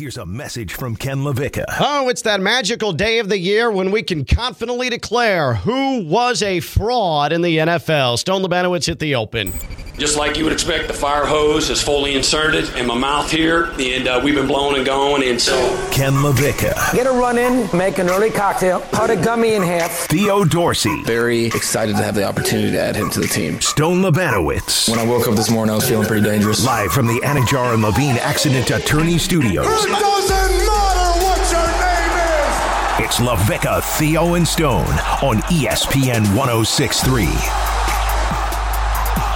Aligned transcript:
Here's 0.00 0.16
a 0.16 0.24
message 0.24 0.72
from 0.72 0.96
Ken 0.96 1.18
LaVicka. 1.18 1.64
Oh, 1.78 2.08
it's 2.08 2.22
that 2.22 2.40
magical 2.40 2.94
day 2.94 3.18
of 3.18 3.28
the 3.28 3.36
year 3.36 3.70
when 3.70 3.90
we 3.90 4.02
can 4.02 4.24
confidently 4.24 4.88
declare 4.88 5.52
who 5.52 6.02
was 6.04 6.42
a 6.42 6.60
fraud 6.60 7.34
in 7.34 7.42
the 7.42 7.58
NFL. 7.58 8.18
Stone 8.18 8.42
Lebanowitz 8.42 8.86
hit 8.86 8.98
the 8.98 9.14
open. 9.14 9.52
Just 10.00 10.16
like 10.16 10.38
you 10.38 10.44
would 10.44 10.52
expect, 10.54 10.88
the 10.88 10.94
fire 10.94 11.26
hose 11.26 11.68
is 11.68 11.82
fully 11.82 12.14
inserted 12.14 12.74
in 12.74 12.86
my 12.86 12.96
mouth 12.96 13.30
here, 13.30 13.64
and 13.78 14.08
uh, 14.08 14.18
we've 14.24 14.34
been 14.34 14.46
blowing 14.46 14.76
and 14.76 14.86
going, 14.86 15.22
and 15.28 15.38
so. 15.38 15.52
Ken 15.92 16.14
LaVicka. 16.14 16.94
Get 16.94 17.06
a 17.06 17.10
run 17.10 17.36
in, 17.36 17.68
make 17.76 17.98
an 17.98 18.08
early 18.08 18.30
cocktail, 18.30 18.80
cut 18.92 19.10
a 19.10 19.16
gummy 19.16 19.52
in 19.52 19.62
half. 19.62 19.90
Theo 20.08 20.46
Dorsey. 20.46 21.02
Very 21.02 21.48
excited 21.48 21.96
to 21.96 22.02
have 22.02 22.14
the 22.14 22.24
opportunity 22.24 22.70
to 22.70 22.80
add 22.80 22.96
him 22.96 23.10
to 23.10 23.20
the 23.20 23.26
team. 23.26 23.60
Stone 23.60 24.00
Lebanowitz. 24.00 24.88
When 24.88 24.98
I 24.98 25.04
woke 25.04 25.28
up 25.28 25.36
this 25.36 25.50
morning, 25.50 25.72
I 25.72 25.74
was 25.74 25.86
feeling 25.86 26.06
pretty 26.06 26.26
dangerous. 26.26 26.64
Live 26.64 26.92
from 26.92 27.06
the 27.06 27.20
Anidjar 27.20 27.74
and 27.74 27.82
Levine 27.82 28.16
Accident 28.16 28.70
Attorney 28.70 29.18
Studios. 29.18 29.66
It 29.66 29.68
doesn't 29.68 29.92
matter 29.92 30.06
what 30.06 31.52
your 31.52 31.68
name 31.76 33.02
is. 33.02 33.04
It's 33.04 33.18
LaVicka, 33.20 33.82
Theo, 33.98 34.32
and 34.32 34.48
Stone 34.48 34.86
on 35.20 35.42
ESPN 35.52 36.34
1063. 36.34 37.69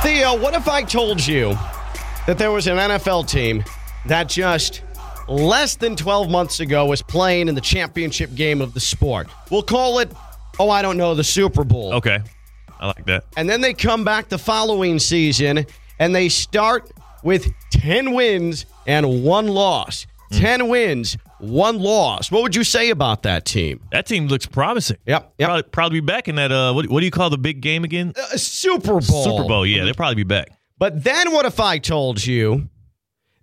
Theo, 0.05 0.39
what 0.39 0.53
if 0.53 0.69
I 0.69 0.83
told 0.83 1.27
you 1.27 1.57
that 2.27 2.37
there 2.37 2.53
was 2.53 2.67
an 2.67 2.77
NFL 2.77 3.27
team 3.27 3.65
that 4.05 4.29
just 4.29 4.83
less 5.29 5.77
than 5.77 5.97
12 5.97 6.29
months 6.29 6.61
ago 6.61 6.85
was 6.85 7.01
playing 7.01 7.49
in 7.49 7.55
the 7.55 7.63
championship 7.63 8.35
game 8.35 8.61
of 8.61 8.75
the 8.75 8.81
sport? 8.81 9.29
We'll 9.51 9.63
call 9.63 10.01
it, 10.01 10.13
oh, 10.59 10.69
I 10.69 10.83
don't 10.83 10.99
know, 10.99 11.15
the 11.15 11.25
Super 11.25 11.65
Bowl. 11.65 11.95
Okay. 11.95 12.19
I 12.79 12.89
like 12.89 13.07
that. 13.07 13.25
And 13.39 13.49
then 13.49 13.63
they 13.63 13.73
come 13.73 14.05
back 14.05 14.29
the 14.29 14.37
following 14.37 14.99
season 14.99 15.65
and 15.99 16.15
they 16.15 16.29
start 16.29 16.93
with 17.23 17.51
10 17.71 18.13
wins 18.13 18.67
and 18.87 19.25
one 19.25 19.49
loss. 19.49 20.07
10 20.33 20.69
wins, 20.69 21.17
one 21.39 21.79
loss. 21.79 22.31
What 22.31 22.43
would 22.43 22.57
you 22.57 22.65
say 22.65 22.91
about 22.91 23.23
that 23.25 23.45
team? 23.45 23.81
That 23.93 24.07
team 24.07 24.27
looks 24.27 24.47
promising. 24.47 24.97
Yep. 25.07 25.35
yep. 25.39 25.47
Probably, 25.49 25.63
probably 25.65 26.01
be 26.01 26.07
back 26.07 26.29
in 26.29 26.37
that. 26.37 26.51
Uh, 26.53 26.73
what, 26.73 26.89
what 26.89 27.01
do 27.01 27.07
you 27.07 27.13
call 27.13 27.31
the 27.31 27.39
big 27.39 27.61
game 27.61 27.85
again? 27.85 28.13
Uh, 28.17 28.37
Super 28.37 29.01
Bowl. 29.01 29.25
Super 29.25 29.45
Bowl. 29.49 29.67
Yeah, 29.67 29.85
they'll 29.85 29.95
probably 29.95 30.17
be 30.17 30.25
back. 30.25 30.49
But 30.79 31.05
then 31.05 31.33
what 31.33 31.47
if 31.47 31.61
I 31.61 31.79
told 31.79 32.25
you 32.27 32.69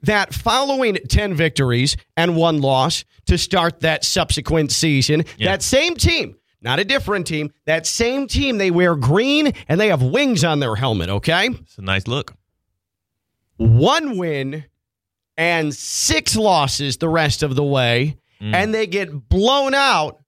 that 0.03 0.33
following 0.33 0.95
10 0.95 1.33
victories 1.33 1.95
and 2.17 2.35
one 2.35 2.59
loss 2.61 3.05
to 3.27 3.37
start 3.37 3.81
that 3.81 4.03
subsequent 4.03 4.71
season, 4.71 5.23
Yeah. 5.37 5.51
that 5.51 5.61
same 5.61 5.95
team, 5.95 6.35
not 6.61 6.79
a 6.79 6.83
different 6.83 7.27
team, 7.27 7.51
that 7.65 7.85
same 7.87 8.27
team, 8.27 8.57
they 8.57 8.71
wear 8.71 8.95
green 8.95 9.53
and 9.69 9.79
they 9.79 9.87
have 9.89 10.01
wings 10.01 10.43
on 10.43 10.59
their 10.59 10.75
helmet, 10.75 11.09
okay? 11.09 11.47
It's 11.49 11.77
a 11.77 11.81
nice 11.81 12.07
look. 12.07 12.33
One 13.57 14.17
win 14.17 14.65
and 15.41 15.73
six 15.73 16.35
losses 16.35 16.97
the 16.97 17.09
rest 17.09 17.41
of 17.41 17.55
the 17.55 17.63
way, 17.63 18.15
Mm. 18.41 18.53
and 18.55 18.73
they 18.73 18.85
get 18.87 19.29
blown 19.29 19.73
out 19.73 20.19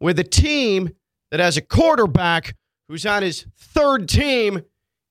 with 0.00 0.18
a 0.18 0.24
team 0.24 0.90
that 1.30 1.40
has 1.40 1.56
a 1.56 1.62
quarterback 1.62 2.54
who's 2.88 3.04
on 3.06 3.22
his 3.22 3.46
third 3.58 4.08
team 4.08 4.62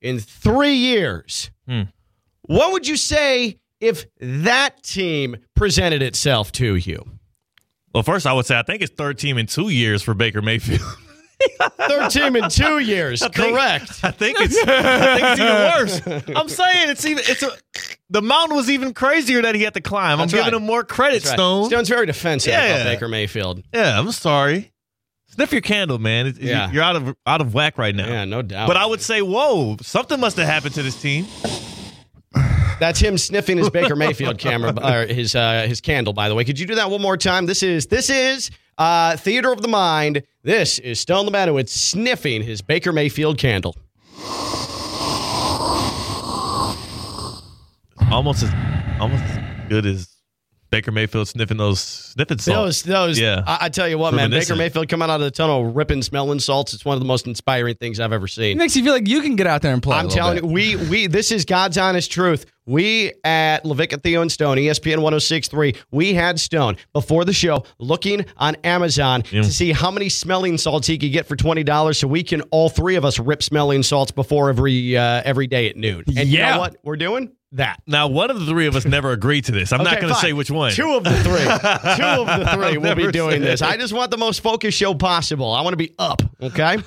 in 0.02 0.20
three 0.20 0.76
years. 0.76 1.50
Hmm. 1.68 1.84
What 2.44 2.72
would 2.72 2.88
you 2.88 2.96
say 2.98 3.60
if 3.80 4.06
that 4.20 4.82
team 4.84 5.38
presented 5.56 6.02
itself 6.02 6.52
to 6.54 6.76
you? 6.76 7.04
Well, 7.94 8.04
first 8.04 8.26
I 8.28 8.34
would 8.34 8.46
say 8.46 8.58
I 8.58 8.64
think 8.64 8.82
it's 8.82 8.94
third 8.94 9.18
team 9.18 9.38
in 9.38 9.46
two 9.48 9.70
years 9.70 10.02
for 10.04 10.14
Baker 10.14 10.42
Mayfield. 10.42 10.82
Third 11.90 12.10
team 12.10 12.36
in 12.38 12.50
two 12.50 12.80
years, 12.80 13.20
think- 13.34 13.34
correct. 13.34 14.00
I 14.04 14.12
think 14.12 14.38
it's 14.40 14.56
I 14.66 15.18
think 15.18 15.28
it's 15.28 16.06
even 16.06 16.16
worse. 16.16 16.28
I'm 16.38 16.48
saying 16.48 16.90
it's 16.90 17.06
even 17.06 17.24
it's 17.28 17.44
a 17.44 17.52
the 18.14 18.22
mountain 18.22 18.56
was 18.56 18.70
even 18.70 18.94
crazier 18.94 19.42
that 19.42 19.56
he 19.56 19.64
had 19.64 19.74
to 19.74 19.82
climb. 19.82 20.20
That's 20.20 20.32
I'm 20.32 20.38
giving 20.38 20.54
right. 20.54 20.62
him 20.62 20.66
more 20.68 20.84
credit, 20.84 21.24
That's 21.24 21.32
right. 21.32 21.36
Stone. 21.36 21.66
Stone's 21.66 21.90
very 21.90 22.06
defensive 22.06 22.54
Yeah. 22.54 22.76
about 22.76 22.86
Baker 22.86 23.08
Mayfield. 23.08 23.64
Yeah, 23.74 24.00
I'm 24.00 24.12
sorry. 24.12 24.72
Sniff 25.34 25.52
your 25.52 25.62
candle, 25.62 25.98
man. 25.98 26.28
It's- 26.28 26.44
Yeah. 26.46 26.72
You're 26.72 26.84
out 26.84 26.96
of 26.96 27.16
out 27.26 27.42
of 27.42 27.56
whack 27.56 27.80
right 27.80 27.94
now. 27.96 28.08
Yeah, 28.08 28.26
no 28.26 28.44
doubt. 28.44 28.68
But 28.68 28.78
I 28.78 28.86
would 28.86 29.02
say, 29.02 29.22
whoa, 29.24 29.78
something 29.82 30.20
must 30.20 30.38
have 30.38 30.48
happened 30.48 30.76
to 30.76 30.84
this 30.84 30.96
team. 31.02 31.26
That's 32.80 33.00
him 33.00 33.18
sniffing 33.18 33.58
his 33.58 33.70
Baker 33.72 33.96
Mayfield 33.96 34.38
camera 34.38 34.74
or 34.84 35.08
his 35.08 35.36
uh, 35.36 35.66
his 35.68 35.82
candle. 35.82 36.14
By 36.14 36.30
the 36.30 36.36
way, 36.36 36.44
could 36.44 36.60
you 36.60 36.68
do 36.68 36.76
that 36.76 36.92
one 36.92 37.02
more 37.02 37.18
time? 37.18 37.48
This 37.48 37.64
is 37.64 37.88
this 37.88 38.12
is 38.12 38.52
uh, 38.78 39.18
theater 39.18 39.52
of 39.52 39.62
the 39.64 39.68
mind. 39.68 40.22
This 40.44 40.78
is 40.80 41.00
Stone 41.00 41.26
Lebanowitz 41.28 41.70
sniffing 41.70 42.44
his 42.44 42.62
Baker 42.62 42.92
Mayfield 42.94 43.38
candle. 43.40 43.76
Almost 48.12 48.44
as 48.44 48.54
almost 49.00 49.24
as 49.24 49.70
good 49.70 49.86
as 49.86 50.10
Baker 50.70 50.92
Mayfield 50.92 51.28
sniffing 51.28 51.58
those 51.58 51.80
sniffing 51.80 52.40
salts. 52.40 52.82
Those 52.82 52.84
those. 52.84 53.20
Yeah. 53.20 53.44
I, 53.46 53.66
I 53.66 53.70
tell 53.70 53.88
you 53.88 53.98
what, 54.00 54.14
man. 54.16 54.32
Baker 54.32 54.56
Mayfield 54.56 54.90
coming 54.90 55.08
out 55.10 55.16
of 55.16 55.22
the 55.22 55.30
tunnel 55.32 55.66
ripping 55.72 56.02
smelling 56.02 56.40
salts. 56.40 56.74
It's 56.74 56.84
one 56.84 56.96
of 56.96 57.00
the 57.00 57.06
most 57.06 57.28
inspiring 57.28 57.76
things 57.76 58.00
I've 58.00 58.12
ever 58.14 58.28
seen. 58.28 58.58
It 58.58 58.60
makes 58.60 58.76
you 58.76 58.84
feel 58.84 58.94
like 58.94 59.08
you 59.08 59.22
can 59.22 59.36
get 59.36 59.46
out 59.46 59.62
there 59.62 59.72
and 59.74 59.84
play. 59.84 59.98
I'm 59.98 60.10
telling 60.10 60.38
you, 60.44 60.46
we 60.50 60.76
we 60.76 61.06
this 61.08 61.32
is 61.32 61.46
God's 61.46 61.78
honest 61.78 62.12
truth. 62.12 62.46
We 62.66 63.12
at 63.24 63.66
Levick 63.66 64.02
Theo 64.02 64.22
and 64.22 64.32
Stone, 64.32 64.56
ESPN 64.58 65.00
1063, 65.02 65.76
we 65.92 66.14
had 66.14 66.40
Stone 66.40 66.78
before 66.94 67.26
the 67.26 67.34
show 67.34 67.66
looking 67.78 68.26
on 68.38 68.56
Amazon 68.64 69.24
to 69.24 69.44
see 69.44 69.74
how 69.74 69.92
many 69.92 70.08
smelling 70.08 70.58
salts 70.58 70.88
he 70.88 70.98
could 70.98 71.12
get 71.12 71.28
for 71.28 71.36
twenty 71.36 71.64
dollars, 71.64 72.00
so 72.00 72.08
we 72.08 72.24
can 72.24 72.42
all 72.52 72.70
three 72.70 72.96
of 72.96 73.06
us 73.06 73.20
rip 73.20 73.44
smelling 73.44 73.84
salts 73.84 74.12
before 74.12 74.50
every 74.50 74.98
uh, 74.98 75.22
every 75.26 75.46
day 75.46 75.70
at 75.70 75.76
noon. 75.78 76.04
And 76.08 76.28
you 76.30 76.40
Yeah. 76.40 76.54
know 76.56 76.60
what 76.62 76.78
we're 76.84 76.96
doing? 76.96 77.32
That. 77.54 77.82
Now, 77.86 78.08
one 78.08 78.32
of 78.32 78.40
the 78.40 78.46
three 78.48 78.66
of 78.66 78.76
us 78.76 78.84
never 78.86 79.12
agreed 79.12 79.46
to 79.46 79.52
this. 79.52 79.72
I'm 79.72 79.84
not 79.84 80.02
going 80.02 80.12
to 80.14 80.20
say 80.20 80.34
which 80.34 80.50
one. 80.50 80.72
Two 80.72 80.94
of 80.96 81.04
the 81.04 81.12
three. 81.24 81.44
Two 81.98 82.04
of 82.04 82.28
the 82.28 82.50
3 82.80 82.90
I'll 82.90 82.96
be 82.96 83.12
doing 83.12 83.42
this. 83.42 83.62
it. 83.62 83.68
I 83.68 83.78
just 83.78 83.94
want 83.94 84.10
the 84.12 84.18
most 84.18 84.42
focused 84.42 84.78
show 84.78 84.94
possible. 84.96 85.52
I 85.52 85.62
want 85.62 85.74
to 85.74 85.78
be 85.78 85.94
up. 86.00 86.22
Okay. 86.42 86.78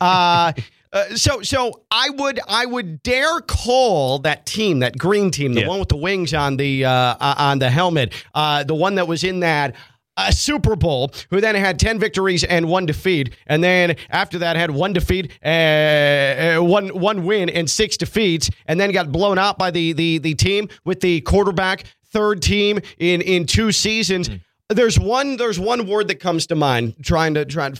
Uh, 0.00 0.52
uh, 0.92 1.04
so 1.14 1.42
so 1.42 1.82
I 1.90 2.10
would 2.10 2.40
I 2.48 2.64
would 2.66 3.02
dare 3.02 3.40
call 3.40 4.18
that 4.20 4.46
team 4.46 4.80
that 4.80 4.96
green 4.96 5.30
team 5.30 5.52
the 5.54 5.60
Yeah. 5.62 5.68
one 5.68 5.78
with 5.80 5.88
the 5.90 5.96
wings 5.96 6.32
on 6.32 6.56
the 6.56 6.84
uh, 6.84 6.90
uh, 6.90 7.34
on 7.38 7.58
the 7.58 7.68
helmet 7.68 8.12
uh, 8.34 8.64
the 8.64 8.74
one 8.74 8.94
that 8.94 9.06
was 9.06 9.22
in 9.24 9.40
that 9.40 9.74
uh, 10.16 10.30
Super 10.30 10.76
Bowl 10.76 11.10
who 11.30 11.40
then 11.40 11.54
had 11.54 11.78
10 11.78 11.98
victories 11.98 12.42
and 12.44 12.68
one 12.68 12.86
defeat 12.86 13.34
and 13.46 13.62
then 13.62 13.96
after 14.10 14.38
that 14.38 14.56
had 14.56 14.70
one 14.70 14.92
defeat 14.92 15.30
uh, 15.44 15.48
uh, 15.48 16.58
one 16.60 16.88
one 16.88 17.24
win 17.24 17.48
and 17.48 17.68
six 17.68 17.96
defeats 17.96 18.50
and 18.66 18.80
then 18.80 18.92
got 18.92 19.12
blown 19.12 19.38
out 19.38 19.58
by 19.58 19.70
the 19.70 19.92
the 19.92 20.18
the 20.18 20.34
team 20.34 20.68
with 20.84 21.00
the 21.00 21.20
quarterback 21.22 21.84
third 22.06 22.40
team 22.42 22.78
in 22.98 23.20
in 23.20 23.46
two 23.46 23.72
seasons 23.72 24.30
there's 24.68 24.98
one 24.98 25.36
there's 25.36 25.60
one 25.60 25.86
word 25.86 26.08
that 26.08 26.20
comes 26.20 26.46
to 26.46 26.54
mind 26.54 26.94
trying 27.02 27.34
to 27.34 27.44
try 27.44 27.70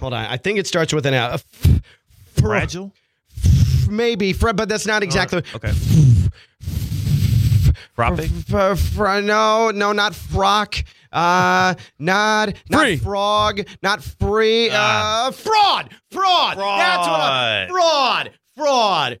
hold 0.00 0.12
on 0.12 0.24
I 0.26 0.36
think 0.36 0.58
it 0.58 0.66
starts 0.66 0.92
with 0.92 1.06
an 1.06 1.14
F. 1.14 1.44
Fragile? 2.34 2.92
maybe 3.88 4.32
but 4.32 4.68
that's 4.68 4.86
not 4.86 5.02
exactly 5.02 5.42
Okay. 5.54 5.72
Fropping? 7.94 8.30
F- 8.52 8.78
fr- 8.78 9.20
no, 9.20 9.70
no, 9.72 9.92
not 9.92 10.14
frock. 10.14 10.76
Uh, 11.12 11.74
not 11.98 12.54
not 12.70 12.82
Free. 12.82 12.96
frog, 12.96 13.60
not 13.82 14.02
free. 14.02 14.68
Ah. 14.72 15.28
Uh, 15.28 15.30
fraud, 15.30 15.94
fraud. 16.10 16.56
That's 16.58 17.06
what. 17.08 17.20
I'm, 17.20 17.68
fraud, 17.68 18.30
fraud. 18.56 19.20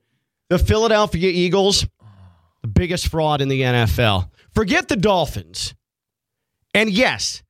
The 0.50 0.58
Philadelphia 0.58 1.30
Eagles, 1.30 1.86
the 2.62 2.68
biggest 2.68 3.08
fraud 3.08 3.40
in 3.40 3.48
the 3.48 3.60
NFL. 3.60 4.30
Forget 4.54 4.88
the 4.88 4.96
Dolphins. 4.96 5.74
And 6.74 6.90
yes, 6.90 7.42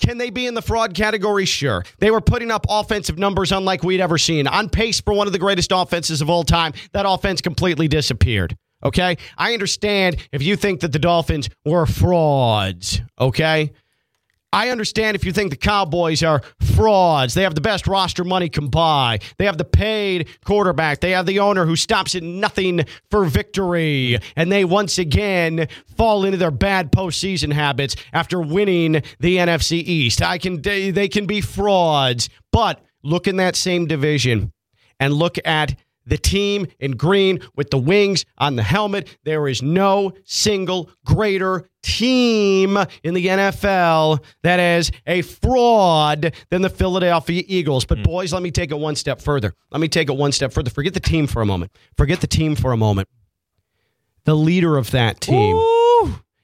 can 0.00 0.18
they 0.18 0.30
be 0.30 0.46
in 0.46 0.54
the 0.54 0.62
fraud 0.62 0.94
category? 0.94 1.44
Sure. 1.44 1.84
They 1.98 2.10
were 2.10 2.20
putting 2.20 2.50
up 2.50 2.66
offensive 2.68 3.18
numbers 3.18 3.52
unlike 3.52 3.82
we'd 3.82 4.00
ever 4.00 4.18
seen, 4.18 4.46
on 4.46 4.68
pace 4.68 5.00
for 5.00 5.14
one 5.14 5.26
of 5.26 5.32
the 5.32 5.38
greatest 5.38 5.72
offenses 5.74 6.20
of 6.20 6.28
all 6.30 6.44
time. 6.44 6.72
That 6.92 7.06
offense 7.08 7.40
completely 7.40 7.88
disappeared. 7.88 8.56
Okay? 8.84 9.16
I 9.38 9.54
understand 9.54 10.16
if 10.32 10.42
you 10.42 10.56
think 10.56 10.80
that 10.80 10.92
the 10.92 10.98
Dolphins 10.98 11.48
were 11.64 11.86
frauds. 11.86 13.00
Okay? 13.18 13.72
I 14.56 14.70
understand 14.70 15.16
if 15.16 15.24
you 15.26 15.32
think 15.32 15.50
the 15.50 15.56
Cowboys 15.58 16.22
are 16.22 16.40
frauds. 16.74 17.34
They 17.34 17.42
have 17.42 17.54
the 17.54 17.60
best 17.60 17.86
roster 17.86 18.24
money 18.24 18.48
can 18.48 18.68
buy. 18.68 19.18
They 19.36 19.44
have 19.44 19.58
the 19.58 19.66
paid 19.66 20.30
quarterback. 20.46 21.00
They 21.00 21.10
have 21.10 21.26
the 21.26 21.40
owner 21.40 21.66
who 21.66 21.76
stops 21.76 22.14
at 22.14 22.22
nothing 22.22 22.86
for 23.10 23.26
victory. 23.26 24.18
And 24.34 24.50
they 24.50 24.64
once 24.64 24.96
again 24.98 25.68
fall 25.94 26.24
into 26.24 26.38
their 26.38 26.50
bad 26.50 26.90
postseason 26.90 27.52
habits 27.52 27.96
after 28.14 28.40
winning 28.40 29.02
the 29.20 29.36
NFC 29.36 29.72
East. 29.72 30.22
I 30.22 30.38
can 30.38 30.62
they, 30.62 30.90
they 30.90 31.08
can 31.08 31.26
be 31.26 31.42
frauds, 31.42 32.30
but 32.50 32.82
look 33.02 33.26
in 33.26 33.36
that 33.36 33.56
same 33.56 33.86
division 33.86 34.54
and 34.98 35.12
look 35.12 35.36
at 35.44 35.78
the 36.06 36.16
team 36.16 36.66
in 36.78 36.92
green 36.92 37.40
with 37.54 37.70
the 37.70 37.78
wings 37.78 38.24
on 38.38 38.56
the 38.56 38.62
helmet. 38.62 39.18
There 39.24 39.48
is 39.48 39.62
no 39.62 40.12
single 40.24 40.90
greater 41.04 41.68
team 41.82 42.76
in 43.02 43.14
the 43.14 43.26
NFL 43.26 44.24
that 44.42 44.60
is 44.60 44.90
a 45.06 45.22
fraud 45.22 46.34
than 46.50 46.62
the 46.62 46.70
Philadelphia 46.70 47.42
Eagles. 47.46 47.84
But, 47.84 47.98
hmm. 47.98 48.04
boys, 48.04 48.32
let 48.32 48.42
me 48.42 48.50
take 48.50 48.70
it 48.70 48.78
one 48.78 48.96
step 48.96 49.20
further. 49.20 49.54
Let 49.70 49.80
me 49.80 49.88
take 49.88 50.08
it 50.08 50.16
one 50.16 50.32
step 50.32 50.52
further. 50.52 50.70
Forget 50.70 50.94
the 50.94 51.00
team 51.00 51.26
for 51.26 51.42
a 51.42 51.46
moment. 51.46 51.72
Forget 51.96 52.20
the 52.20 52.26
team 52.26 52.56
for 52.56 52.72
a 52.72 52.76
moment. 52.76 53.08
The 54.24 54.34
leader 54.34 54.76
of 54.76 54.90
that 54.90 55.20
team, 55.20 55.56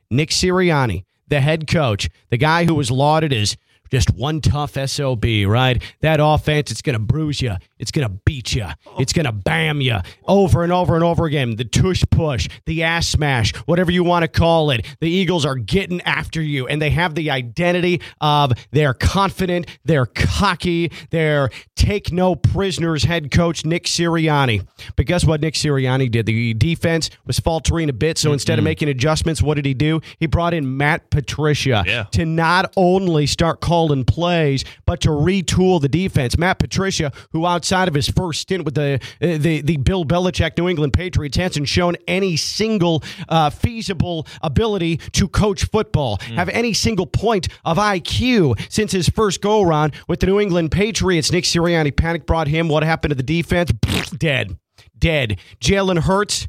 Nick 0.08 0.30
Sirianni, 0.30 1.02
the 1.26 1.40
head 1.40 1.66
coach, 1.66 2.08
the 2.30 2.36
guy 2.36 2.64
who 2.64 2.74
was 2.74 2.90
lauded 2.90 3.32
as 3.32 3.56
just 3.92 4.10
one 4.14 4.40
tough 4.40 4.72
SOB, 4.88 5.24
right? 5.46 5.82
That 6.00 6.18
offense, 6.18 6.70
it's 6.70 6.80
going 6.80 6.94
to 6.94 6.98
bruise 6.98 7.42
you. 7.42 7.56
It's 7.78 7.90
going 7.90 8.08
to 8.08 8.14
beat 8.24 8.54
you. 8.54 8.66
It's 8.98 9.12
going 9.12 9.26
to 9.26 9.32
bam 9.32 9.82
you 9.82 9.98
over 10.26 10.64
and 10.64 10.72
over 10.72 10.94
and 10.94 11.04
over 11.04 11.26
again. 11.26 11.56
The 11.56 11.66
tush 11.66 12.02
push, 12.10 12.48
the 12.64 12.82
ass 12.84 13.06
smash, 13.06 13.54
whatever 13.66 13.90
you 13.92 14.02
want 14.02 14.22
to 14.22 14.28
call 14.28 14.70
it. 14.70 14.86
The 15.00 15.10
Eagles 15.10 15.44
are 15.44 15.56
getting 15.56 16.00
after 16.02 16.40
you, 16.40 16.66
and 16.66 16.80
they 16.80 16.88
have 16.90 17.14
the 17.14 17.30
identity 17.30 18.00
of 18.20 18.52
they're 18.70 18.94
confident, 18.94 19.66
they're 19.84 20.06
cocky, 20.06 20.90
they're 21.10 21.50
take 21.76 22.12
no 22.12 22.34
prisoners 22.34 23.04
head 23.04 23.30
coach 23.30 23.66
Nick 23.66 23.84
Sirianni. 23.84 24.66
But 24.96 25.04
guess 25.04 25.24
what 25.26 25.40
Nick 25.42 25.54
Sirianni 25.54 26.10
did? 26.10 26.24
The 26.26 26.54
defense 26.54 27.10
was 27.26 27.38
faltering 27.40 27.90
a 27.90 27.92
bit, 27.92 28.16
so 28.16 28.32
instead 28.32 28.58
of 28.58 28.64
making 28.64 28.88
adjustments, 28.88 29.42
what 29.42 29.54
did 29.56 29.66
he 29.66 29.74
do? 29.74 30.00
He 30.18 30.26
brought 30.26 30.54
in 30.54 30.78
Matt 30.78 31.10
Patricia 31.10 31.84
Yeah. 31.86 32.04
to 32.12 32.24
not 32.24 32.72
only 32.76 33.26
start 33.26 33.60
calling 33.60 33.81
plays, 34.06 34.64
but 34.87 35.00
to 35.00 35.08
retool 35.08 35.81
the 35.81 35.88
defense. 35.88 36.38
Matt 36.38 36.58
Patricia, 36.58 37.12
who 37.32 37.46
outside 37.46 37.88
of 37.88 37.94
his 37.94 38.08
first 38.08 38.40
stint 38.40 38.64
with 38.64 38.75
the 38.75 39.00
uh, 39.20 39.38
the, 39.38 39.61
the 39.61 39.76
Bill 39.79 40.05
Belichick 40.05 40.56
New 40.58 40.69
England 40.69 40.93
Patriots, 40.93 41.37
hasn't 41.37 41.69
shown 41.69 41.96
any 42.06 42.37
single 42.37 43.02
uh, 43.29 43.50
feasible 43.50 44.26
ability 44.43 44.99
to 45.12 45.29
coach 45.29 45.64
football, 45.64 46.19
have 46.34 46.49
any 46.49 46.73
single 46.73 47.06
point 47.06 47.49
of 47.64 47.76
IQ 47.76 48.61
since 48.70 48.93
his 48.93 49.08
first 49.08 49.40
go 49.40 49.62
around 49.62 49.94
with 50.08 50.20
the 50.20 50.26
New 50.26 50.40
England 50.40 50.70
Patriots. 50.70 51.32
Nick 51.32 51.44
Sirianni 51.44 51.94
panic 51.94 52.26
brought 52.26 52.49
him. 52.49 52.69
What 52.69 52.82
happened 52.82 53.11
to 53.11 53.14
the 53.17 53.23
defense? 53.23 53.73
Dead. 54.17 54.56
Dead. 54.99 55.38
Jalen 55.61 56.00
Hurts 56.00 56.49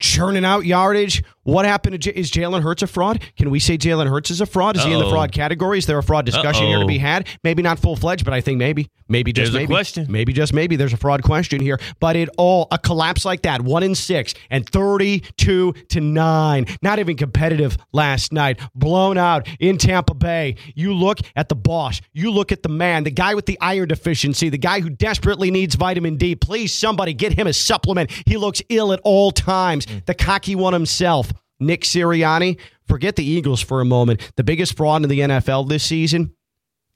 churning 0.00 0.44
out 0.44 0.64
yardage. 0.64 1.22
What 1.42 1.64
happened 1.64 1.94
to 1.94 1.98
J- 1.98 2.12
is 2.12 2.30
Jalen 2.30 2.62
Hurts 2.62 2.82
a 2.82 2.86
fraud? 2.86 3.22
Can 3.36 3.50
we 3.50 3.60
say 3.60 3.78
Jalen 3.78 4.08
Hurts 4.08 4.30
is 4.30 4.40
a 4.40 4.46
fraud? 4.46 4.76
Is 4.76 4.84
he 4.84 4.92
in 4.92 4.98
the 4.98 5.08
fraud 5.08 5.32
category? 5.32 5.78
Is 5.78 5.86
there 5.86 5.98
a 5.98 6.02
fraud 6.02 6.26
discussion 6.26 6.66
here 6.66 6.78
to 6.78 6.86
be 6.86 6.98
had? 6.98 7.26
Maybe 7.42 7.62
not 7.62 7.78
full 7.78 7.96
fledged, 7.96 8.24
but 8.24 8.34
I 8.34 8.40
think 8.40 8.58
maybe, 8.58 8.90
maybe 9.08 9.32
just 9.32 9.52
There's 9.52 9.62
maybe, 9.62 9.72
question. 9.72 10.06
maybe 10.08 10.32
just 10.32 10.52
maybe 10.52 10.76
there's 10.76 10.92
a 10.92 10.98
fraud 10.98 11.22
question 11.22 11.60
here. 11.60 11.80
But 11.98 12.14
it 12.16 12.28
all 12.36 12.68
a 12.70 12.78
collapse 12.78 13.24
like 13.24 13.42
that, 13.42 13.62
one 13.62 13.82
in 13.82 13.94
six 13.94 14.34
and 14.50 14.68
thirty-two 14.68 15.72
to 15.88 16.00
nine, 16.00 16.66
not 16.82 16.98
even 16.98 17.16
competitive 17.16 17.76
last 17.92 18.32
night, 18.32 18.60
blown 18.74 19.16
out 19.18 19.48
in 19.58 19.78
Tampa 19.78 20.14
Bay. 20.14 20.56
You 20.74 20.92
look 20.94 21.18
at 21.36 21.48
the 21.48 21.56
boss, 21.56 22.00
you 22.12 22.30
look 22.30 22.52
at 22.52 22.62
the 22.62 22.68
man, 22.68 23.04
the 23.04 23.10
guy 23.10 23.34
with 23.34 23.46
the 23.46 23.58
iron 23.60 23.88
deficiency, 23.88 24.50
the 24.50 24.58
guy 24.58 24.80
who 24.80 24.90
desperately 24.90 25.50
needs 25.50 25.74
vitamin 25.74 26.16
D. 26.16 26.36
Please, 26.36 26.72
somebody 26.74 27.14
get 27.14 27.32
him 27.32 27.46
a 27.46 27.52
supplement. 27.52 28.10
He 28.26 28.36
looks 28.36 28.62
ill 28.68 28.92
at 28.92 29.00
all 29.04 29.32
times. 29.32 29.86
Mm. 29.90 30.06
The 30.06 30.14
cocky 30.14 30.54
one 30.54 30.72
himself. 30.72 31.32
Nick 31.62 31.82
Sirianni, 31.82 32.58
forget 32.88 33.16
the 33.16 33.24
Eagles 33.24 33.60
for 33.60 33.80
a 33.82 33.84
moment. 33.84 34.32
The 34.36 34.44
biggest 34.44 34.76
fraud 34.76 35.02
in 35.02 35.08
the 35.10 35.20
NFL 35.20 35.68
this 35.68 35.84
season, 35.84 36.34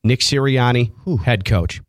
Nick 0.02 0.20
Sirianni, 0.20 1.20
head 1.22 1.44
coach. 1.44 1.82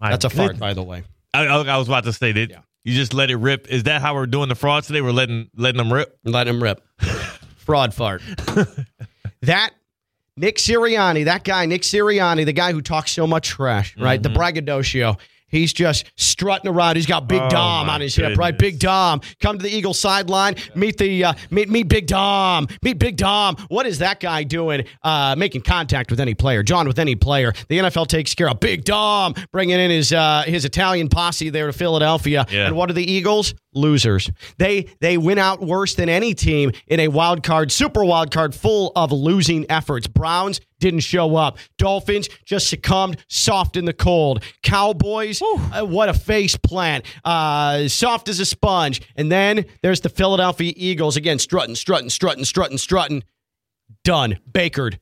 That's 0.00 0.24
a 0.24 0.30
fart, 0.30 0.58
by 0.58 0.74
the 0.74 0.82
way. 0.82 1.04
I, 1.32 1.46
I 1.46 1.78
was 1.78 1.88
about 1.88 2.04
to 2.04 2.12
say 2.12 2.32
that 2.32 2.64
you 2.84 2.94
just 2.94 3.14
let 3.14 3.30
it 3.30 3.36
rip. 3.36 3.68
Is 3.68 3.84
that 3.84 4.02
how 4.02 4.14
we're 4.14 4.26
doing 4.26 4.48
the 4.48 4.54
frauds 4.54 4.88
today? 4.88 5.00
We're 5.00 5.12
letting 5.12 5.48
letting 5.56 5.78
them 5.78 5.92
rip. 5.92 6.18
Let 6.24 6.44
them 6.44 6.62
rip. 6.62 6.82
Fraud 7.56 7.94
fart. 7.94 8.22
that 9.42 9.70
Nick 10.36 10.56
Sirianni, 10.56 11.26
that 11.26 11.44
guy, 11.44 11.66
Nick 11.66 11.82
Sirianni, 11.82 12.44
the 12.44 12.52
guy 12.52 12.72
who 12.72 12.82
talks 12.82 13.12
so 13.12 13.26
much 13.26 13.48
trash, 13.48 13.96
right? 13.96 14.20
The 14.20 14.28
mm-hmm. 14.28 14.36
braggadocio. 14.36 15.16
He's 15.52 15.72
just 15.72 16.10
strutting 16.16 16.68
around. 16.68 16.96
He's 16.96 17.06
got 17.06 17.28
Big 17.28 17.40
Oh, 17.42 17.48
Dom 17.48 17.88
on 17.88 18.00
his 18.00 18.16
hip, 18.16 18.36
right? 18.36 18.56
Big 18.58 18.78
Dom. 18.80 19.20
Come 19.40 19.58
to 19.58 19.62
the 19.62 19.70
Eagle 19.70 19.94
sideline. 19.94 20.56
Meet 20.74 20.98
the 20.98 21.24
uh, 21.24 21.34
meet 21.50 21.68
meet 21.68 21.88
Big 21.88 22.06
Dom. 22.08 22.66
Meet 22.82 22.98
Big 22.98 23.16
Dom. 23.16 23.56
What 23.68 23.86
is 23.86 23.98
that 23.98 24.18
guy 24.18 24.42
doing? 24.42 24.84
Uh, 25.02 25.34
making 25.38 25.60
contact 25.60 26.10
with 26.10 26.18
any 26.18 26.34
player, 26.34 26.62
John, 26.62 26.88
with 26.88 26.98
any 26.98 27.14
player. 27.14 27.52
The 27.68 27.78
NFL 27.78 28.08
takes 28.08 28.34
care 28.34 28.48
of 28.48 28.58
Big 28.58 28.84
Dom, 28.84 29.34
bringing 29.52 29.78
in 29.78 29.90
his 29.90 30.12
uh, 30.12 30.42
his 30.46 30.64
Italian 30.64 31.08
posse 31.08 31.50
there 31.50 31.66
to 31.66 31.72
Philadelphia. 31.72 32.46
Yeah. 32.50 32.66
And 32.66 32.74
what 32.76 32.90
are 32.90 32.94
the 32.94 33.08
Eagles? 33.08 33.54
Losers. 33.74 34.30
They 34.58 34.82
they 35.00 35.16
win 35.16 35.38
out 35.38 35.60
worse 35.60 35.94
than 35.94 36.08
any 36.08 36.34
team 36.34 36.72
in 36.86 37.00
a 37.00 37.08
wild 37.08 37.42
card, 37.42 37.72
super 37.72 38.04
wild 38.04 38.30
card 38.30 38.54
full 38.54 38.92
of 38.94 39.12
losing 39.12 39.64
efforts. 39.70 40.06
Browns 40.06 40.60
didn't 40.78 41.00
show 41.00 41.36
up. 41.36 41.58
Dolphins 41.78 42.28
just 42.44 42.68
succumbed, 42.68 43.24
soft 43.28 43.76
in 43.76 43.84
the 43.84 43.92
cold. 43.92 44.42
Cowboys, 44.62 45.40
uh, 45.42 45.84
what 45.84 46.08
a 46.08 46.14
face 46.14 46.56
plant, 46.56 47.04
uh, 47.24 47.88
soft 47.88 48.28
as 48.28 48.40
a 48.40 48.44
sponge. 48.44 49.00
And 49.16 49.30
then 49.30 49.64
there's 49.82 50.00
the 50.00 50.08
Philadelphia 50.08 50.72
Eagles 50.76 51.16
again, 51.16 51.38
strutting, 51.38 51.76
strutting, 51.76 52.10
strutting, 52.10 52.44
strutting, 52.44 52.78
strutting. 52.78 53.22
Done. 54.04 54.38
Bakered. 54.52 54.98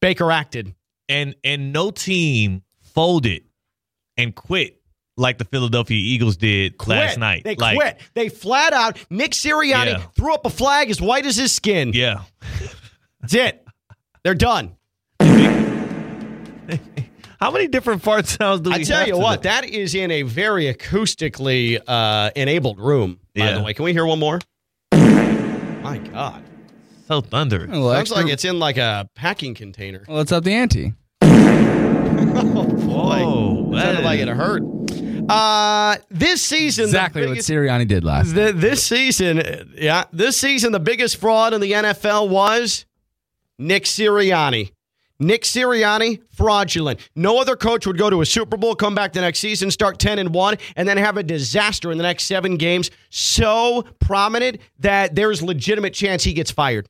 Baker 0.00 0.30
acted. 0.30 0.74
and 1.08 1.34
and 1.44 1.72
no 1.72 1.90
team 1.90 2.62
folded 2.80 3.44
and 4.16 4.34
quit 4.34 4.80
like 5.16 5.38
the 5.38 5.44
Philadelphia 5.44 5.96
Eagles 5.96 6.36
did 6.36 6.74
last 6.86 7.18
night. 7.18 7.44
They 7.44 7.54
like, 7.56 7.76
quit. 7.76 8.00
They 8.14 8.28
flat 8.28 8.72
out. 8.72 8.98
Nick 9.10 9.30
Sirianni 9.32 9.86
Yeah. 9.86 9.98
threw 10.16 10.34
up 10.34 10.44
a 10.46 10.50
flag 10.50 10.90
as 10.90 11.00
white 11.00 11.24
as 11.26 11.36
his 11.36 11.52
skin. 11.52 11.92
Yeah. 11.94 12.22
That's 13.20 13.34
it. 13.34 13.66
They're 14.24 14.34
done. 14.34 14.76
How 17.40 17.50
many 17.50 17.66
different 17.68 18.02
fart 18.02 18.26
sounds 18.26 18.60
do 18.62 18.70
we 18.70 18.76
I 18.76 18.82
tell 18.84 18.98
have 19.00 19.06
you 19.08 19.14
today? 19.14 19.22
what, 19.22 19.42
that 19.42 19.64
is 19.68 19.94
in 19.94 20.10
a 20.10 20.22
very 20.22 20.72
acoustically 20.72 21.78
uh, 21.86 22.30
enabled 22.34 22.78
room. 22.80 23.20
By 23.34 23.44
Yeah. 23.44 23.58
the 23.58 23.62
way, 23.64 23.74
can 23.74 23.84
we 23.84 23.92
hear 23.92 24.06
one 24.06 24.18
more? 24.18 24.38
My 24.92 25.98
God, 25.98 26.42
so 27.06 27.20
thunderous. 27.20 27.70
Well, 27.70 27.90
sounds 27.90 28.00
extra- 28.00 28.16
like 28.22 28.32
it's 28.32 28.44
in 28.46 28.58
like 28.58 28.78
a 28.78 29.08
packing 29.14 29.54
container. 29.54 30.04
well, 30.08 30.20
it's 30.20 30.32
up 30.32 30.44
the 30.44 30.54
ante. 30.54 30.94
Oh 32.36 32.64
boy, 32.64 33.20
Whoa, 33.24 33.53
it 33.53 33.53
sounded 33.80 34.04
like 34.04 34.20
it 34.20 34.28
hurt. 34.28 34.62
Uh, 35.28 35.96
this 36.10 36.42
season, 36.42 36.84
Exactly 36.84 37.22
the 37.22 37.28
what 37.28 37.32
biggest, 37.34 37.48
Sirianni 37.50 37.88
did 37.88 38.04
last. 38.04 38.34
the, 38.34 38.52
this 38.52 38.82
season, 38.84 39.72
yeah, 39.74 40.04
this 40.12 40.36
season, 40.36 40.72
the 40.72 40.80
biggest 40.80 41.16
fraud 41.16 41.54
in 41.54 41.60
the 41.60 41.72
NFL 41.72 42.28
was 42.28 42.84
Nick 43.58 43.84
Sirianni. 43.84 44.72
Nick 45.20 45.42
Sirianni, 45.42 46.20
fraudulent. 46.36 46.98
No 47.14 47.38
other 47.40 47.54
coach 47.56 47.86
would 47.86 47.96
go 47.96 48.10
to 48.10 48.20
a 48.20 48.26
Super 48.26 48.56
Bowl, 48.56 48.74
come 48.74 48.94
back 48.94 49.12
the 49.12 49.20
next 49.20 49.38
season, 49.38 49.70
start 49.70 49.98
10 49.98 50.18
and 50.18 50.34
1, 50.34 50.56
and 50.76 50.88
then 50.88 50.96
have 50.96 51.16
a 51.16 51.22
disaster 51.22 51.92
in 51.92 51.98
the 51.98 52.02
next 52.02 52.24
seven 52.24 52.56
games. 52.56 52.90
So 53.10 53.84
prominent 54.00 54.58
that 54.80 55.14
there's 55.14 55.40
legitimate 55.40 55.94
chance 55.94 56.24
he 56.24 56.32
gets 56.32 56.50
fired. 56.50 56.88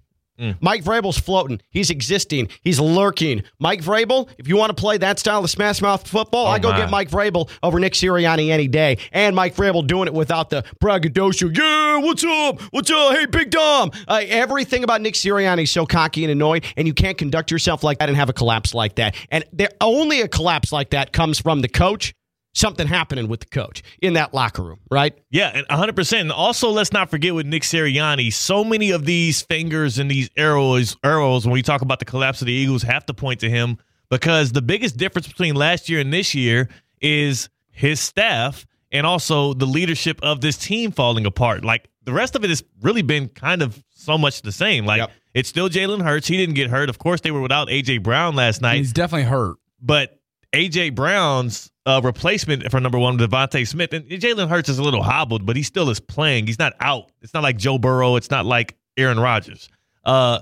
Mike 0.60 0.82
Vrabel's 0.84 1.18
floating. 1.18 1.60
He's 1.70 1.90
existing. 1.90 2.48
He's 2.62 2.80
lurking. 2.80 3.44
Mike 3.58 3.82
Vrabel, 3.82 4.28
if 4.38 4.48
you 4.48 4.56
want 4.56 4.70
to 4.76 4.80
play 4.80 4.98
that 4.98 5.18
style 5.18 5.44
of 5.44 5.50
smash 5.50 5.80
mouth 5.80 6.06
football, 6.06 6.46
Oh, 6.46 6.50
I 6.50 6.58
go 6.58 6.70
my. 6.70 6.76
get 6.78 6.90
Mike 6.90 7.08
Vrabel 7.10 7.48
over 7.62 7.78
Nick 7.78 7.92
Sirianni 7.94 8.50
any 8.50 8.66
day. 8.68 8.98
And 9.12 9.36
Mike 9.36 9.54
Vrabel 9.54 9.86
doing 9.86 10.06
it 10.08 10.14
without 10.14 10.50
the 10.50 10.64
braggadocio. 10.80 11.48
Yeah, 11.48 11.98
what's 11.98 12.24
up? 12.24 12.60
What's 12.72 12.90
up? 12.90 13.14
Hey, 13.14 13.26
Big 13.26 13.50
Dom. 13.50 13.90
Uh, 14.08 14.22
everything 14.26 14.84
about 14.84 15.00
Nick 15.00 15.14
Sirianni 15.14 15.62
is 15.64 15.70
so 15.70 15.86
cocky 15.86 16.24
and 16.24 16.30
annoying, 16.32 16.62
and 16.76 16.86
you 16.88 16.94
can't 16.94 17.16
conduct 17.16 17.50
yourself 17.50 17.82
like 17.84 17.98
that 17.98 18.08
and 18.08 18.16
have 18.16 18.28
a 18.28 18.32
collapse 18.32 18.74
like 18.74 18.96
that. 18.96 19.14
And 19.30 19.44
there 19.52 19.70
only 19.80 20.20
a 20.20 20.28
collapse 20.28 20.72
like 20.72 20.90
that 20.90 21.12
comes 21.12 21.40
from 21.40 21.60
the 21.60 21.68
coach. 21.68 22.14
Something 22.54 22.86
happening 22.86 23.26
with 23.28 23.40
the 23.40 23.46
coach 23.46 23.82
in 24.00 24.12
that 24.12 24.32
locker 24.32 24.62
room, 24.62 24.78
right? 24.90 25.12
Yeah, 25.30 25.50
and 25.54 25.66
100%. 25.68 26.20
And 26.20 26.30
also, 26.30 26.70
let's 26.70 26.92
not 26.92 27.10
forget 27.10 27.34
with 27.34 27.46
Nick 27.46 27.62
Sirianni, 27.64 28.32
so 28.32 28.62
many 28.62 28.92
of 28.92 29.04
these 29.06 29.42
fingers 29.42 29.98
and 29.98 30.08
these 30.10 30.30
arrows, 30.36 30.96
arrows 31.02 31.44
when 31.46 31.52
we 31.52 31.62
talk 31.62 31.82
about 31.82 31.98
the 31.98 32.04
collapse 32.04 32.40
of 32.42 32.46
the 32.46 32.52
Eagles, 32.52 32.82
have 32.84 33.04
to 33.06 33.14
point 33.14 33.40
to 33.40 33.50
him 33.50 33.76
because 34.08 34.52
the 34.52 34.62
biggest 34.62 34.96
difference 34.96 35.26
between 35.26 35.56
last 35.56 35.88
year 35.88 35.98
and 35.98 36.12
this 36.12 36.32
year 36.34 36.68
is 37.00 37.48
his 37.72 37.98
staff 37.98 38.64
and 38.92 39.04
also 39.04 39.52
the 39.54 39.66
leadership 39.66 40.20
of 40.22 40.40
this 40.40 40.56
team 40.56 40.92
falling 40.92 41.26
apart. 41.26 41.64
Like 41.64 41.88
the 42.04 42.12
rest 42.12 42.36
of 42.36 42.44
it 42.44 42.50
has 42.50 42.62
really 42.82 43.02
been 43.02 43.28
kind 43.30 43.62
of 43.62 43.82
so 43.90 44.16
much 44.16 44.42
the 44.42 44.52
same. 44.52 44.86
Like 44.86 44.98
Yep. 45.00 45.10
it's 45.34 45.48
still 45.48 45.68
Jalen 45.68 46.02
Hurts. 46.02 46.28
He 46.28 46.36
didn't 46.36 46.54
get 46.54 46.70
hurt. 46.70 46.88
Of 46.88 46.98
course, 47.00 47.20
they 47.20 47.32
were 47.32 47.40
without 47.40 47.68
A.J. 47.68 47.98
Brown 47.98 48.36
last 48.36 48.62
night 48.62 48.76
He's 48.76 48.92
definitely 48.92 49.24
hurt. 49.28 49.56
but 49.82 50.20
AJ 50.54 50.94
Brown's 50.94 51.72
uh, 51.86 52.00
replacement 52.02 52.70
for 52.70 52.80
number 52.80 52.98
one, 52.98 53.18
DeVonta 53.18 53.66
Smith, 53.66 53.92
and 53.92 54.04
Jalen 54.08 54.48
Hurts 54.48 54.68
is 54.68 54.78
a 54.78 54.82
little 54.82 55.02
hobbled, 55.02 55.44
but 55.46 55.56
he 55.56 55.62
still 55.62 55.90
is 55.90 56.00
playing. 56.00 56.46
He's 56.46 56.58
not 56.58 56.72
out. 56.80 57.10
It's 57.22 57.34
not 57.34 57.42
like 57.42 57.56
Joe 57.58 57.78
Burrow. 57.78 58.16
It's 58.16 58.30
not 58.30 58.46
like 58.46 58.76
Aaron 58.96 59.18
Rodgers. 59.20 59.68
Uh, 60.04 60.40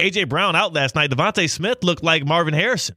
AJ 0.00 0.28
Brown 0.28 0.56
out 0.56 0.72
last 0.74 0.94
night. 0.94 1.10
DeVonta 1.10 1.48
Smith 1.48 1.82
looked 1.82 2.02
like 2.02 2.24
Marvin 2.26 2.54
Harrison. 2.54 2.96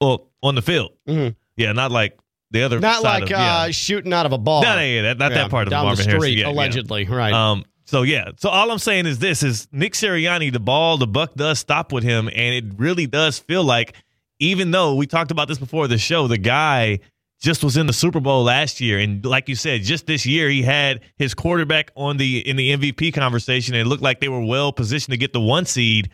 Well, 0.00 0.28
on 0.42 0.54
the 0.54 0.62
field. 0.62 0.92
Mhm. 1.08 1.34
Yeah, 1.56 1.72
not 1.72 1.90
like 1.90 2.18
the 2.50 2.62
other. 2.62 2.78
Not 2.80 3.02
like 3.02 3.24
of, 3.24 3.30
yeah. 3.30 3.56
uh, 3.58 3.70
shooting 3.72 4.12
out 4.12 4.26
of 4.26 4.32
a 4.32 4.38
ball. 4.38 4.62
No, 4.62 4.76
no, 4.76 4.82
yeah, 4.82 5.02
that, 5.02 5.18
not 5.18 5.32
Yeah, 5.32 5.38
that 5.38 5.50
part 5.50 5.66
of 5.66 5.70
down 5.72 5.84
Marvin 5.86 6.04
the 6.04 6.10
Harrison. 6.10 6.20
street, 6.20 6.38
Yeah, 6.38 6.46
yeah. 6.46 6.52
allegedly, 6.52 7.04
right? 7.06 7.32
Um, 7.32 7.64
so 7.84 8.02
yeah, 8.02 8.30
so 8.36 8.48
all 8.48 8.70
I'm 8.70 8.78
saying 8.78 9.06
is 9.06 9.18
this: 9.18 9.42
is 9.42 9.66
Nick 9.72 9.94
Sirianni, 9.94 10.52
the 10.52 10.60
ball, 10.60 10.98
the 10.98 11.06
buck 11.06 11.34
does 11.34 11.58
stop 11.58 11.92
with 11.92 12.04
him, 12.04 12.28
and 12.28 12.54
it 12.54 12.64
really 12.78 13.06
does 13.06 13.38
feel 13.40 13.64
like, 13.64 13.94
even 14.38 14.70
though 14.70 14.94
we 14.94 15.06
talked 15.06 15.30
about 15.30 15.48
this 15.48 15.58
before 15.58 15.88
the 15.88 15.98
show, 15.98 16.26
the 16.26 16.38
guy 16.38 17.00
just 17.40 17.62
was 17.62 17.76
in 17.76 17.86
the 17.86 17.92
Super 17.92 18.20
Bowl 18.20 18.42
last 18.42 18.80
year, 18.80 18.98
and 18.98 19.24
like 19.24 19.48
you 19.48 19.54
said, 19.54 19.82
just 19.82 20.06
this 20.06 20.26
year 20.26 20.48
he 20.48 20.62
had 20.62 21.00
his 21.16 21.34
quarterback 21.34 21.92
on 21.94 22.16
the 22.16 22.46
in 22.48 22.56
the 22.56 22.76
MVP 22.76 23.14
conversation, 23.14 23.74
and 23.74 23.86
it 23.86 23.88
looked 23.88 24.02
like 24.02 24.20
they 24.20 24.28
were 24.28 24.44
well 24.44 24.72
positioned 24.72 25.12
to 25.12 25.18
get 25.18 25.32
the 25.32 25.40
one 25.40 25.64
seed. 25.64 26.10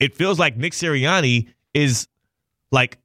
It 0.00 0.14
feels 0.14 0.38
like 0.38 0.56
Nick 0.56 0.72
Sirianni 0.72 1.48
is 1.74 2.08
like 2.72 2.98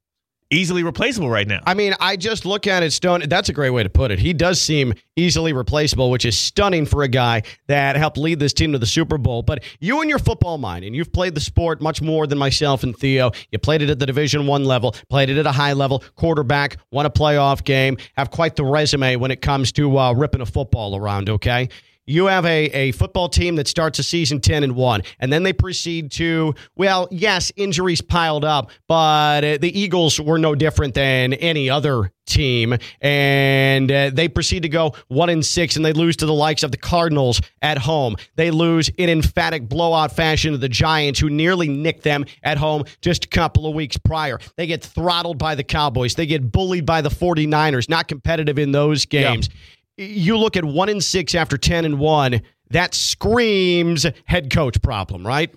easily 0.54 0.82
replaceable 0.82 1.28
right 1.28 1.46
now. 1.46 1.60
I 1.66 1.74
mean, 1.74 1.94
I 2.00 2.16
just 2.16 2.46
look 2.46 2.66
at 2.66 2.82
it, 2.82 2.92
Stone. 2.92 3.24
That's 3.28 3.48
a 3.48 3.52
great 3.52 3.70
way 3.70 3.82
to 3.82 3.90
put 3.90 4.10
it. 4.10 4.18
He 4.18 4.32
does 4.32 4.60
seem 4.60 4.94
easily 5.16 5.52
replaceable, 5.52 6.10
which 6.10 6.24
is 6.24 6.38
stunning 6.38 6.86
for 6.86 7.02
a 7.02 7.08
guy 7.08 7.42
that 7.66 7.96
helped 7.96 8.16
lead 8.16 8.38
this 8.38 8.52
team 8.52 8.72
to 8.72 8.78
the 8.78 8.86
Super 8.86 9.18
Bowl. 9.18 9.42
But 9.42 9.62
you 9.80 10.00
and 10.00 10.08
your 10.08 10.18
football 10.18 10.58
mind, 10.58 10.84
and 10.84 10.94
you've 10.94 11.12
played 11.12 11.34
the 11.34 11.40
sport 11.40 11.80
much 11.80 12.00
more 12.00 12.26
than 12.26 12.38
myself 12.38 12.82
and 12.82 12.96
Theo. 12.96 13.32
You 13.50 13.58
played 13.58 13.82
it 13.82 13.90
at 13.90 13.98
the 13.98 14.06
Division 14.06 14.46
One 14.46 14.64
level, 14.64 14.94
played 15.08 15.30
it 15.30 15.38
at 15.38 15.46
a 15.46 15.52
high 15.52 15.72
level, 15.72 16.02
quarterback, 16.16 16.78
won 16.90 17.06
a 17.06 17.10
playoff 17.10 17.64
game, 17.64 17.96
have 18.16 18.30
quite 18.30 18.56
the 18.56 18.64
resume 18.64 19.16
when 19.16 19.30
it 19.30 19.42
comes 19.42 19.72
to 19.72 19.98
uh, 19.98 20.12
ripping 20.12 20.40
a 20.40 20.46
football 20.46 20.96
around. 20.96 21.28
Okay 21.28 21.68
you 22.06 22.26
have 22.26 22.44
a, 22.44 22.64
a 22.66 22.92
football 22.92 23.28
team 23.28 23.56
that 23.56 23.68
starts 23.68 23.98
a 23.98 24.02
season 24.02 24.40
10 24.40 24.62
and 24.64 24.74
1 24.74 25.02
and 25.20 25.32
then 25.32 25.42
they 25.42 25.52
proceed 25.52 26.10
to 26.12 26.54
well 26.76 27.08
yes 27.10 27.52
injuries 27.56 28.00
piled 28.00 28.44
up 28.44 28.70
but 28.88 29.44
uh, 29.44 29.58
the 29.60 29.78
eagles 29.78 30.20
were 30.20 30.38
no 30.38 30.54
different 30.54 30.94
than 30.94 31.32
any 31.34 31.70
other 31.70 32.10
team 32.26 32.76
and 33.00 33.90
uh, 33.90 34.10
they 34.10 34.28
proceed 34.28 34.62
to 34.62 34.68
go 34.68 34.94
1 35.08 35.28
and 35.28 35.44
6 35.44 35.76
and 35.76 35.84
they 35.84 35.92
lose 35.92 36.16
to 36.16 36.26
the 36.26 36.32
likes 36.32 36.62
of 36.62 36.70
the 36.70 36.76
cardinals 36.76 37.40
at 37.62 37.78
home. 37.78 38.16
They 38.36 38.50
lose 38.50 38.88
in 38.96 39.10
emphatic 39.10 39.68
blowout 39.68 40.12
fashion 40.12 40.52
to 40.52 40.58
the 40.58 40.68
giants 40.68 41.20
who 41.20 41.30
nearly 41.30 41.68
nicked 41.68 42.02
them 42.02 42.24
at 42.42 42.58
home 42.58 42.84
just 43.00 43.26
a 43.26 43.28
couple 43.28 43.66
of 43.66 43.74
weeks 43.74 43.96
prior. 43.98 44.38
They 44.56 44.66
get 44.66 44.82
throttled 44.82 45.38
by 45.38 45.54
the 45.54 45.64
cowboys. 45.64 46.14
They 46.14 46.26
get 46.26 46.50
bullied 46.50 46.86
by 46.86 47.02
the 47.02 47.10
49ers. 47.10 47.88
Not 47.88 48.08
competitive 48.08 48.58
in 48.58 48.72
those 48.72 49.04
games. 49.04 49.48
yeah 49.48 49.54
you 49.96 50.36
look 50.38 50.56
at 50.56 50.64
one 50.64 50.88
and 50.88 51.02
six 51.02 51.34
after 51.34 51.56
10 51.56 51.84
and 51.84 51.98
one, 51.98 52.42
that 52.70 52.94
screams 52.94 54.06
head 54.24 54.50
coach 54.50 54.80
problem, 54.82 55.26
right? 55.26 55.54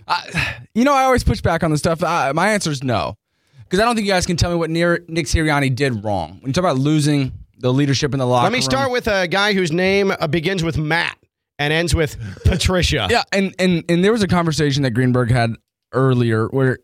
you 0.74 0.84
know, 0.84 0.94
I 0.94 1.03
always 1.03 1.24
push 1.24 1.41
back 1.41 1.63
on 1.63 1.72
this 1.72 1.79
stuff. 1.79 2.03
Uh, 2.03 2.32
my 2.36 2.50
answer 2.51 2.72
is 2.72 2.84
no. 2.84 3.15
Because 3.63 3.79
I 3.79 3.86
don't 3.86 3.96
think 3.96 4.08
you 4.08 4.13
guys 4.13 4.25
can 4.25 4.38
tell 4.38 4.50
me 4.50 4.56
what 4.56 4.70
Nick 4.70 5.25
Sirianni 5.25 5.75
did 5.75 6.03
wrong. 6.03 6.38
When 6.39 6.50
you 6.50 6.53
talk 6.53 6.63
about 6.63 6.77
losing 6.77 7.34
the 7.60 7.74
leadership 7.74 8.13
in 8.13 8.20
the 8.20 8.25
locker 8.25 8.46
room. 8.46 8.53
Let 8.53 8.58
me 8.58 8.58
room, 8.60 8.72
start 8.72 8.91
with 8.91 9.08
a 9.08 9.27
guy 9.27 9.53
whose 9.53 9.72
name 9.72 10.12
uh, 10.12 10.27
begins 10.27 10.63
with 10.63 10.77
Matt 10.77 11.17
and 11.60 11.74
ends 11.74 11.94
with 11.94 12.17
Patricia. 12.46 13.08
Yeah, 13.12 13.24
and, 13.32 13.53
and, 13.60 13.84
and 13.89 14.03
there 14.03 14.12
was 14.12 14.24
a 14.24 14.27
conversation 14.27 14.84
that 14.84 14.91
Greenberg 14.91 15.32
had 15.32 15.56
earlier 15.91 16.48
where 16.48 16.79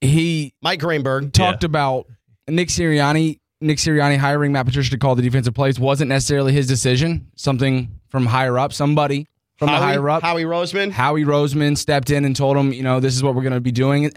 he 0.00 0.54
Mike 0.62 0.80
Greenberg 0.80 1.32
talked 1.32 1.62
yeah. 1.62 1.66
about 1.66 2.06
Nick 2.48 2.68
Sirianni 2.68 3.40
Nick 3.62 3.78
Sirianni 3.78 4.18
hiring 4.18 4.52
Matt 4.52 4.66
Patricia 4.66 4.90
to 4.90 4.98
call 4.98 5.14
the 5.14 5.22
defensive 5.22 5.54
plays 5.54 5.78
wasn't 5.78 6.08
necessarily 6.08 6.52
his 6.52 6.66
decision. 6.66 7.28
Something 7.36 8.00
from 8.08 8.26
higher 8.26 8.58
up, 8.58 8.72
somebody 8.72 9.26
from 9.56 9.68
Howie, 9.68 9.78
the 9.78 9.86
higher 9.86 10.10
up. 10.10 10.22
Howie 10.22 10.44
Roseman. 10.44 10.90
Howie 10.90 11.24
Roseman 11.24 11.76
stepped 11.78 12.10
in 12.10 12.24
and 12.24 12.34
told 12.34 12.56
him, 12.56 12.72
you 12.72 12.82
know, 12.82 13.00
this 13.00 13.14
is 13.14 13.22
what 13.22 13.34
we're 13.34 13.42
going 13.42 13.54
to 13.54 13.60
be 13.60 13.72
doing. 13.72 14.12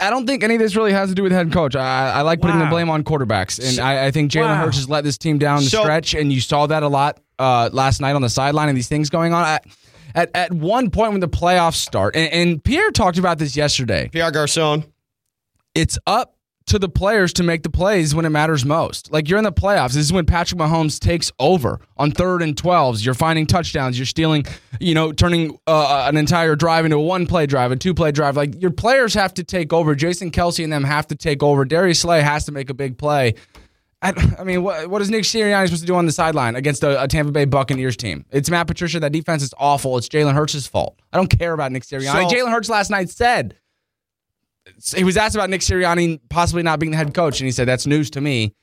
I 0.00 0.10
don't 0.10 0.26
think 0.26 0.42
any 0.42 0.56
of 0.56 0.60
this 0.60 0.74
really 0.74 0.92
has 0.92 1.10
to 1.10 1.14
do 1.14 1.22
with 1.22 1.30
head 1.30 1.52
coach. 1.52 1.76
I, 1.76 2.10
I 2.10 2.22
like 2.22 2.40
putting 2.40 2.58
wow. 2.58 2.64
the 2.64 2.70
blame 2.70 2.90
on 2.90 3.04
quarterbacks, 3.04 3.64
and 3.64 3.78
I, 3.78 4.06
I, 4.06 4.10
think 4.10 4.32
Jalen 4.32 4.46
wow. 4.46 4.64
Hurts 4.64 4.78
has 4.78 4.88
let 4.88 5.04
this 5.04 5.16
team 5.16 5.38
down 5.38 5.62
the 5.62 5.70
so, 5.70 5.82
stretch, 5.82 6.12
and 6.12 6.32
you 6.32 6.40
saw 6.40 6.66
that 6.66 6.82
a 6.82 6.88
lot 6.88 7.20
uh, 7.38 7.70
last 7.72 8.00
night 8.00 8.16
on 8.16 8.22
the 8.22 8.28
sideline 8.28 8.68
and 8.68 8.76
these 8.76 8.88
things 8.88 9.10
going 9.10 9.32
on. 9.32 9.44
I, 9.44 9.60
at 10.16 10.30
at 10.34 10.52
one 10.52 10.90
point 10.90 11.12
when 11.12 11.20
the 11.20 11.28
playoffs 11.28 11.76
start, 11.76 12.16
and, 12.16 12.32
and 12.32 12.64
Pierre 12.64 12.90
talked 12.90 13.18
about 13.18 13.38
this 13.38 13.54
yesterday. 13.54 14.08
Pierre 14.12 14.32
Garcon. 14.32 14.84
It's 15.76 15.98
up 16.06 16.35
to 16.66 16.78
the 16.80 16.88
players 16.88 17.32
to 17.34 17.44
make 17.44 17.62
the 17.62 17.70
plays 17.70 18.14
when 18.14 18.24
it 18.24 18.30
matters 18.30 18.64
most. 18.64 19.12
Like 19.12 19.28
you're 19.28 19.38
in 19.38 19.44
the 19.44 19.52
playoffs. 19.52 19.94
This 19.94 20.04
is 20.04 20.12
when 20.12 20.26
Patrick 20.26 20.60
Mahomes 20.60 20.98
takes 20.98 21.30
over 21.38 21.80
on 21.96 22.10
third 22.10 22.42
and 22.42 22.56
12s. 22.56 23.04
You're 23.04 23.14
finding 23.14 23.46
touchdowns. 23.46 23.98
You're 23.98 24.06
stealing, 24.06 24.44
you 24.80 24.94
know, 24.94 25.12
turning 25.12 25.58
uh, 25.66 26.06
an 26.08 26.16
entire 26.16 26.56
drive 26.56 26.84
into 26.84 26.96
a 26.96 27.02
one 27.02 27.26
play 27.26 27.46
drive, 27.46 27.70
a 27.70 27.76
two 27.76 27.94
play 27.94 28.10
drive. 28.10 28.36
Like 28.36 28.60
your 28.60 28.72
players 28.72 29.14
have 29.14 29.32
to 29.34 29.44
take 29.44 29.72
over. 29.72 29.94
Jason 29.94 30.30
Kelce 30.30 30.64
and 30.64 30.72
them 30.72 30.84
have 30.84 31.06
to 31.08 31.14
take 31.14 31.42
over. 31.42 31.64
Darius 31.64 32.00
Slay 32.00 32.20
has 32.20 32.44
to 32.46 32.52
make 32.52 32.68
a 32.68 32.74
big 32.74 32.98
play. 32.98 33.34
I, 34.02 34.36
I 34.38 34.44
mean, 34.44 34.62
what, 34.62 34.90
what 34.90 35.00
is 35.00 35.08
Nick 35.08 35.22
Sirianni 35.22 35.66
supposed 35.66 35.82
to 35.82 35.86
do 35.86 35.94
on 35.94 36.04
the 36.04 36.12
sideline 36.12 36.54
against 36.54 36.84
a, 36.84 37.02
a, 37.02 37.08
Tampa 37.08 37.32
Bay 37.32 37.44
Buccaneers 37.44 37.96
team? 37.96 38.26
It's 38.30 38.50
Matt 38.50 38.66
Patricia. 38.66 39.00
That 39.00 39.12
defense 39.12 39.42
is 39.42 39.54
awful. 39.58 39.96
It's 39.96 40.08
Jalen 40.08 40.34
Hurts' 40.34 40.66
fault. 40.66 41.00
I 41.12 41.16
don't 41.16 41.28
care 41.28 41.54
about 41.54 41.72
Nick 41.72 41.84
Sirianni. 41.84 42.28
So, 42.28 42.36
Jalen 42.36 42.50
Hurts 42.50 42.68
last 42.68 42.90
night 42.90 43.08
said 43.08 43.56
he 44.96 45.04
was 45.04 45.16
asked 45.16 45.34
about 45.34 45.50
Nick 45.50 45.60
Sirianni 45.60 46.20
possibly 46.28 46.62
not 46.62 46.78
being 46.78 46.90
the 46.90 46.96
head 46.96 47.14
coach, 47.14 47.40
and 47.40 47.46
he 47.46 47.52
said 47.52 47.66
that's 47.66 47.86
news 47.86 48.10
to 48.10 48.20
me. 48.20 48.54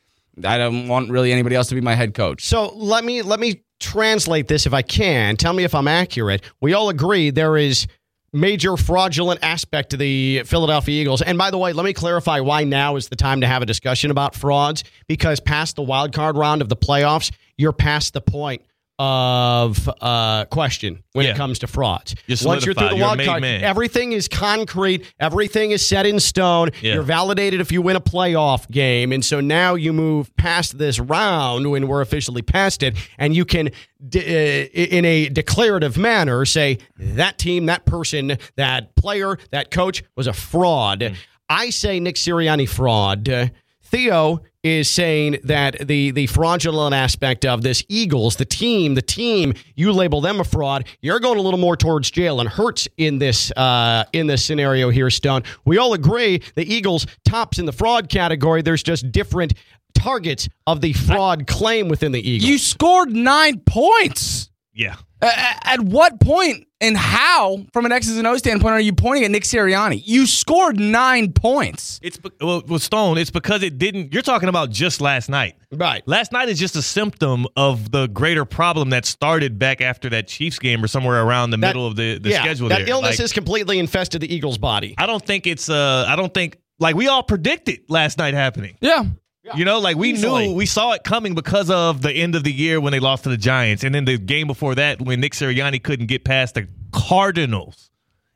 I 0.43 0.58
don't 0.58 0.88
want 0.88 1.12
really 1.12 1.32
anybody 1.32 1.55
else 1.55 1.67
to 1.67 1.75
be 1.75 1.82
my 1.82 1.96
head 1.96 2.13
coach. 2.13 2.46
So 2.46 2.74
let 2.75 3.03
me 3.03 3.22
let 3.22 3.39
me 3.39 3.63
translate 3.79 4.48
this 4.48 4.65
if 4.65 4.74
I 4.74 4.82
can. 4.82 5.38
Tell 5.38 5.53
me 5.53 5.63
if 5.63 5.75
I'm 5.75 5.88
accurate. 5.88 6.41
We 6.62 6.74
all 6.74 6.89
agree 6.89 7.29
there 7.29 7.58
is 7.58 7.88
major 8.32 8.75
fraudulent 8.75 9.39
aspect 9.43 9.91
to 9.91 9.98
the 9.98 10.41
Philadelphia 10.46 11.01
Eagles. 11.01 11.22
And 11.22 11.38
by 11.38 11.51
the 11.51 11.58
way, 11.58 11.72
let 11.72 11.86
me 11.86 11.93
clarify 11.93 12.39
why 12.39 12.63
now 12.63 12.96
is 12.96 13.10
the 13.10 13.15
time 13.15 13.41
to 13.41 13.48
have 13.48 13.62
a 13.62 13.65
discussion 13.65 14.10
about 14.10 14.34
frauds 14.34 14.84
because 15.08 15.39
past 15.39 15.75
the 15.75 15.84
wild 15.84 16.13
card 16.13 16.36
round 16.36 16.63
of 16.63 16.70
the 16.70 16.75
playoffs, 16.75 17.32
you're 17.58 17.74
past 17.74 18.13
the 18.13 18.22
point 18.22 18.63
of 19.00 19.90
uh, 20.02 20.46
question 20.46 21.04
when 21.14 21.26
yeah. 21.26 21.32
it 21.32 21.38
comes 21.38 21.60
to 21.60 21.68
frauds. 21.68 22.16
You're 22.28 22.38
Once 22.44 22.66
you're 22.66 22.76
through 22.76 22.90
the 22.90 22.98
wild 22.98 23.20
card, 23.22 23.42
man. 23.42 23.64
everything 23.64 24.12
is 24.12 24.28
concrete. 24.28 25.12
Everything 25.20 25.72
is 25.72 25.86
set 25.86 26.06
in 26.06 26.20
stone. 26.20 26.70
Yeah. 26.82 26.96
You're 26.96 27.04
validated 27.04 27.60
if 27.60 27.72
you 27.72 27.82
win 27.82 27.96
a 27.96 28.02
playoff 28.02 28.70
game, 28.70 29.12
and 29.12 29.26
so 29.26 29.40
now 29.40 29.76
you 29.76 29.94
move 29.94 30.36
past 30.36 30.78
this 30.78 31.00
round 31.00 31.70
when 31.72 31.88
we're 31.88 32.02
officially 32.02 32.42
past 32.42 32.84
it, 32.84 32.96
and 33.18 33.36
you 33.36 33.46
can, 33.46 33.72
de- 34.08 34.66
uh, 34.66 34.70
in 34.74 35.06
a 35.06 35.30
declarative 35.30 35.98
manner, 35.98 36.46
say 36.46 36.78
that 36.98 37.38
team, 37.38 37.66
that 37.66 37.86
person, 37.86 38.38
that 38.58 38.96
player, 38.96 39.38
that 39.52 39.72
coach 39.72 40.04
was 40.16 40.28
a 40.28 40.34
fraud. 40.34 41.00
Mm. 41.00 41.16
I 41.50 41.70
say 41.72 42.00
Nick 42.00 42.16
Sirianni 42.16 42.68
fraud. 42.70 43.52
Theo 43.94 44.42
is 44.64 44.90
saying 44.90 45.38
that 45.44 45.88
the 45.88 46.10
the 46.10 46.26
fraudulent 46.26 46.96
aspect 46.96 47.46
of 47.46 47.62
this 47.62 47.84
Eagles, 47.90 48.38
the 48.38 48.46
team, 48.46 48.96
the 48.96 49.04
team, 49.04 49.54
you 49.76 49.92
label 49.92 50.20
them 50.20 50.40
a 50.40 50.44
fraud. 50.44 50.88
You're 51.02 51.20
going 51.20 51.38
a 51.38 51.42
little 51.44 51.60
more 51.60 51.78
towards 51.78 52.10
Jalen 52.10 52.48
Hurts 52.48 52.88
in 52.98 53.20
this 53.20 53.52
uh, 53.52 54.06
in 54.12 54.26
this 54.26 54.44
scenario 54.44 54.90
here, 54.90 55.12
Stone. 55.12 55.44
We 55.64 55.78
all 55.78 55.94
agree 55.94 56.42
the 56.56 56.66
Eagles 56.66 57.06
tops 57.24 57.60
in 57.60 57.68
the 57.68 57.72
fraud 57.72 58.10
category. 58.10 58.64
There's 58.64 58.82
just 58.82 59.12
different 59.12 59.54
targets 59.94 60.50
of 60.66 60.82
the 60.82 60.94
fraud 60.94 61.46
claim 61.46 61.88
within 61.88 62.14
the 62.14 62.28
Eagles. 62.28 62.50
You 62.50 62.58
scored 62.58 63.12
nine 63.12 63.60
points. 63.60 64.50
Yeah. 64.74 64.96
At 65.22 65.80
what 65.80 66.20
point 66.20 66.68
and 66.82 66.98
how, 66.98 67.65
from 67.72 67.86
an 67.86 67.92
X's 67.92 68.18
and 68.18 68.27
O 68.27 68.36
standpoint, 68.38 68.74
are 68.74 68.80
you 68.82 68.92
pointing 68.92 69.24
at 69.24 69.32
Nick 69.32 69.44
Sirianni? 69.44 70.01
You 70.03 70.25
scored 70.25 70.80
nine 70.80 71.32
points. 71.32 72.00
It's 72.03 72.20
well, 72.42 72.62
well, 72.68 72.80
Stone. 72.80 73.18
It's 73.18 73.30
because 73.30 73.63
it 73.63 73.77
didn't. 73.77 74.12
You're 74.13 74.24
talking 74.24 74.50
about 74.50 74.70
just 74.70 75.00
last 75.00 75.30
night, 75.30 75.56
right? 75.72 76.06
Last 76.08 76.34
night 76.34 76.50
is 76.50 76.60
just 76.60 76.75
a 76.75 76.82
symptom 76.82 77.46
of 77.56 77.92
the 77.92 78.08
greater 78.08 78.44
problem 78.44 78.89
that 78.89 79.06
started 79.06 79.58
back 79.58 79.80
after 79.80 80.10
that 80.10 80.27
Chiefs 80.27 80.60
game 80.60 80.84
or 80.84 80.88
somewhere 80.88 81.24
around 81.24 81.51
the 81.51 81.58
that, 81.58 81.68
middle 81.68 81.88
of 81.88 81.96
the, 81.96 82.18
the 82.18 82.32
yeah, 82.32 82.42
schedule. 82.42 82.68
That 82.68 82.80
there. 82.80 82.89
illness 82.89 83.12
like, 83.12 83.20
has 83.20 83.32
completely 83.32 83.80
infested 83.80 84.22
the 84.22 84.34
Eagles' 84.34 84.58
body. 84.58 84.96
I 84.98 85.06
don't 85.06 85.24
think 85.24 85.48
it's. 85.48 85.70
Uh, 85.70 86.06
I 86.08 86.18
don't 86.18 86.34
think 86.34 86.58
like 86.80 86.96
we 86.96 87.08
all 87.08 87.24
predicted 87.24 87.82
last 87.88 88.18
night 88.18 88.34
happening. 88.34 88.75
Yeah. 88.82 89.06
Yeah. 89.44 89.58
You 89.58 89.66
know, 89.66 89.80
like 89.80 89.98
we 89.98 90.12
Easily. 90.12 90.48
knew, 90.48 90.54
we 90.54 90.66
saw 90.66 90.94
it 90.94 91.04
coming 91.04 91.36
because 91.36 91.70
of 91.70 92.02
the 92.02 92.12
end 92.12 92.36
of 92.36 92.46
the 92.46 92.52
year 92.52 92.80
when 92.80 92.92
they 92.94 93.02
lost 93.02 93.24
to 93.24 93.30
the 93.30 93.38
Giants, 93.38 93.84
and 93.84 93.94
then 93.94 94.06
the 94.06 94.18
game 94.18 94.48
before 94.48 94.74
that 94.76 95.02
when 95.02 95.20
Nick 95.20 95.34
Sirianni 95.34 95.84
couldn't 95.84 96.06
get 96.06 96.24
past 96.24 96.56
the 96.56 96.68
Cardinals 96.94 97.92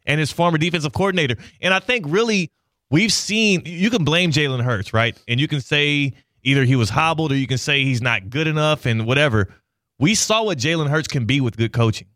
and 0.06 0.20
his 0.20 0.32
former 0.32 0.58
defensive 0.58 0.92
coordinator. 0.92 1.38
And 1.62 1.74
I 1.74 1.80
think 1.80 2.06
really 2.10 2.52
we've 2.90 3.14
seen 3.14 3.62
you 3.66 3.90
can 3.90 4.04
blame 4.04 4.32
Jalen 4.32 4.62
Hurts, 4.64 4.94
right? 4.94 5.18
And 5.30 5.40
you 5.40 5.48
can 5.48 5.62
say 5.62 6.14
either 6.44 6.66
he 6.66 6.76
was 6.76 6.90
hobbled 6.90 7.32
or 7.32 7.36
you 7.36 7.48
can 7.48 7.58
say 7.58 7.84
he's 7.84 8.02
not 8.02 8.30
good 8.30 8.48
enough 8.48 8.86
and 8.86 9.06
whatever. 9.06 9.54
We 10.00 10.14
saw 10.14 10.44
what 10.44 10.58
Jalen 10.58 10.90
Hurts 10.90 11.08
can 11.08 11.26
be 11.26 11.40
with 11.40 11.56
good 11.56 11.72
coaching 11.72 12.08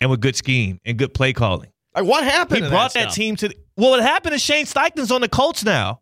and 0.00 0.10
with 0.10 0.20
good 0.20 0.36
scheme 0.36 0.80
and 0.84 0.98
good 0.98 1.14
play 1.14 1.32
calling. 1.32 1.70
Like 1.94 2.04
what 2.04 2.22
happened? 2.22 2.64
He 2.64 2.70
brought 2.70 2.94
that, 2.94 3.08
that 3.08 3.14
team 3.14 3.34
to. 3.36 3.48
The, 3.48 3.56
well, 3.76 3.90
what 3.90 4.02
happened 4.02 4.34
is 4.34 4.42
Shane 4.42 4.66
Steichen's 4.66 5.10
on 5.10 5.20
the 5.20 5.28
Colts 5.28 5.64
now. 5.64 6.00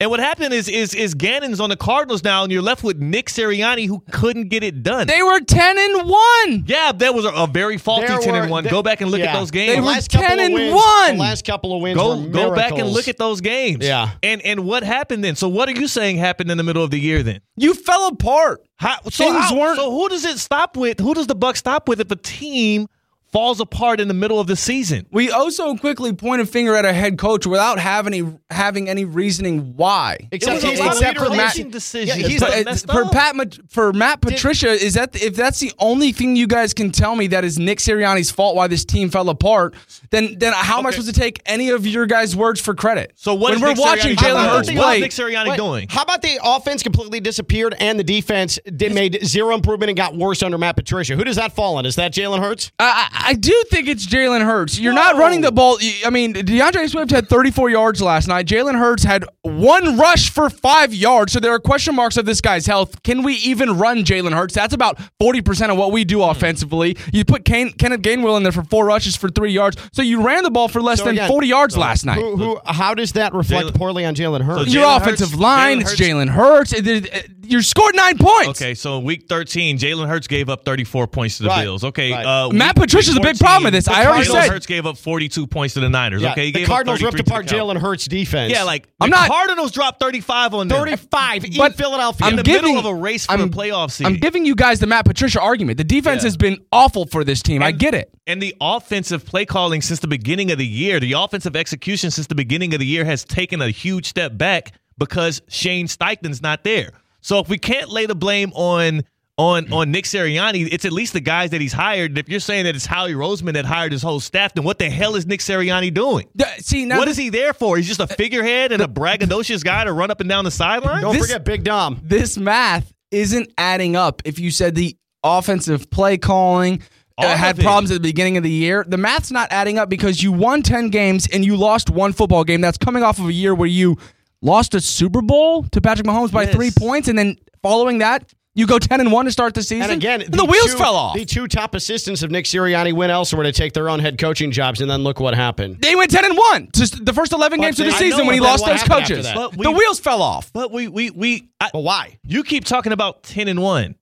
And 0.00 0.10
what 0.10 0.20
happened 0.20 0.54
is 0.54 0.68
is 0.68 0.94
is 0.94 1.14
Gannon's 1.14 1.58
on 1.58 1.70
the 1.70 1.76
Cardinals 1.76 2.22
now, 2.22 2.44
and 2.44 2.52
you're 2.52 2.62
left 2.62 2.84
with 2.84 2.98
Nick 2.98 3.26
Sirianni, 3.26 3.88
who 3.88 4.04
couldn't 4.12 4.48
get 4.48 4.62
it 4.62 4.84
done. 4.84 5.08
They 5.08 5.24
were 5.24 5.40
ten 5.40 5.76
and 5.76 6.08
one. 6.08 6.64
Yeah, 6.68 6.92
that 6.92 7.14
was 7.14 7.24
a, 7.24 7.30
a 7.30 7.48
very 7.48 7.78
faulty 7.78 8.06
there 8.06 8.20
ten 8.20 8.34
were, 8.34 8.42
and 8.42 8.50
one. 8.50 8.62
Go 8.62 8.80
back 8.80 9.00
and 9.00 9.10
look 9.10 9.18
yeah. 9.18 9.32
at 9.32 9.40
those 9.40 9.50
games. 9.50 9.74
They 9.74 9.80
were 9.80 10.00
ten 10.02 10.38
and 10.38 10.54
wins, 10.54 10.72
one. 10.72 11.14
The 11.14 11.20
last 11.20 11.44
couple 11.44 11.74
of 11.74 11.82
wins. 11.82 11.98
Go 11.98 12.28
go 12.28 12.54
back 12.54 12.78
and 12.78 12.88
look 12.88 13.08
at 13.08 13.18
those 13.18 13.40
games. 13.40 13.84
Yeah. 13.84 14.12
And 14.22 14.40
and 14.42 14.64
what 14.64 14.84
happened 14.84 15.24
then? 15.24 15.34
So 15.34 15.48
what 15.48 15.68
are 15.68 15.72
you 15.72 15.88
saying 15.88 16.18
happened 16.18 16.52
in 16.52 16.58
the 16.58 16.64
middle 16.64 16.84
of 16.84 16.92
the 16.92 17.00
year 17.00 17.24
then? 17.24 17.40
You 17.56 17.74
fell 17.74 18.06
apart. 18.06 18.64
How, 18.76 19.00
so 19.10 19.24
Things 19.24 19.46
how, 19.46 19.58
weren't. 19.58 19.78
So 19.78 19.90
who 19.90 20.08
does 20.08 20.24
it 20.24 20.38
stop 20.38 20.76
with? 20.76 21.00
Who 21.00 21.12
does 21.14 21.26
the 21.26 21.34
buck 21.34 21.56
stop 21.56 21.88
with 21.88 22.00
if 22.00 22.08
a 22.12 22.16
team 22.16 22.86
falls 23.32 23.60
apart 23.60 24.00
in 24.00 24.08
the 24.08 24.14
middle 24.14 24.40
of 24.40 24.46
the 24.46 24.56
season. 24.56 25.06
We 25.10 25.30
also 25.30 25.76
quickly 25.76 26.12
point 26.12 26.40
a 26.40 26.46
finger 26.46 26.74
at 26.74 26.84
a 26.84 26.92
head 26.92 27.18
coach 27.18 27.46
without 27.46 27.78
having 27.78 28.14
any 28.14 28.38
having 28.50 28.88
any 28.88 29.04
reasoning 29.04 29.74
why. 29.76 30.28
Except, 30.32 30.62
was 30.62 30.64
a 30.64 30.82
lot 30.82 30.96
of 30.96 31.02
except 31.02 31.18
for 31.18 31.30
Matt. 31.30 31.52
coaching 31.52 31.70
decisions. 31.70 32.18
Yeah, 32.18 32.26
he's 32.28 32.40
But 32.40 32.64
the- 32.64 32.92
for 32.92 33.04
up. 33.04 33.12
Pat 33.12 33.58
for 33.68 33.92
Matt 33.92 34.20
Patricia, 34.20 34.68
is 34.70 34.94
that 34.94 35.14
if 35.20 35.34
that's 35.36 35.60
the 35.60 35.72
only 35.78 36.12
thing 36.12 36.36
you 36.36 36.46
guys 36.46 36.72
can 36.72 36.90
tell 36.90 37.14
me 37.14 37.26
that 37.28 37.44
is 37.44 37.58
Nick 37.58 37.78
Sirianni's 37.78 38.30
fault 38.30 38.56
why 38.56 38.66
this 38.66 38.84
team 38.84 39.10
fell 39.10 39.28
apart, 39.28 39.74
then 40.10 40.36
then 40.38 40.52
how 40.54 40.78
am 40.78 40.86
I 40.86 40.90
supposed 40.90 41.12
to 41.14 41.20
take 41.20 41.40
any 41.46 41.70
of 41.70 41.86
your 41.86 42.06
guys' 42.06 42.34
words 42.34 42.60
for 42.60 42.74
credit? 42.74 43.12
So 43.16 43.34
what 43.34 43.50
when 43.50 43.54
is 43.56 43.62
we're 43.62 43.68
Nick 43.68 43.78
watching 43.78 44.16
Jalen? 44.16 44.48
Hurts 44.48 44.70
play? 44.70 45.00
Nick 45.00 45.10
Sirianni 45.10 45.50
Wait, 45.50 45.56
doing? 45.56 45.86
How 45.90 46.02
about 46.02 46.22
the 46.22 46.38
offense 46.42 46.82
completely 46.82 47.20
disappeared 47.20 47.74
and 47.78 47.98
the 47.98 48.04
defense 48.04 48.58
did 48.74 48.94
made 48.94 49.18
zero 49.24 49.54
improvement 49.54 49.90
and 49.90 49.96
got 49.96 50.16
worse 50.16 50.42
under 50.42 50.56
Matt 50.58 50.76
Patricia? 50.76 51.14
Who 51.16 51.24
does 51.24 51.36
that 51.36 51.52
fall 51.52 51.76
on? 51.76 51.84
Is 51.86 51.96
that 51.96 52.12
Jalen 52.12 52.40
Hurts? 52.40 52.72
I, 52.78 53.08
I 53.12 53.17
I 53.20 53.34
do 53.34 53.62
think 53.70 53.88
it's 53.88 54.06
Jalen 54.06 54.44
Hurts. 54.44 54.78
You're 54.78 54.92
not 54.92 55.16
running 55.16 55.40
the 55.40 55.52
ball. 55.52 55.78
I 56.04 56.10
mean, 56.10 56.32
D'Andre 56.32 56.86
Swift 56.86 57.10
had 57.10 57.28
34 57.28 57.70
yards 57.70 58.00
last 58.00 58.28
night. 58.28 58.46
Jalen 58.46 58.78
Hurts 58.78 59.02
had 59.04 59.24
one 59.42 59.98
rush 59.98 60.30
for 60.30 60.48
five 60.50 60.94
yards. 60.94 61.32
So 61.32 61.40
there 61.40 61.52
are 61.52 61.58
question 61.58 61.94
marks 61.94 62.16
of 62.16 62.26
this 62.26 62.40
guy's 62.40 62.66
health. 62.66 63.02
Can 63.02 63.22
we 63.22 63.34
even 63.34 63.76
run 63.78 63.98
Jalen 63.98 64.32
Hurts? 64.34 64.54
That's 64.54 64.74
about 64.74 64.98
40% 65.20 65.70
of 65.70 65.76
what 65.76 65.92
we 65.92 66.04
do 66.04 66.22
offensively. 66.22 66.96
You 67.12 67.24
put 67.24 67.44
Kane, 67.44 67.72
Kenneth 67.72 68.02
Gainwell 68.02 68.36
in 68.36 68.42
there 68.42 68.52
for 68.52 68.64
four 68.64 68.86
rushes 68.86 69.16
for 69.16 69.28
three 69.28 69.52
yards. 69.52 69.76
So 69.92 70.02
you 70.02 70.22
ran 70.22 70.42
the 70.42 70.50
ball 70.50 70.68
for 70.68 70.80
less 70.80 70.98
So 70.98 71.04
than 71.06 71.14
again, 71.14 71.28
40 71.28 71.46
yards 71.46 71.76
last 71.76 72.04
night. 72.06 72.18
Who, 72.18 72.36
who, 72.36 72.60
how 72.64 72.94
does 72.94 73.12
that 73.12 73.34
reflect 73.34 73.68
Jalen- 73.68 73.74
poorly 73.76 74.04
on 74.04 74.14
Jalen 74.14 74.42
Hurts? 74.42 74.72
So 74.72 74.78
Your 74.78 74.96
offensive 74.96 75.30
Hurts- 75.30 75.40
line, 75.40 75.78
Jalen 75.78 75.80
it's 75.82 75.90
Hurts- 75.90 76.00
Jalen 76.00 76.28
Hurts. 76.28 76.72
It- 76.72 76.86
it- 76.86 77.06
it- 77.14 77.30
You 77.48 77.62
scored 77.62 77.96
nine 77.96 78.18
points. 78.18 78.60
Okay, 78.60 78.74
so 78.74 78.98
week 78.98 79.24
13, 79.26 79.78
Jalen 79.78 80.06
Hurts 80.06 80.26
gave 80.26 80.50
up 80.50 80.66
34 80.66 81.06
points 81.06 81.38
to 81.38 81.44
the 81.44 81.48
Right, 81.48 81.62
Bills. 81.64 81.82
Okay, 81.82 82.12
right. 82.12 82.26
uh, 82.26 82.50
Matt 82.50 82.78
week 82.78 82.90
Patricia's 83.14 83.16
a 83.16 83.20
big 83.20 83.38
problem 83.38 83.64
with 83.64 83.72
this. 83.74 83.88
I 83.88 84.06
already 84.06 84.26
Jalen 84.28 84.32
said. 84.42 84.50
Hurts 84.50 84.66
gave 84.66 84.86
up 84.86 84.96
42 84.98 85.46
points 85.46 85.74
to 85.74 85.80
the 85.80 85.88
Niners. 85.88 86.22
Yeah, 86.22 86.32
okay, 86.32 86.46
he 86.46 86.52
the 86.52 86.58
gave 86.60 86.68
Cardinals 86.68 87.00
up 87.02 87.12
ripped 87.14 87.16
33 87.18 87.30
apart 87.32 87.46
to 87.48 87.54
the 87.54 87.58
Cowboys. 87.60 87.76
Jalen 87.76 87.80
Hurts' 87.80 88.06
defense. 88.06 88.52
Yeah, 88.52 88.62
like 88.64 88.88
I'm 89.00 89.10
the 89.10 89.16
not- 89.16 89.28
Cardinals 89.28 89.72
dropped 89.72 90.00
35 90.00 90.54
on 90.54 90.68
them. 90.68 90.78
35 90.78 91.44
in 91.44 91.52
But 91.56 91.74
Philadelphia. 91.76 92.26
in 92.26 92.32
I'm 92.32 92.36
the 92.36 92.42
giving- 92.42 92.74
middle 92.74 92.78
of 92.78 92.84
a 92.84 92.94
race 92.94 93.26
for 93.26 93.32
I'm- 93.32 93.40
a 93.42 93.48
playoff 93.48 93.90
seed. 93.90 94.06
I'm 94.06 94.16
giving 94.16 94.44
you 94.44 94.54
guys 94.54 94.80
the 94.80 94.86
Matt 94.86 95.04
Patricia 95.04 95.40
argument. 95.40 95.78
The 95.78 95.84
defense 95.84 96.22
Yeah. 96.22 96.26
has 96.26 96.36
been 96.36 96.58
awful 96.72 97.06
for 97.06 97.24
this 97.24 97.42
team. 97.42 97.62
I 97.62 97.72
get 97.72 97.94
it. 97.94 98.10
And 98.26 98.42
the 98.42 98.54
offensive 98.60 99.24
play 99.24 99.44
calling 99.46 99.80
since 99.82 100.00
the 100.00 100.08
beginning 100.08 100.50
of 100.50 100.58
the 100.58 100.66
year, 100.66 101.00
the 101.00 101.12
offensive 101.14 101.56
execution 101.56 102.10
since 102.10 102.26
the 102.26 102.34
beginning 102.34 102.74
of 102.74 102.80
the 102.80 102.86
year 102.86 103.04
has 103.04 103.24
taken 103.24 103.62
a 103.62 103.70
huge 103.70 104.06
step 104.06 104.36
back 104.36 104.72
because 104.98 105.40
Shane 105.48 105.86
Steichen's 105.86 106.42
not 106.42 106.64
there. 106.64 106.90
So 107.20 107.38
if 107.40 107.48
we 107.48 107.58
can't 107.58 107.88
lay 107.90 108.06
the 108.06 108.14
blame 108.14 108.52
on 108.54 109.02
on 109.38 109.72
on 109.72 109.90
Nick 109.92 110.04
Sirianni, 110.04 110.68
it's 110.70 110.84
at 110.84 110.92
least 110.92 111.12
the 111.14 111.20
guys 111.20 111.50
that 111.50 111.60
he's 111.60 111.72
hired. 111.72 112.10
And 112.10 112.18
if 112.18 112.28
you're 112.28 112.40
saying 112.40 112.64
that 112.64 112.74
it's 112.76 112.84
Howie 112.84 113.12
Roseman 113.12 113.54
that 113.54 113.64
hired 113.64 113.92
his 113.92 114.02
whole 114.02 114.20
staff, 114.20 114.52
then 114.52 114.64
what 114.64 114.78
the 114.78 114.90
hell 114.90 115.14
is 115.14 115.26
Nick 115.26 115.40
Sirianni 115.40 115.94
doing? 115.94 116.28
Yeah, 116.34 116.52
See 116.58 116.84
now, 116.84 116.98
What 116.98 117.04
this, 117.06 117.12
is 117.16 117.24
he 117.24 117.30
there 117.30 117.54
for? 117.54 117.76
He's 117.76 117.86
just 117.88 118.00
a 118.00 118.06
figurehead 118.08 118.72
and 118.72 118.82
a 118.82 118.88
braggadocious 118.88 119.62
guy 119.64 119.84
to 119.84 119.92
run 119.92 120.10
up 120.10 120.20
and 120.20 120.28
down 120.28 120.44
the 120.44 120.50
sideline? 120.50 121.00
Don't 121.02 121.14
this- 121.14 121.22
forget 121.22 121.44
Big 121.44 121.62
Dom. 121.64 122.00
this 122.02 122.36
math 122.36 122.92
isn't 123.12 123.50
adding 123.56 123.94
up. 123.96 124.20
If 124.24 124.38
you 124.40 124.50
said 124.50 124.74
the 124.74 124.96
offensive 125.22 125.88
play 125.90 126.18
calling 126.18 126.82
uh, 127.16 127.22
All 127.26 127.36
had 127.36 127.58
problems 127.58 127.90
at 127.90 127.94
the 127.94 128.08
beginning 128.08 128.36
of 128.36 128.42
the 128.42 128.50
year, 128.50 128.84
the 128.86 128.96
math's 128.96 129.30
not 129.32 129.48
adding 129.50 129.78
up 129.78 129.88
because 129.88 130.22
you 130.22 130.30
won 130.32 130.62
10 130.62 130.90
games 130.90 131.26
and 131.32 131.44
you 131.44 131.56
lost 131.56 131.90
one 131.90 132.12
football 132.12 132.44
game. 132.44 132.60
That's 132.60 132.78
coming 132.78 133.02
off 133.02 133.18
of 133.18 133.26
a 133.26 133.32
year 133.32 133.54
where 133.54 133.68
you 133.68 133.98
lost 134.42 134.74
a 134.74 134.80
Super 134.80 135.20
Bowl 135.22 135.64
to 135.64 135.80
Patrick 135.80 136.06
Mahomes 136.06 136.30
by 136.32 136.42
Yes. 136.44 136.54
three 136.54 136.70
points, 136.70 137.08
and 137.08 137.18
then 137.18 137.36
following 137.62 137.98
that, 137.98 138.32
you 138.58 138.66
go 138.66 138.78
10 138.78 139.00
and 139.00 139.12
1 139.12 139.24
to 139.26 139.30
start 139.32 139.54
the 139.54 139.62
season. 139.62 139.84
And 139.90 139.92
again, 139.92 140.24
the, 140.28 140.44
wheels 140.44 140.72
two- 140.72 140.78
fell 140.78 140.94
off. 140.96 141.14
The 141.16 141.24
two 141.24 141.46
top 141.48 141.74
assistants 141.74 142.22
of 142.22 142.30
Nick 142.30 142.44
Sirianni 142.44 142.92
went 142.92 143.12
elsewhere 143.12 143.44
to 143.44 143.52
take 143.52 143.72
their 143.72 143.88
own 143.88 144.00
head 144.00 144.18
coaching 144.18 144.50
jobs, 144.50 144.80
and 144.80 144.90
then 144.90 145.02
look 145.02 145.20
what 145.20 145.34
happened. 145.34 145.80
they 145.80 145.94
went 145.94 146.10
10 146.10 146.24
and 146.24 146.36
1 146.36 146.66
to 146.72 146.86
the 147.04 147.12
first 147.12 147.32
11 147.32 147.58
But 147.60 147.64
games 147.64 147.80
of 147.80 147.86
the 147.86 147.92
I 147.92 147.98
season 147.98 148.18
know, 148.20 148.24
when 148.26 148.34
he 148.34 148.40
lost 148.40 148.66
those 148.66 148.82
coaches. 148.82 149.26
But 149.34 149.56
we- 149.56 149.62
the 149.64 149.70
wheels 149.70 150.00
fell 150.00 150.20
off. 150.22 150.52
But 150.52 150.72
we 150.72 150.88
we 150.88 151.10
we 151.10 151.48
I, 151.60 151.70
But 151.72 151.80
why? 151.80 152.18
you 152.24 152.42
keep 152.42 152.64
talking 152.64 152.92
about 152.92 153.22
10 153.22 153.48
and 153.48 153.62
1 153.62 153.94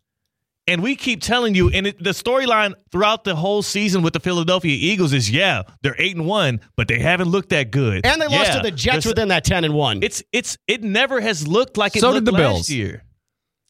and 0.69 0.83
we 0.83 0.97
keep 0.97 1.21
telling 1.23 1.55
you 1.55 1.71
and 1.71 1.87
it, 1.87 2.03
the 2.03 2.11
storyline 2.11 2.75
throughout 2.91 3.23
the 3.25 3.37
whole 3.37 3.63
season 3.63 4.03
with 4.03 4.13
the 4.15 4.21
Philadelphia 4.21 4.77
Eagles 4.81 5.13
is 5.13 5.31
yeah 5.31 5.63
they're 5.83 5.95
8 5.99 6.17
and 6.17 6.27
1 6.27 6.61
but 6.77 6.89
they 6.89 6.99
haven't 6.99 7.29
looked 7.29 7.51
that 7.51 7.71
good 7.71 8.05
And 8.05 8.21
they 8.21 8.27
lost 8.27 8.53
to 8.55 8.61
the 8.61 8.71
Jets 8.73 9.07
within 9.07 9.29
that 9.29 9.45
10 9.45 9.65
and 9.65 9.75
1. 9.75 10.03
it's 10.03 10.23
it's 10.33 10.57
it 10.67 10.83
never 10.83 11.21
has 11.21 11.47
looked 11.47 11.77
like 11.77 11.95
it 11.95 12.01
So 12.01 12.11
looked 12.11 12.25
did 12.25 12.35
the 12.35 12.39
last 12.39 12.43
Bills. 12.43 12.71
year 12.71 13.05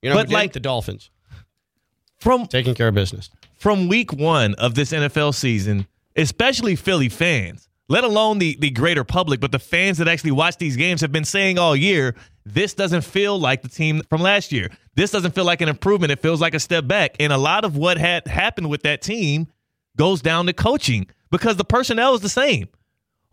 you 0.03 0.11
know, 0.11 0.17
but 0.17 0.31
like- 0.31 0.53
the 0.53 0.61
Dolphins. 0.61 1.11
from 2.19 2.47
taking 2.47 2.75
care 2.75 2.89
of 2.89 2.95
business. 2.95 3.31
from 3.59 3.89
week 3.89 4.13
1 4.13 4.55
of 4.55 4.75
this 4.75 4.93
NFL 4.93 5.35
season 5.35 5.87
especially 6.17 6.77
Philly 6.77 7.09
fans 7.09 7.69
let 7.89 8.05
alone 8.05 8.39
the 8.39 8.57
the 8.61 8.71
greater 8.71 9.05
public 9.05 9.41
but 9.41 9.53
the 9.53 9.59
fans 9.59 9.99
that 9.99 10.09
actually 10.09 10.33
watch 10.33 10.57
these 10.57 10.77
games 10.77 11.01
have 11.01 11.13
been 11.13 11.25
saying 11.25 11.59
all 11.59 11.77
year 11.77 12.15
this 12.47 12.75
doesn't 12.75 13.03
feel 13.03 13.39
like 13.39 13.63
the 13.63 13.69
team 13.69 14.03
from 14.09 14.23
last 14.23 14.53
year. 14.53 14.71
This 14.95 15.11
doesn't 15.11 15.35
feel 15.35 15.45
like 15.45 15.61
an 15.61 15.69
improvement. 15.69 16.13
It 16.13 16.23
feels 16.23 16.41
like 16.41 16.55
a 16.55 16.61
step 16.61 16.87
back. 16.87 17.17
And 17.19 17.33
a 17.33 17.37
lot 17.37 17.65
of 17.65 17.77
what 17.77 17.99
had 17.99 18.29
happened 18.29 18.71
with 18.71 18.85
that 18.85 19.03
team 19.03 19.49
goes 19.97 20.23
down 20.23 20.47
to 20.47 20.53
coaching 20.53 21.09
because 21.33 21.57
the 21.57 21.65
personnel 21.65 22.15
is 22.15 22.21
the 22.21 22.29
same. 22.29 22.69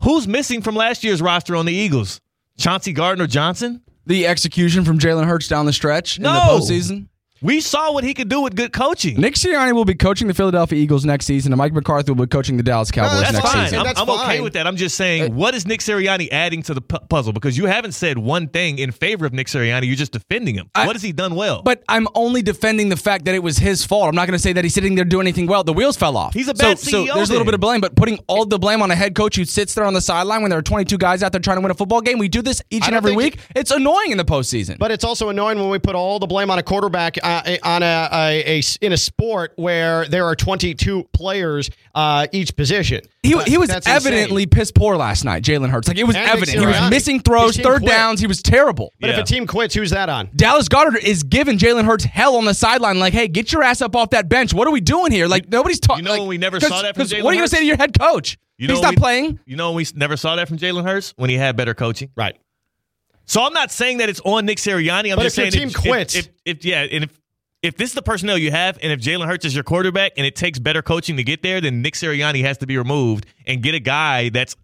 Who's 0.02 0.26
missing 0.26 0.62
from 0.62 0.74
last 0.74 1.04
year's 1.04 1.22
roster 1.22 1.54
on 1.54 1.64
the 1.64 1.72
Eagles? 1.72 2.20
Chauncey 2.58 2.92
Gardner 2.92 3.28
Johnson 3.28 3.82
The 4.06 4.26
execution 4.26 4.84
from 4.84 4.98
Jalen 4.98 5.24
Hurts 5.24 5.48
down 5.48 5.66
the 5.66 5.72
stretch 5.72 6.18
in 6.18 6.22
the 6.24 6.32
No. 6.32 6.58
postseason. 6.58 7.06
We 7.44 7.60
saw 7.60 7.92
what 7.92 8.04
he 8.04 8.14
could 8.14 8.28
do 8.28 8.40
with 8.40 8.56
good 8.56 8.72
coaching 8.72 9.20
Nick 9.20 9.34
Sirianni 9.34 9.74
will 9.74 9.84
be 9.84 9.94
coaching 9.94 10.28
the 10.28 10.34
Philadelphia 10.34 10.78
Eagles 10.78 11.04
next 11.04 11.26
season, 11.26 11.52
and 11.52 11.58
Mike 11.58 11.72
McCarthy 11.74 12.10
will 12.10 12.24
be 12.24 12.28
coaching 12.28 12.56
the 12.56 12.62
Dallas 12.62 12.90
Cowboys 12.90 13.20
that's 13.20 13.32
next 13.34 13.52
fine. 13.52 13.64
season. 13.66 13.78
I'm, 13.80 13.84
That's 13.84 14.00
I'm 14.00 14.08
okay 14.08 14.40
with 14.40 14.54
that. 14.54 14.66
I'm 14.66 14.76
just 14.76 14.96
saying, 14.96 15.34
what 15.34 15.54
is 15.54 15.66
Nick 15.66 15.80
Sirianni 15.80 16.28
adding 16.32 16.62
to 16.62 16.74
the 16.74 16.80
pu- 16.80 17.00
puzzle? 17.08 17.32
Because 17.32 17.58
you 17.58 17.66
haven't 17.66 17.92
said 17.92 18.16
one 18.18 18.48
thing 18.48 18.78
in 18.78 18.92
favor 18.92 19.26
of 19.26 19.32
Nick 19.32 19.48
Sirianni. 19.48 19.86
You're 19.86 19.96
just 19.96 20.12
defending 20.12 20.54
him. 20.54 20.70
I- 20.74 20.86
what 20.86 20.96
has 20.96 21.02
he 21.02 21.12
done 21.12 21.34
well? 21.34 21.62
But 21.62 21.84
I'm 21.88 22.08
only 22.14 22.40
defending 22.42 22.88
the 22.88 22.96
fact 22.96 23.26
that 23.26 23.34
it 23.34 23.42
was 23.42 23.58
his 23.58 23.84
fault. 23.84 24.08
I'm 24.08 24.14
not 24.14 24.26
going 24.26 24.36
to 24.36 24.42
say 24.42 24.52
that 24.54 24.64
he's 24.64 24.74
sitting 24.74 24.94
there 24.94 25.04
doing 25.04 25.26
anything 25.26 25.46
well. 25.46 25.64
The 25.64 25.72
wheels 25.72 25.96
fell 25.96 26.16
off. 26.16 26.32
He's 26.34 26.48
a 26.48 26.56
so, 26.56 26.64
bad 26.64 26.78
So 26.78 27.04
CEO 27.04 27.14
there's 27.14 27.28
a 27.28 27.32
little 27.32 27.44
bit 27.44 27.54
of 27.54 27.60
blame, 27.60 27.80
but 27.80 27.94
putting 27.94 28.18
all 28.26 28.46
the 28.46 28.58
blame 28.58 28.80
on 28.82 28.90
a 28.90 28.94
head 28.96 29.14
coach 29.14 29.36
who 29.36 29.44
sits 29.44 29.74
there 29.74 29.84
on 29.84 29.92
the 29.94 30.00
sideline 30.00 30.42
when 30.42 30.50
there 30.50 30.58
are 30.58 30.62
22 30.62 30.96
guys 30.98 31.22
out 31.22 31.32
there 31.32 31.40
trying 31.40 31.58
to 31.58 31.60
win 31.60 31.70
a 31.70 31.74
football 31.74 32.00
game. 32.00 32.18
We 32.18 32.28
do 32.28 32.42
this 32.42 32.62
each 32.70 32.86
and 32.86 32.94
every 32.94 33.10
think 33.10 33.22
week. 33.22 33.38
It's 33.54 33.70
annoying 33.70 34.12
in 34.12 34.18
the 34.18 34.24
postseason. 34.24 34.78
But 34.78 34.90
it's 34.90 35.04
also 35.04 35.28
annoying 35.28 35.58
when 35.58 35.68
we 35.68 35.78
put 35.78 35.94
all 35.94 36.18
the 36.18 36.26
blame 36.26 36.50
on 36.50 36.58
a 36.58 36.62
quarterback 36.62 37.18
uh, 37.22 37.33
uh, 37.44 37.56
on 37.62 37.82
a, 37.82 38.08
a, 38.12 38.58
a 38.58 38.62
in 38.80 38.92
a 38.92 38.96
sport 38.96 39.52
where 39.56 40.04
there 40.06 40.24
are 40.26 40.34
22 40.36 41.04
players 41.12 41.70
uh, 41.94 42.26
each 42.32 42.56
position. 42.56 43.00
he, 43.22 43.36
he 43.44 43.56
was 43.58 43.68
that's 43.68 43.86
insane. 43.86 44.12
evidently 44.12 44.46
piss 44.46 44.70
poor 44.72 44.96
last 44.96 45.24
night, 45.24 45.42
Jalen 45.42 45.70
Hurts. 45.70 45.88
Like 45.88 45.98
it 45.98 46.04
was 46.04 46.16
And 46.16 46.28
evident. 46.28 46.58
He 46.58 46.66
was 46.66 46.90
missing 46.90 47.20
throws, 47.20 47.56
third 47.56 47.80
quit. 47.80 47.90
downs. 47.90 48.20
He 48.20 48.26
was 48.26 48.42
terrible. 48.42 48.92
But 49.00 49.10
if 49.10 49.18
a 49.18 49.22
team 49.22 49.46
quits, 49.46 49.74
who's 49.74 49.90
that 49.90 50.08
on? 50.08 50.30
Dallas 50.36 50.68
Goedert 50.68 51.02
is 51.02 51.22
giving 51.22 51.58
Jalen 51.58 51.84
Hurts 51.84 52.04
hell 52.04 52.36
on 52.36 52.44
the 52.44 52.54
sideline. 52.54 52.98
Like, 52.98 53.12
hey, 53.12 53.28
get 53.28 53.52
your 53.52 53.62
ass 53.62 53.80
up 53.82 53.94
off 53.96 54.10
that 54.10 54.28
bench. 54.28 54.52
What 54.54 54.66
are 54.68 54.72
we 54.72 54.80
doing 54.80 55.12
here? 55.12 55.26
Like, 55.26 55.48
nobody's 55.48 55.80
talking. 55.80 56.04
You 56.04 56.10
know 56.10 56.18
like, 56.20 56.28
we 56.28 56.38
never 56.38 56.60
saw 56.60 56.82
that 56.82 56.94
from 56.94 57.02
'cause 57.02 57.12
Jalen 57.12 57.22
What 57.24 57.30
are 57.30 57.34
you 57.34 57.40
gonna 57.40 57.48
say 57.48 57.58
to 57.60 57.64
your 57.66 57.76
head 57.76 57.98
coach? 57.98 58.38
You 58.58 58.68
know 58.68 58.74
He's 58.74 58.82
not 58.82 58.90
we- 58.90 58.96
playing. 58.98 59.40
You 59.46 59.56
know, 59.56 59.72
we 59.72 59.86
never 59.94 60.16
saw 60.16 60.36
that 60.36 60.46
from 60.48 60.58
Jalen 60.58 60.84
Hurts 60.84 61.12
when 61.16 61.28
he 61.30 61.36
had 61.36 61.56
better 61.56 61.74
coaching. 61.74 62.10
Right. 62.16 62.36
So 63.26 63.42
I'm 63.42 63.54
not 63.54 63.70
saying 63.72 63.98
that 63.98 64.08
it's 64.10 64.20
on 64.20 64.44
Nick 64.44 64.58
Sirianni. 64.58 65.10
I'm 65.10 65.16
But 65.16 65.22
just 65.22 65.38
if 65.38 65.44
your 65.46 65.50
saying 65.52 65.68
team 65.70 65.82
quits- 65.82 66.14
If, 66.14 66.26
if, 66.44 66.58
if 66.58 66.64
yeah, 66.64 66.82
and 66.82 67.04
if 67.04 67.20
if 67.64 67.76
this 67.76 67.90
is 67.90 67.94
the 67.94 68.02
personnel 68.02 68.36
you 68.38 68.50
have, 68.50 68.78
and 68.82 68.92
if 68.92 69.00
Jalen 69.00 69.26
Hurts 69.26 69.44
is 69.44 69.54
your 69.54 69.64
quarterback, 69.64 70.12
and 70.16 70.26
it 70.26 70.36
takes 70.36 70.58
better 70.58 70.82
coaching 70.82 71.16
to 71.16 71.24
get 71.24 71.42
there, 71.42 71.60
then 71.60 71.82
Nick 71.82 71.94
Sirianni 71.94 72.42
has 72.42 72.58
to 72.58 72.66
be 72.66 72.76
removed 72.78 73.26
and 73.46 73.62
get 73.62 73.74
a 73.74 73.80
guy 73.80 74.28
that's 74.28 74.54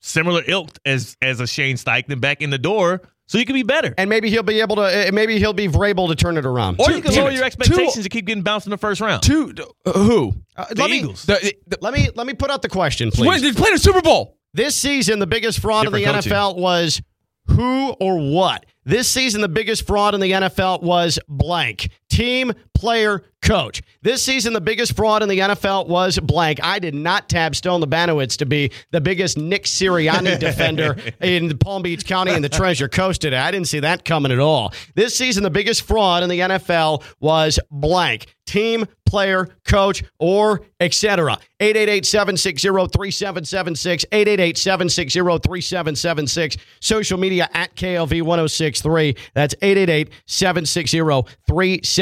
similar 0.00 0.42
ilk 0.46 0.70
as 0.84 1.16
as 1.22 1.40
a 1.40 1.46
Shane 1.46 1.76
Steichen 1.76 2.20
back 2.20 2.42
in 2.42 2.50
the 2.50 2.58
door, 2.58 3.00
so 3.26 3.38
you 3.38 3.46
can 3.46 3.54
be 3.54 3.62
better. 3.62 3.94
And 3.96 4.10
maybe 4.10 4.28
he'll 4.30 4.42
be 4.42 4.60
able 4.60 4.76
to. 4.76 4.82
Uh, 4.82 5.10
maybe 5.12 5.38
he'll 5.38 5.52
be 5.52 5.64
able 5.64 6.08
to 6.08 6.14
turn 6.14 6.36
it 6.36 6.44
around. 6.44 6.76
Or 6.80 6.88
Two- 6.88 6.96
you 6.96 7.02
can 7.02 7.14
lower 7.14 7.30
it. 7.30 7.34
your 7.34 7.42
Two- 7.42 7.46
expectations 7.46 7.96
and 8.04 8.10
keep 8.10 8.26
getting 8.26 8.42
bounced 8.42 8.66
in 8.66 8.70
the 8.70 8.78
first 8.78 9.00
round. 9.00 9.22
Two, 9.22 9.54
uh, 9.86 9.92
who? 9.92 10.34
Uh, 10.54 10.66
the 10.70 10.82
let 10.82 10.90
me- 10.90 10.98
Eagles. 10.98 11.24
The, 11.24 11.54
the, 11.66 11.78
let 11.80 11.94
me 11.94 12.08
let 12.14 12.26
me 12.26 12.34
put 12.34 12.50
out 12.50 12.62
the 12.62 12.68
question, 12.68 13.08
Wait, 13.16 13.40
please. 13.40 13.42
they 13.42 13.52
played 13.52 13.74
a 13.74 13.78
Super 13.78 14.02
Bowl. 14.02 14.36
This 14.54 14.76
season, 14.76 15.18
the 15.18 15.26
biggest 15.26 15.60
fraud 15.60 15.86
in 15.86 15.92
the 15.92 16.04
coaching. 16.04 16.30
NFL 16.30 16.58
was 16.58 17.00
who 17.46 17.90
or 18.00 18.18
what? 18.18 18.66
This 18.84 19.08
season, 19.08 19.40
the 19.40 19.48
biggest 19.48 19.86
fraud 19.86 20.14
in 20.14 20.20
the 20.20 20.32
NFL 20.32 20.82
was 20.82 21.18
blank. 21.28 21.88
Team, 22.12 22.52
player, 22.74 23.22
coach. 23.40 23.82
This 24.02 24.22
season, 24.22 24.52
the 24.52 24.60
biggest 24.60 24.94
fraud 24.94 25.22
in 25.22 25.30
the 25.30 25.38
NFL 25.38 25.88
was 25.88 26.18
blank. 26.18 26.60
I 26.62 26.78
did 26.78 26.94
not 26.94 27.30
tab 27.30 27.56
Stone 27.56 27.80
Labanowitz 27.82 28.36
to 28.38 28.46
be 28.46 28.70
the 28.90 29.00
biggest 29.00 29.38
Nick 29.38 29.64
Sirianni 29.64 30.38
defender 30.38 30.96
in 31.22 31.56
Palm 31.56 31.80
Beach 31.82 32.04
County 32.04 32.32
and 32.32 32.44
the 32.44 32.50
Treasure 32.50 32.88
Coast 32.88 33.22
today. 33.22 33.38
I 33.38 33.50
didn't 33.50 33.68
see 33.68 33.80
that 33.80 34.04
coming 34.04 34.30
at 34.30 34.40
all. 34.40 34.74
This 34.94 35.16
season, 35.16 35.42
the 35.42 35.50
biggest 35.50 35.82
fraud 35.82 36.22
in 36.22 36.28
the 36.28 36.40
NFL 36.40 37.02
was 37.18 37.58
blank. 37.70 38.26
Team, 38.44 38.84
player, 39.06 39.48
coach, 39.64 40.02
or 40.18 40.62
etc. 40.80 41.38
888-760-3776, 41.60 44.04
888-760-3776, 44.10 46.58
social 46.80 47.18
media 47.18 47.48
at 47.54 47.74
KLV1063. 47.76 49.16
That's 49.34 49.54
888-760-3776. 49.54 51.22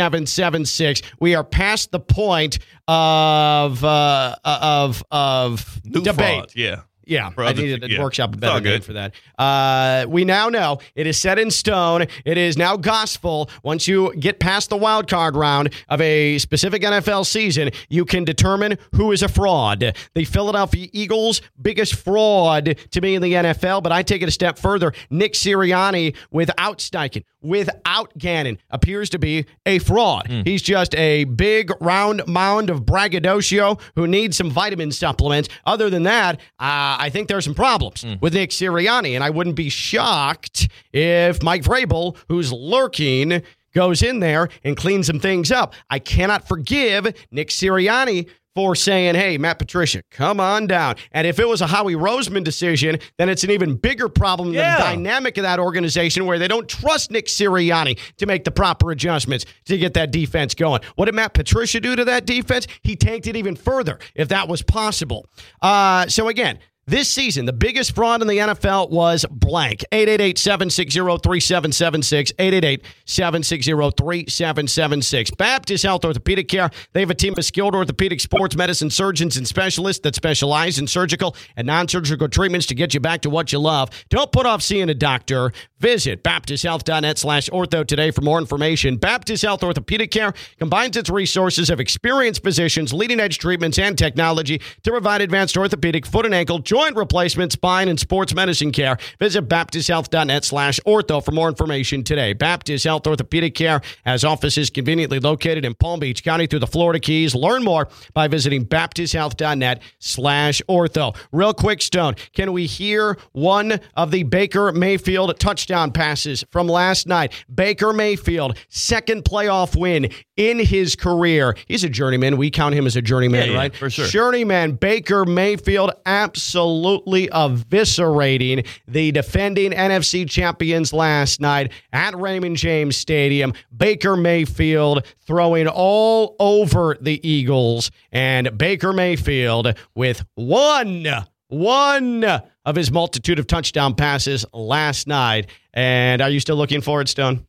3776. 0.08 1.02
We 1.20 1.34
are 1.34 1.44
past 1.44 1.90
the 1.92 2.00
point 2.00 2.58
of 2.88 3.84
uh, 3.84 4.36
of 4.44 5.02
of 5.10 5.80
New 5.84 6.02
debate. 6.02 6.16
fraud, 6.16 6.52
Yeah. 6.54 6.80
Yeah, 7.10 7.30
For 7.30 7.42
I 7.42 7.52
needed 7.52 7.80
to 7.80 7.90
yeah. 7.90 8.00
workshop 8.00 8.34
a 8.34 8.38
better 8.38 8.60
name 8.60 8.82
for 8.82 8.92
that. 8.92 9.14
Uh, 9.36 10.06
we 10.08 10.24
now 10.24 10.48
know 10.48 10.78
it 10.94 11.08
is 11.08 11.18
set 11.18 11.40
in 11.40 11.50
stone. 11.50 12.06
It 12.24 12.38
is 12.38 12.56
now 12.56 12.76
gospel. 12.76 13.50
Once 13.64 13.88
you 13.88 14.14
get 14.14 14.38
past 14.38 14.70
the 14.70 14.76
wild 14.76 15.08
card 15.08 15.34
round 15.34 15.74
of 15.88 16.00
a 16.00 16.38
specific 16.38 16.82
NFL 16.82 17.26
season, 17.26 17.70
you 17.88 18.04
can 18.04 18.24
determine 18.24 18.78
who 18.94 19.10
is 19.10 19.24
a 19.24 19.28
fraud. 19.28 19.92
The 20.14 20.24
Philadelphia 20.24 20.86
Eagles, 20.92 21.42
biggest 21.60 21.96
fraud 21.96 22.76
to 22.92 23.00
me 23.00 23.16
in 23.16 23.22
the 23.22 23.32
NFL, 23.32 23.82
but 23.82 23.90
I 23.90 24.04
take 24.04 24.22
it 24.22 24.28
a 24.28 24.32
step 24.32 24.56
further. 24.56 24.92
Nick 25.10 25.32
Sirianni, 25.32 26.14
without 26.30 26.78
Steichen, 26.78 27.24
without 27.42 28.16
Gannon, 28.18 28.58
appears 28.70 29.10
to 29.10 29.18
be 29.18 29.46
a 29.66 29.78
fraud. 29.78 30.26
Hmm. 30.28 30.42
He's 30.44 30.62
just 30.62 30.94
a 30.94 31.24
big 31.24 31.70
round 31.80 32.22
mound 32.26 32.70
of 32.70 32.84
braggadocio 32.86 33.78
who 33.94 34.06
needs 34.06 34.36
some 34.36 34.50
vitamin 34.50 34.92
supplements. 34.92 35.48
Other 35.64 35.90
than 35.90 36.02
that, 36.04 36.36
uh, 36.58 36.96
I 36.98 37.08
think 37.10 37.28
there's 37.28 37.44
some 37.44 37.54
problems 37.54 38.02
Hmm. 38.02 38.14
with 38.20 38.34
Nick 38.34 38.50
Sirianni, 38.50 39.14
and 39.14 39.24
I 39.24 39.30
wouldn't 39.30 39.56
be 39.56 39.68
shocked 39.68 40.68
if 40.92 41.42
Mike 41.42 41.62
Vrabel, 41.62 42.16
who's 42.28 42.52
lurking, 42.52 43.42
goes 43.74 44.02
in 44.02 44.18
there 44.20 44.48
and 44.64 44.76
cleans 44.76 45.06
some 45.06 45.20
things 45.20 45.52
up. 45.52 45.74
I 45.88 45.98
cannot 46.00 46.48
forgive 46.48 47.06
Nick 47.30 47.48
Sirianni 47.50 48.28
for 48.54 48.74
saying, 48.74 49.14
hey, 49.14 49.38
Matt 49.38 49.58
Patricia, 49.58 50.02
come 50.10 50.40
on 50.40 50.66
down. 50.66 50.96
And 51.12 51.26
if 51.26 51.38
it 51.38 51.48
was 51.48 51.60
a 51.60 51.66
Howie 51.66 51.94
Roseman 51.94 52.44
decision, 52.44 52.98
then 53.16 53.28
it's 53.28 53.44
an 53.44 53.50
even 53.50 53.76
bigger 53.76 54.08
problem 54.08 54.52
yeah. 54.52 54.76
the 54.76 54.82
dynamic 54.82 55.36
of 55.38 55.42
that 55.42 55.58
organization 55.58 56.26
where 56.26 56.38
they 56.38 56.48
don't 56.48 56.68
trust 56.68 57.10
Nick 57.10 57.26
Sirianni 57.26 57.98
to 58.16 58.26
make 58.26 58.44
the 58.44 58.50
proper 58.50 58.90
adjustments 58.90 59.44
to 59.66 59.78
get 59.78 59.94
that 59.94 60.10
defense 60.10 60.54
going. 60.54 60.80
What 60.96 61.06
did 61.06 61.14
Matt 61.14 61.34
Patricia 61.34 61.80
do 61.80 61.94
to 61.94 62.04
that 62.06 62.26
defense? 62.26 62.66
He 62.82 62.96
tanked 62.96 63.26
it 63.26 63.36
even 63.36 63.56
further, 63.56 63.98
if 64.14 64.28
that 64.28 64.48
was 64.48 64.62
possible. 64.62 65.26
Uh, 65.62 66.06
so 66.08 66.28
again, 66.28 66.58
this 66.90 67.08
season, 67.08 67.46
the 67.46 67.52
biggest 67.52 67.94
fraud 67.94 68.20
in 68.20 68.26
the 68.26 68.38
NFL 68.38 68.90
was 68.90 69.24
blank. 69.30 69.84
888-760-3776. 69.92 72.82
888-760-3776. 73.06 75.36
Baptist 75.36 75.84
Health 75.84 76.04
Orthopedic 76.04 76.48
Care. 76.48 76.68
They 76.92 76.98
have 77.00 77.10
a 77.10 77.14
team 77.14 77.34
of 77.38 77.44
skilled 77.44 77.76
orthopedic 77.76 78.20
sports 78.20 78.56
medicine 78.56 78.90
surgeons 78.90 79.36
and 79.36 79.46
specialists 79.46 80.02
that 80.02 80.16
specialize 80.16 80.80
in 80.80 80.88
surgical 80.88 81.36
and 81.56 81.66
non-surgical 81.66 82.28
treatments 82.28 82.66
to 82.66 82.74
get 82.74 82.92
you 82.92 83.00
back 83.00 83.22
to 83.22 83.30
what 83.30 83.52
you 83.52 83.60
love. 83.60 83.90
Don't 84.08 84.32
put 84.32 84.44
off 84.44 84.60
seeing 84.60 84.90
a 84.90 84.94
doctor. 84.94 85.52
Visit 85.78 86.24
baptisthealth.net 86.24 87.18
slash 87.18 87.48
ortho 87.50 87.86
today 87.86 88.10
for 88.10 88.22
more 88.22 88.38
information. 88.38 88.96
Baptist 88.96 89.44
Health 89.44 89.62
Orthopedic 89.62 90.10
Care 90.10 90.34
combines 90.58 90.96
its 90.96 91.08
resources 91.08 91.70
of 91.70 91.78
experienced 91.78 92.42
physicians, 92.42 92.92
leading-edge 92.92 93.38
treatments, 93.38 93.78
and 93.78 93.96
technology 93.96 94.60
to 94.82 94.90
provide 94.90 95.22
advanced 95.22 95.56
orthopedic, 95.56 96.04
foot 96.04 96.26
and 96.26 96.34
ankle, 96.34 96.58
joint 96.58 96.79
replacement, 96.96 97.52
spine, 97.52 97.88
and 97.88 97.98
sports 98.00 98.34
medicine 98.34 98.72
care. 98.72 98.96
Visit 99.18 99.48
baptisthealth.net 99.48 100.44
slash 100.44 100.80
ortho 100.86 101.24
for 101.24 101.32
more 101.32 101.48
information 101.48 102.02
today. 102.02 102.32
Baptist 102.32 102.84
Health 102.84 103.06
Orthopedic 103.06 103.54
Care 103.54 103.80
has 104.04 104.24
offices 104.24 104.70
conveniently 104.70 105.20
located 105.20 105.64
in 105.64 105.74
Palm 105.74 106.00
Beach 106.00 106.24
County 106.24 106.46
through 106.46 106.58
the 106.60 106.66
Florida 106.66 106.98
Keys. 106.98 107.34
Learn 107.34 107.62
more 107.62 107.88
by 108.14 108.26
visiting 108.28 108.64
baptisthealth.net 108.64 109.82
slash 109.98 110.62
ortho. 110.68 111.16
Real 111.32 111.52
quick, 111.52 111.82
Stone, 111.82 112.14
can 112.34 112.52
we 112.52 112.66
hear 112.66 113.16
one 113.32 113.78
of 113.96 114.10
the 114.10 114.22
Baker 114.22 114.72
Mayfield 114.72 115.38
touchdown 115.38 115.92
passes 115.92 116.44
from 116.50 116.66
last 116.66 117.06
night? 117.06 117.32
Baker 117.54 117.92
Mayfield, 117.92 118.56
second 118.68 119.24
playoff 119.24 119.78
win 119.78 120.08
in 120.36 120.58
his 120.58 120.96
career. 120.96 121.54
He's 121.66 121.84
a 121.84 121.88
journeyman. 121.88 122.36
We 122.36 122.50
count 122.50 122.74
him 122.74 122.86
as 122.86 122.96
a 122.96 123.02
journeyman, 123.02 123.46
Yeah, 123.48 123.52
yeah, 123.52 123.58
right? 123.58 123.74
for 123.76 123.90
sure. 123.90 124.06
Journeyman 124.06 124.72
Baker 124.72 125.24
Mayfield 125.24 125.90
absolutely 126.06 126.59
eviscerating 126.60 128.66
the 128.86 129.12
defending 129.12 129.72
NFC 129.72 130.28
champions 130.28 130.92
last 130.92 131.40
night 131.40 131.72
at 131.92 132.16
Raymond 132.16 132.56
James 132.56 132.96
Stadium. 132.96 133.52
Baker 133.76 134.16
Mayfield 134.16 135.04
throwing 135.26 135.68
all 135.68 136.36
over 136.38 136.96
the 137.00 137.26
Eagles, 137.28 137.90
and 138.12 138.56
Baker 138.56 138.92
Mayfield 138.92 139.74
with 139.94 140.24
one. 140.34 141.06
One 141.48 142.24
of 142.24 142.76
his 142.76 142.92
multitude 142.92 143.40
of 143.40 143.46
touchdown 143.46 143.94
passes 143.94 144.44
last 144.52 145.08
night. 145.08 145.48
And 145.74 146.22
are 146.22 146.30
you 146.30 146.38
still 146.38 146.56
looking 146.56 146.80
for 146.80 147.00
it, 147.00 147.08
Stone? 147.08 147.44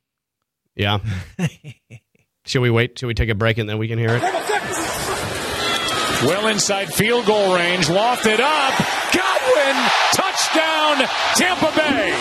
Yeah. 0.75 0.99
Should 2.45 2.61
we 2.61 2.71
wait? 2.71 2.97
Should 2.97 3.05
we 3.05 3.13
take 3.13 3.29
a 3.29 3.35
break 3.35 3.59
and 3.59 3.69
then 3.69 3.77
we 3.77 3.87
can 3.87 3.99
hear 3.99 4.15
it? 4.15 4.23
Well 6.23 6.47
inside 6.47 6.93
field 6.93 7.25
goal 7.25 7.55
range, 7.55 7.87
lofted 7.87 8.39
up. 8.39 9.00
Godwin, 9.13 9.75
touchdown, 10.13 11.07
Tampa 11.35 11.71
Bay. 11.75 12.15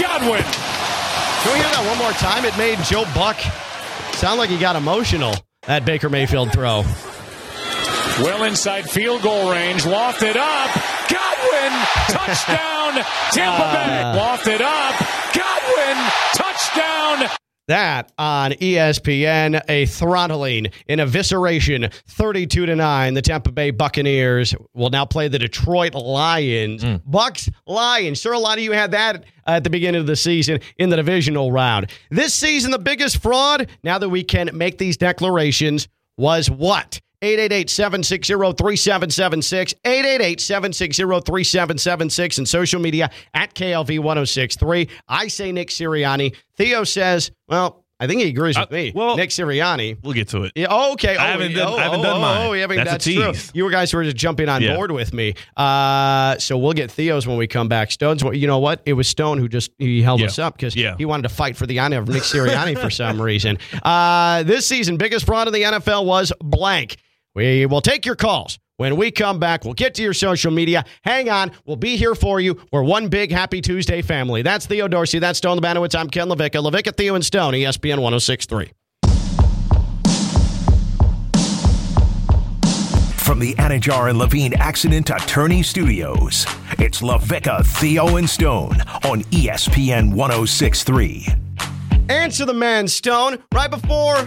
Godwin. 0.00 0.42
Can 0.42 1.52
we 1.52 1.58
hear 1.58 1.70
that 1.70 1.84
one 1.86 1.98
more 1.98 2.12
time? 2.12 2.44
It 2.44 2.56
made 2.58 2.78
Joe 2.84 3.04
Buck 3.14 3.38
sound 4.16 4.38
like 4.38 4.50
he 4.50 4.58
got 4.58 4.76
emotional. 4.76 5.34
That 5.62 5.84
Baker 5.84 6.08
Mayfield 6.08 6.52
throw. 6.52 6.84
Well 8.22 8.44
inside 8.44 8.88
field 8.88 9.22
goal 9.22 9.50
range, 9.50 9.82
lofted 9.84 10.36
up. 10.36 10.70
Godwin, 11.08 11.72
touchdown, 12.08 12.94
Tampa 13.32 13.66
Bay. 13.72 14.02
Ah. 14.02 14.14
Lofted 14.16 14.60
up. 14.60 14.96
Godwin, 15.34 15.96
touchdown. 16.34 17.45
That 17.68 18.12
on 18.16 18.52
ESPN, 18.52 19.60
a 19.68 19.86
throttling, 19.86 20.66
an 20.88 20.98
evisceration, 20.98 21.92
32 22.06 22.66
to 22.66 22.76
9. 22.76 23.14
The 23.14 23.22
Tampa 23.22 23.50
Bay 23.50 23.70
Buccaneers 23.72 24.54
will 24.72 24.90
now 24.90 25.04
play 25.04 25.26
the 25.26 25.38
Detroit 25.38 25.94
Lions. 25.94 26.82
Hmm. 26.82 26.96
Bucks, 27.04 27.50
Lions. 27.66 28.20
Sure, 28.20 28.34
a 28.34 28.38
lot 28.38 28.58
of 28.58 28.64
you 28.64 28.72
had 28.72 28.92
that 28.92 29.24
at 29.46 29.64
the 29.64 29.70
beginning 29.70 30.00
of 30.00 30.06
the 30.06 30.16
season 30.16 30.60
in 30.78 30.90
the 30.90 30.96
divisional 30.96 31.50
round. 31.50 31.90
This 32.10 32.34
season, 32.34 32.70
the 32.70 32.78
biggest 32.78 33.20
fraud, 33.20 33.68
now 33.82 33.98
that 33.98 34.08
we 34.08 34.22
can 34.22 34.50
make 34.52 34.78
these 34.78 34.96
declarations, 34.96 35.88
was 36.16 36.48
what? 36.50 37.00
888-760-3776, 37.22 39.74
888-760-3776, 39.84 42.38
and 42.38 42.48
social 42.48 42.80
media 42.80 43.10
at 43.34 43.54
KLV1063. 43.54 44.88
I 45.08 45.28
say 45.28 45.52
Nick 45.52 45.68
Sirianni. 45.68 46.34
Theo 46.56 46.84
says, 46.84 47.30
well, 47.48 47.82
I 47.98 48.06
think 48.06 48.20
he 48.20 48.28
agrees 48.28 48.58
with 48.58 48.70
Uh, 48.70 48.74
me. 48.74 48.92
well- 48.94 49.16
Nick 49.16 49.30
Sirianni. 49.30 49.96
We'll 50.02 50.12
get 50.12 50.28
to 50.28 50.42
it. 50.42 50.52
Yeah, 50.54 50.66
oh, 50.68 50.92
okay. 50.92 51.16
Oh, 51.16 51.22
I 51.22 51.28
haven't 51.28 51.54
done- 51.54 51.72
oh, 51.72 51.76
I 51.78 51.82
haven't 51.84 52.00
oh, 52.00 52.02
done 52.02 52.16
oh, 52.16 52.20
mine. 52.20 52.46
Oh, 52.46 52.52
yeah, 52.52 52.66
but 52.66 52.76
That's 52.76 53.06
a 53.06 53.16
that's, 53.18 53.50
true. 53.52 53.64
You 53.64 53.70
guys 53.70 53.94
were 53.94 54.04
just 54.04 54.18
jumping 54.18 54.50
on 54.50 54.60
Yeah. 54.60 54.76
board 54.76 54.90
with 54.90 55.14
me. 55.14 55.32
Uh, 55.56 56.36
so 56.36 56.58
we'll 56.58 56.74
get 56.74 56.90
Theo's 56.90 57.26
when 57.26 57.38
we 57.38 57.46
come 57.46 57.68
back. 57.68 57.90
Stone's, 57.90 58.22
you 58.22 58.46
know 58.46 58.58
what? 58.58 58.82
It 58.84 58.92
was 58.92 59.08
Stone 59.08 59.38
who 59.38 59.48
just 59.48 59.70
he 59.78 60.02
held 60.02 60.20
Yeah. 60.20 60.26
us 60.26 60.38
up 60.38 60.58
because 60.58 60.74
he 60.74 61.04
wanted 61.06 61.22
to 61.22 61.30
fight 61.30 61.56
for 61.56 61.64
the 61.66 61.78
honor 61.78 61.96
of 61.98 62.08
Nick 62.08 62.24
Sirianni 62.24 62.78
for 62.78 62.90
some 62.90 63.18
reason. 63.22 63.56
Uh, 63.82 64.42
this 64.42 64.66
season, 64.66 64.98
biggest 64.98 65.24
fraud 65.24 65.46
in 65.46 65.54
the 65.54 65.62
NFL 65.62 66.04
was 66.04 66.34
blank. 66.40 66.96
We 67.36 67.66
will 67.66 67.82
take 67.82 68.06
your 68.06 68.16
calls. 68.16 68.58
When 68.78 68.96
we 68.96 69.10
come 69.10 69.38
back, 69.38 69.64
we'll 69.64 69.74
get 69.74 69.94
to 69.96 70.02
your 70.02 70.14
social 70.14 70.50
media. 70.50 70.84
Hang 71.02 71.28
on. 71.28 71.52
We'll 71.66 71.76
be 71.76 71.96
here 71.96 72.14
for 72.14 72.40
you. 72.40 72.58
We're 72.72 72.82
one 72.82 73.08
big 73.08 73.30
happy 73.30 73.60
Tuesday 73.60 74.00
family. 74.00 74.40
That's 74.40 74.64
Theo 74.64 74.88
Dorsey. 74.88 75.18
That's 75.18 75.36
Stone 75.36 75.58
Lebanowitz. 75.58 75.98
I'm 75.98 76.08
Ken 76.08 76.28
LaVicka. 76.28 76.62
LaVicka, 76.66 76.96
Theo, 76.96 77.14
and 77.14 77.24
Stone, 77.24 77.52
ESPN 77.52 77.98
1063. 78.00 78.72
From 83.18 83.38
the 83.38 83.54
Anidjar 83.54 84.08
and 84.08 84.18
Levine 84.18 84.54
Accident 84.54 85.10
Attorney 85.10 85.62
Studios, 85.62 86.46
it's 86.78 87.02
LaVicka, 87.02 87.66
Theo, 87.66 88.16
and 88.16 88.30
Stone 88.30 88.80
on 89.04 89.22
ESPN 89.24 90.14
1063. 90.14 91.26
Answer 92.08 92.46
the 92.46 92.54
man, 92.54 92.88
Stone. 92.88 93.42
Right 93.52 93.70
before 93.70 94.26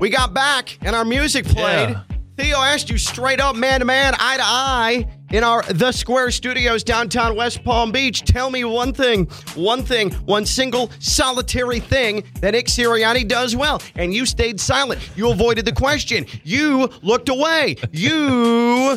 we 0.00 0.08
got 0.10 0.34
back 0.34 0.76
and 0.82 0.96
our 0.96 1.04
music 1.04 1.44
played, 1.44 1.90
Yeah. 1.90 2.02
Theo 2.36 2.56
asked 2.56 2.88
you 2.88 2.96
straight 2.96 3.40
up, 3.40 3.56
man 3.56 3.80
to 3.80 3.84
man, 3.84 4.14
eye 4.18 4.36
to 4.38 4.42
eye, 4.42 5.06
in 5.32 5.44
our 5.44 5.62
The 5.64 5.92
Square 5.92 6.30
Studios 6.30 6.82
downtown 6.82 7.36
West 7.36 7.62
Palm 7.62 7.92
Beach. 7.92 8.22
Tell 8.22 8.50
me 8.50 8.64
one 8.64 8.94
thing, 8.94 9.26
one 9.54 9.82
thing, 9.82 10.12
one 10.24 10.46
single 10.46 10.90
solitary 10.98 11.78
thing 11.78 12.24
that 12.40 12.52
Nick 12.52 12.66
Sirianni 12.66 13.28
does 13.28 13.54
well. 13.54 13.82
And 13.96 14.14
you 14.14 14.24
stayed 14.24 14.60
silent. 14.60 15.00
You 15.14 15.30
avoided 15.30 15.66
the 15.66 15.72
question. 15.72 16.24
You 16.42 16.88
looked 17.02 17.28
away. 17.28 17.76
You 17.90 18.96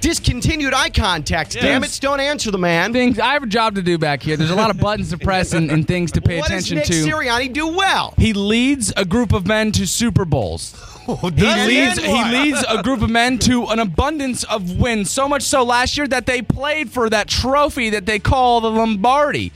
discontinued 0.00 0.74
eye 0.74 0.90
contact. 0.90 1.52
Damn 1.52 1.82
it, 1.82 1.98
don't 2.02 2.20
answer 2.20 2.50
the 2.50 2.58
man. 2.58 2.92
Things 2.92 3.18
I 3.18 3.32
have 3.32 3.42
a 3.42 3.46
job 3.46 3.74
to 3.76 3.82
do 3.82 3.96
back 3.96 4.22
here. 4.22 4.36
There's 4.36 4.50
a 4.50 4.54
lot 4.54 4.70
of 4.70 4.78
buttons 4.78 5.10
to 5.10 5.18
press 5.18 5.54
and, 5.54 5.70
and 5.70 5.88
things 5.88 6.12
to 6.12 6.20
pay 6.20 6.40
what 6.40 6.50
does 6.50 6.70
attention 6.70 6.96
Nick 6.96 7.06
to. 7.06 7.10
Sirianni 7.10 7.52
do 7.52 7.68
well? 7.68 8.12
He 8.18 8.34
leads 8.34 8.92
a 8.98 9.06
group 9.06 9.32
of 9.32 9.46
men 9.46 9.72
to 9.72 9.86
Super 9.86 10.26
Bowls. 10.26 10.74
Oh, 11.08 11.30
he 11.30 11.66
leads 11.66 11.98
he 12.02 12.24
leads 12.24 12.64
a 12.68 12.82
group 12.82 13.00
of 13.02 13.10
men 13.10 13.38
to 13.40 13.66
an 13.66 13.78
abundance 13.78 14.42
of 14.44 14.78
wins. 14.78 15.10
So 15.10 15.28
much 15.28 15.42
so 15.42 15.62
last 15.62 15.96
year 15.96 16.08
that 16.08 16.26
they 16.26 16.42
played 16.42 16.90
for 16.90 17.08
that 17.10 17.28
trophy 17.28 17.90
that 17.90 18.06
they 18.06 18.18
call 18.18 18.60
the 18.60 18.70
Lombardi. 18.70 19.52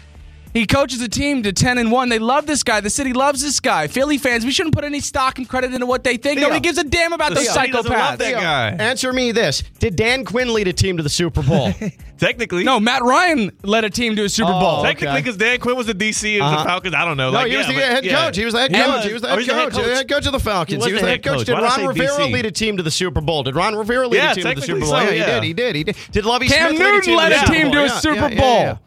He 0.53 0.67
coaches 0.67 1.01
a 1.01 1.09
team 1.09 1.43
to 1.45 1.53
10 1.53 1.79
and 1.79 1.93
1. 1.93 2.09
They 2.09 2.19
love 2.19 2.47
this 2.47 2.63
guy. 2.63 2.81
The 2.81 2.91
city 2.91 3.13
loves 3.13 3.41
this 3.43 3.61
guy. 3.61 3.87
Philly 3.87 4.19
fans, 4.19 4.45
we 4.45 4.51
shouldn't 4.51 4.75
put 4.75 4.85
any 4.85 5.01
stock 5.01 5.39
and 5.39 5.49
credit 5.49 5.73
into 5.73 5.87
what 5.87 6.03
they 6.03 6.17
think. 6.17 6.39
Theo. 6.39 6.49
Nobody 6.49 6.61
gives 6.61 6.79
a 6.79 6.85
damn 6.85 7.13
about 7.13 7.29
the, 7.31 7.37
The 7.37 7.45
city 7.47 7.71
doesn't 7.71 7.91
love 7.91 8.19
psychopath. 8.19 8.19
that 8.19 8.33
guy. 8.79 8.85
Answer 8.85 9.13
me 9.13 9.31
this: 9.33 9.63
Did 9.79 9.95
Dan 9.97 10.25
Quinn 10.25 10.53
lead 10.53 10.67
a 10.69 10.73
team 10.73 10.97
to 10.97 11.03
the 11.03 11.09
Super 11.09 11.43
Bowl? 11.43 11.73
Technically, 12.19 12.65
No, 12.65 12.79
Matt 12.79 13.03
Ryan 13.03 13.51
led 13.63 13.85
a 13.85 13.89
team 13.91 14.15
to 14.17 14.25
a 14.25 14.29
Super 14.29 14.51
Oh, 14.53 14.61
Bowl. 14.61 14.83
Technically, 14.83 15.23
because 15.23 15.39
Dan 15.39 15.59
Quinn 15.59 15.75
was 15.77 15.87
the 15.87 15.95
DC 15.95 16.37
of 16.37 16.43
Uh-huh. 16.43 16.63
the 16.65 16.69
Falcons. 16.69 16.95
I 16.95 17.05
don't 17.07 17.17
know. 17.17 17.31
No, 17.31 17.39
like, 17.39 17.51
he 17.51 17.57
was 17.57 17.67
yeah, 17.67 17.73
the 17.73 17.79
but- 17.79 17.89
head 17.93 18.05
yeah. 18.05 18.25
coach. 18.25 18.37
He 18.37 18.45
was 18.45 18.53
the 18.55 18.61
head 18.61 18.73
coach. 18.75 18.87
was. 18.97 19.05
He 19.07 19.13
was 19.15 19.23
the 19.23 19.29
Oh, 19.29 19.31
head 19.31 19.39
he's 19.39 19.47
the 19.47 19.53
coach. 19.55 19.73
He 19.73 19.79
was 19.81 19.89
the 19.89 19.95
head 19.95 20.09
coach 20.11 20.27
of 20.27 20.33
the 20.33 20.41
Falcons. 20.41 20.85
He 20.85 20.91
He 20.91 20.93
was 20.95 21.01
was 21.01 21.03
the 21.03 21.09
head 21.09 21.23
coach. 21.25 21.47
Did 21.47 21.53
Ron 21.55 21.87
Rivera 21.87 22.09
DC? 22.19 22.33
lead 22.33 22.47
a 22.47 22.51
team 22.51 22.77
to 22.77 22.83
the 22.83 22.91
Super 22.91 23.21
Bowl? 23.23 23.43
Did 23.43 23.55
Ron 23.55 23.75
Rivera 23.77 24.07
lead 24.07 24.19
Yeah, 24.19 24.33
a 24.33 24.35
team 24.35 24.45
to 24.45 24.55
the 24.55 24.61
Super 24.63 24.81
Bowl? 24.81 24.89
so, 24.91 25.01
yeah, 25.01 25.11
he 25.13 25.19
did. 25.23 25.43
He 25.45 25.53
did. 25.55 25.77
He 25.77 25.85
did. 25.85 25.97
Did 26.13 26.25
Lovie 26.27 26.49
Cam 26.49 26.75
Smith 26.77 26.81
lead 26.81 26.89
a 26.89 26.93
Newton 26.93 27.03
team 27.09 27.17
led 27.17 27.29
to 27.31 27.35
a 27.37 27.39
Super 27.39 27.53
team 27.55 27.63
Bowl? 27.71 27.73
to 27.73 27.79
a 27.79 27.87
Yeah, 27.87 27.99
Super 28.01 28.15
yeah, 28.17 28.29
yeah, 28.29 28.67
Bowl. 28.75 28.79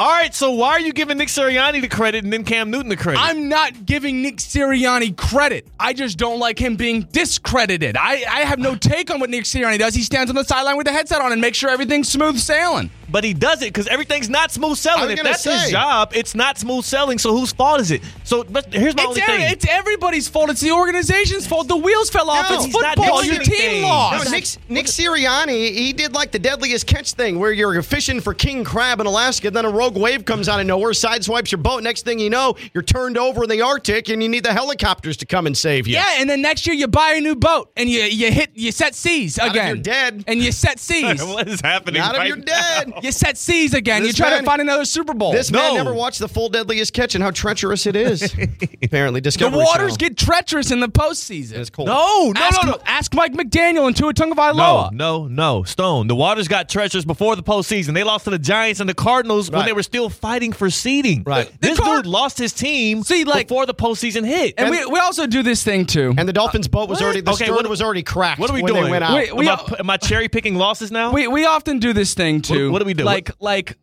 Yeah. 0.00 0.06
All 0.06 0.10
right, 0.12 0.34
so 0.34 0.52
why 0.52 0.70
are 0.72 0.80
you 0.80 0.92
giving 0.92 1.18
Nick 1.18 1.28
Sirianni 1.28 1.80
the 1.80 1.88
credit 1.88 2.24
and 2.24 2.32
then 2.32 2.44
Cam 2.44 2.70
Newton 2.70 2.88
the 2.88 2.96
credit? 2.96 3.20
I'm 3.20 3.48
not 3.48 3.86
giving 3.86 4.22
Nick 4.22 4.36
Sirianni 4.36 5.16
credit. 5.16 5.66
I 5.78 5.92
just 5.92 6.18
don't 6.18 6.38
like 6.38 6.58
him 6.58 6.76
being 6.76 7.02
discredited. 7.12 7.96
I, 7.96 8.24
I 8.28 8.40
have 8.40 8.58
no 8.58 8.74
take 8.76 9.10
on 9.10 9.20
what 9.20 9.30
Nick 9.30 9.44
Sirianni 9.44 9.78
does. 9.78 9.94
He 9.94 10.02
stands 10.02 10.30
on 10.30 10.36
the 10.36 10.44
sideline 10.44 10.76
with 10.76 10.86
the 10.86 10.92
headset 10.92 11.20
on 11.20 11.32
and 11.32 11.40
makes 11.40 11.58
sure 11.58 11.70
everything's 11.70 12.08
smooth 12.08 12.38
sailing. 12.38 12.90
but 13.10 13.24
he 13.24 13.34
does 13.34 13.60
it 13.62 13.66
because 13.66 13.86
everything's 13.88 14.30
not 14.30 14.50
smooth 14.52 14.72
I 14.72 14.74
selling. 14.74 15.10
If 15.10 15.16
gonna 15.18 15.30
that's 15.30 15.44
his 15.44 15.70
job, 15.70 16.12
it's 16.14 16.34
not 16.34 16.58
smooth 16.58 16.84
selling. 16.84 17.18
So 17.18 17.36
whose 17.36 17.52
fault 17.52 17.80
is 17.80 17.90
it? 17.90 18.02
So, 18.24 18.44
but 18.44 18.72
here's 18.72 18.94
my 18.96 19.02
It's, 19.02 19.08
only 19.08 19.22
every- 19.22 19.36
thing. 19.38 19.50
it's 19.52 19.66
everybody's 19.68 20.28
fault. 20.28 20.50
It's 20.50 20.60
the 20.60 20.70
organization's 20.72 21.46
fault. 21.46 21.68
The 21.68 21.76
wheels 21.76 22.08
fell 22.10 22.30
off. 22.30 22.48
No, 22.48 22.56
it's 22.56 22.66
football. 22.66 23.22
doing 23.22 23.34
Your 23.34 23.42
team 23.44 23.60
anything. 23.60 23.82
No. 23.82 24.22
Nick, 24.30 24.44
Nick 24.68 24.86
Sirianni, 24.86 25.72
he 25.74 25.92
did 25.92 26.12
like 26.14 26.30
the 26.30 26.38
deadliest 26.38 26.86
catch 26.86 27.12
thing 27.12 27.38
where 27.38 27.52
you're 27.52 27.82
fishing 27.82 28.20
for 28.20 28.32
king 28.34 28.64
crab 28.64 29.00
in 29.00 29.06
Alaska, 29.06 29.50
then 29.50 29.64
a 29.64 29.70
rogue 29.90 30.00
wave 30.02 30.24
comes 30.24 30.48
out 30.48 30.60
of 30.60 30.66
nowhere, 30.66 30.90
sideswipes 30.92 31.50
your 31.50 31.58
boat. 31.60 31.82
Next 31.82 32.04
thing 32.04 32.18
you 32.18 32.30
know, 32.30 32.54
you're 32.74 32.82
turned 32.82 33.18
over 33.18 33.42
in 33.44 33.48
the 33.50 33.62
Arctic 33.62 34.08
and 34.08 34.22
you 34.22 34.28
need 34.28 34.44
the 34.44 34.52
helicopters 34.52 35.16
to 35.18 35.26
come 35.26 35.46
and 35.46 35.56
save 35.56 35.86
you. 35.86 35.94
Yeah, 35.94 36.16
and 36.18 36.28
then 36.28 36.42
next 36.42 36.66
year 36.66 36.74
you 36.74 36.88
buy 36.88 37.12
a 37.16 37.20
new 37.20 37.34
boat 37.34 37.70
and 37.76 37.88
you 37.88 38.00
you 38.02 38.30
hit 38.30 38.50
you 38.54 38.72
set 38.72 38.94
seas 38.94 39.36
Not 39.38 39.48
if 39.48 39.52
again. 39.52 39.66
you're 39.68 39.82
dead. 39.82 40.24
And 40.26 40.40
you 40.40 40.52
set 40.52 40.78
seas. 40.78 41.22
what 41.24 41.48
is 41.48 41.60
happening? 41.60 42.00
Not 42.00 42.14
if 42.14 42.18
right 42.18 42.28
you're 42.28 42.36
now? 42.36 42.44
dead. 42.44 42.92
you 43.02 43.12
set 43.12 43.36
seas 43.36 43.74
again. 43.74 44.02
This 44.02 44.18
you 44.18 44.24
try 44.24 44.30
man- 44.30 44.40
to 44.40 44.46
find 44.46 44.60
another 44.60 44.84
Super 44.84 45.14
Bowl. 45.14 45.32
This 45.32 45.50
No. 45.50 45.58
man 45.60 45.74
never 45.74 45.94
watched 45.94 46.18
the 46.20 46.28
full 46.28 46.48
deadliest 46.48 46.92
catch 46.92 47.14
and 47.14 47.22
how 47.24 47.30
treacherous 47.30 47.86
it 47.86 47.96
is. 47.96 48.22
Apparently, 48.82 49.20
the 49.20 49.30
waters 49.52 49.96
Channel. 49.96 49.96
get 49.96 50.16
treacherous 50.16 50.70
in 50.70 50.80
the 50.80 50.88
postseason. 50.88 51.52
It's 51.52 51.70
cold. 51.70 51.88
No, 51.88 52.32
no, 52.32 52.40
ask, 52.40 52.64
no, 52.64 52.72
no. 52.72 52.78
ask 52.86 53.14
Mike 53.14 53.32
McDaniel 53.32 53.86
and 53.86 53.96
Tua 53.96 54.12
No, 54.18 54.26
Tagovailoa. 54.26 54.92
no, 54.92 55.26
no. 55.26 55.28
No. 55.28 55.62
Stone. 55.64 56.06
The 56.08 56.16
Waters 56.16 56.48
got 56.48 56.68
treacherous 56.68 57.04
before 57.04 57.36
the 57.36 57.42
postseason. 57.42 57.94
They 57.94 58.04
lost 58.04 58.24
to 58.24 58.30
the 58.30 58.38
Giants 58.38 58.80
and 58.80 58.88
the 58.88 58.94
Cardinals 58.94 59.50
when 59.50 59.64
they 59.64 59.72
were 59.72 59.79
still 59.82 60.08
fighting 60.10 60.52
for 60.52 60.70
seeding. 60.70 61.22
Right. 61.24 61.50
This 61.60 61.76
The 61.76 61.82
Card- 61.82 62.04
dude 62.04 62.10
lost 62.10 62.38
his 62.38 62.52
team 62.52 63.02
See, 63.02 63.24
like- 63.24 63.48
before 63.48 63.66
the 63.66 63.74
postseason 63.74 64.24
hit. 64.24 64.54
And 64.58 64.70
we, 64.70 64.84
we 64.86 64.98
also 64.98 65.26
do 65.26 65.42
this 65.42 65.62
thing 65.62 65.86
too. 65.86 66.14
And 66.16 66.28
the 66.28 66.32
Dolphins' 66.32 66.68
boat 66.68 66.88
was 66.88 66.98
What? 66.98 67.04
already 67.04 67.20
the 67.22 67.32
Okay, 67.32 67.44
stern 67.44 67.56
what- 67.56 67.68
was 67.68 67.82
already 67.82 68.02
cracked. 68.02 68.40
what 68.40 68.50
are 68.50 68.54
we 68.54 68.62
when 68.62 68.72
doing? 68.72 68.84
They 68.84 68.90
went 68.90 69.04
out. 69.04 69.14
Wait, 69.14 69.34
we 69.36 69.48
am, 69.48 69.58
I, 69.58 69.76
am 69.80 69.90
I 69.90 69.96
cherry 69.96 70.28
picking 70.28 70.54
losses 70.56 70.90
now? 70.90 71.12
we 71.12 71.26
we 71.28 71.44
often 71.46 71.78
do 71.78 71.92
this 71.92 72.14
thing 72.14 72.42
too. 72.42 72.66
What- 72.66 72.72
what 72.72 72.78
do 72.80 72.84
we 72.86 72.94
do? 72.94 73.04
Like 73.04 73.30
like 73.40 73.76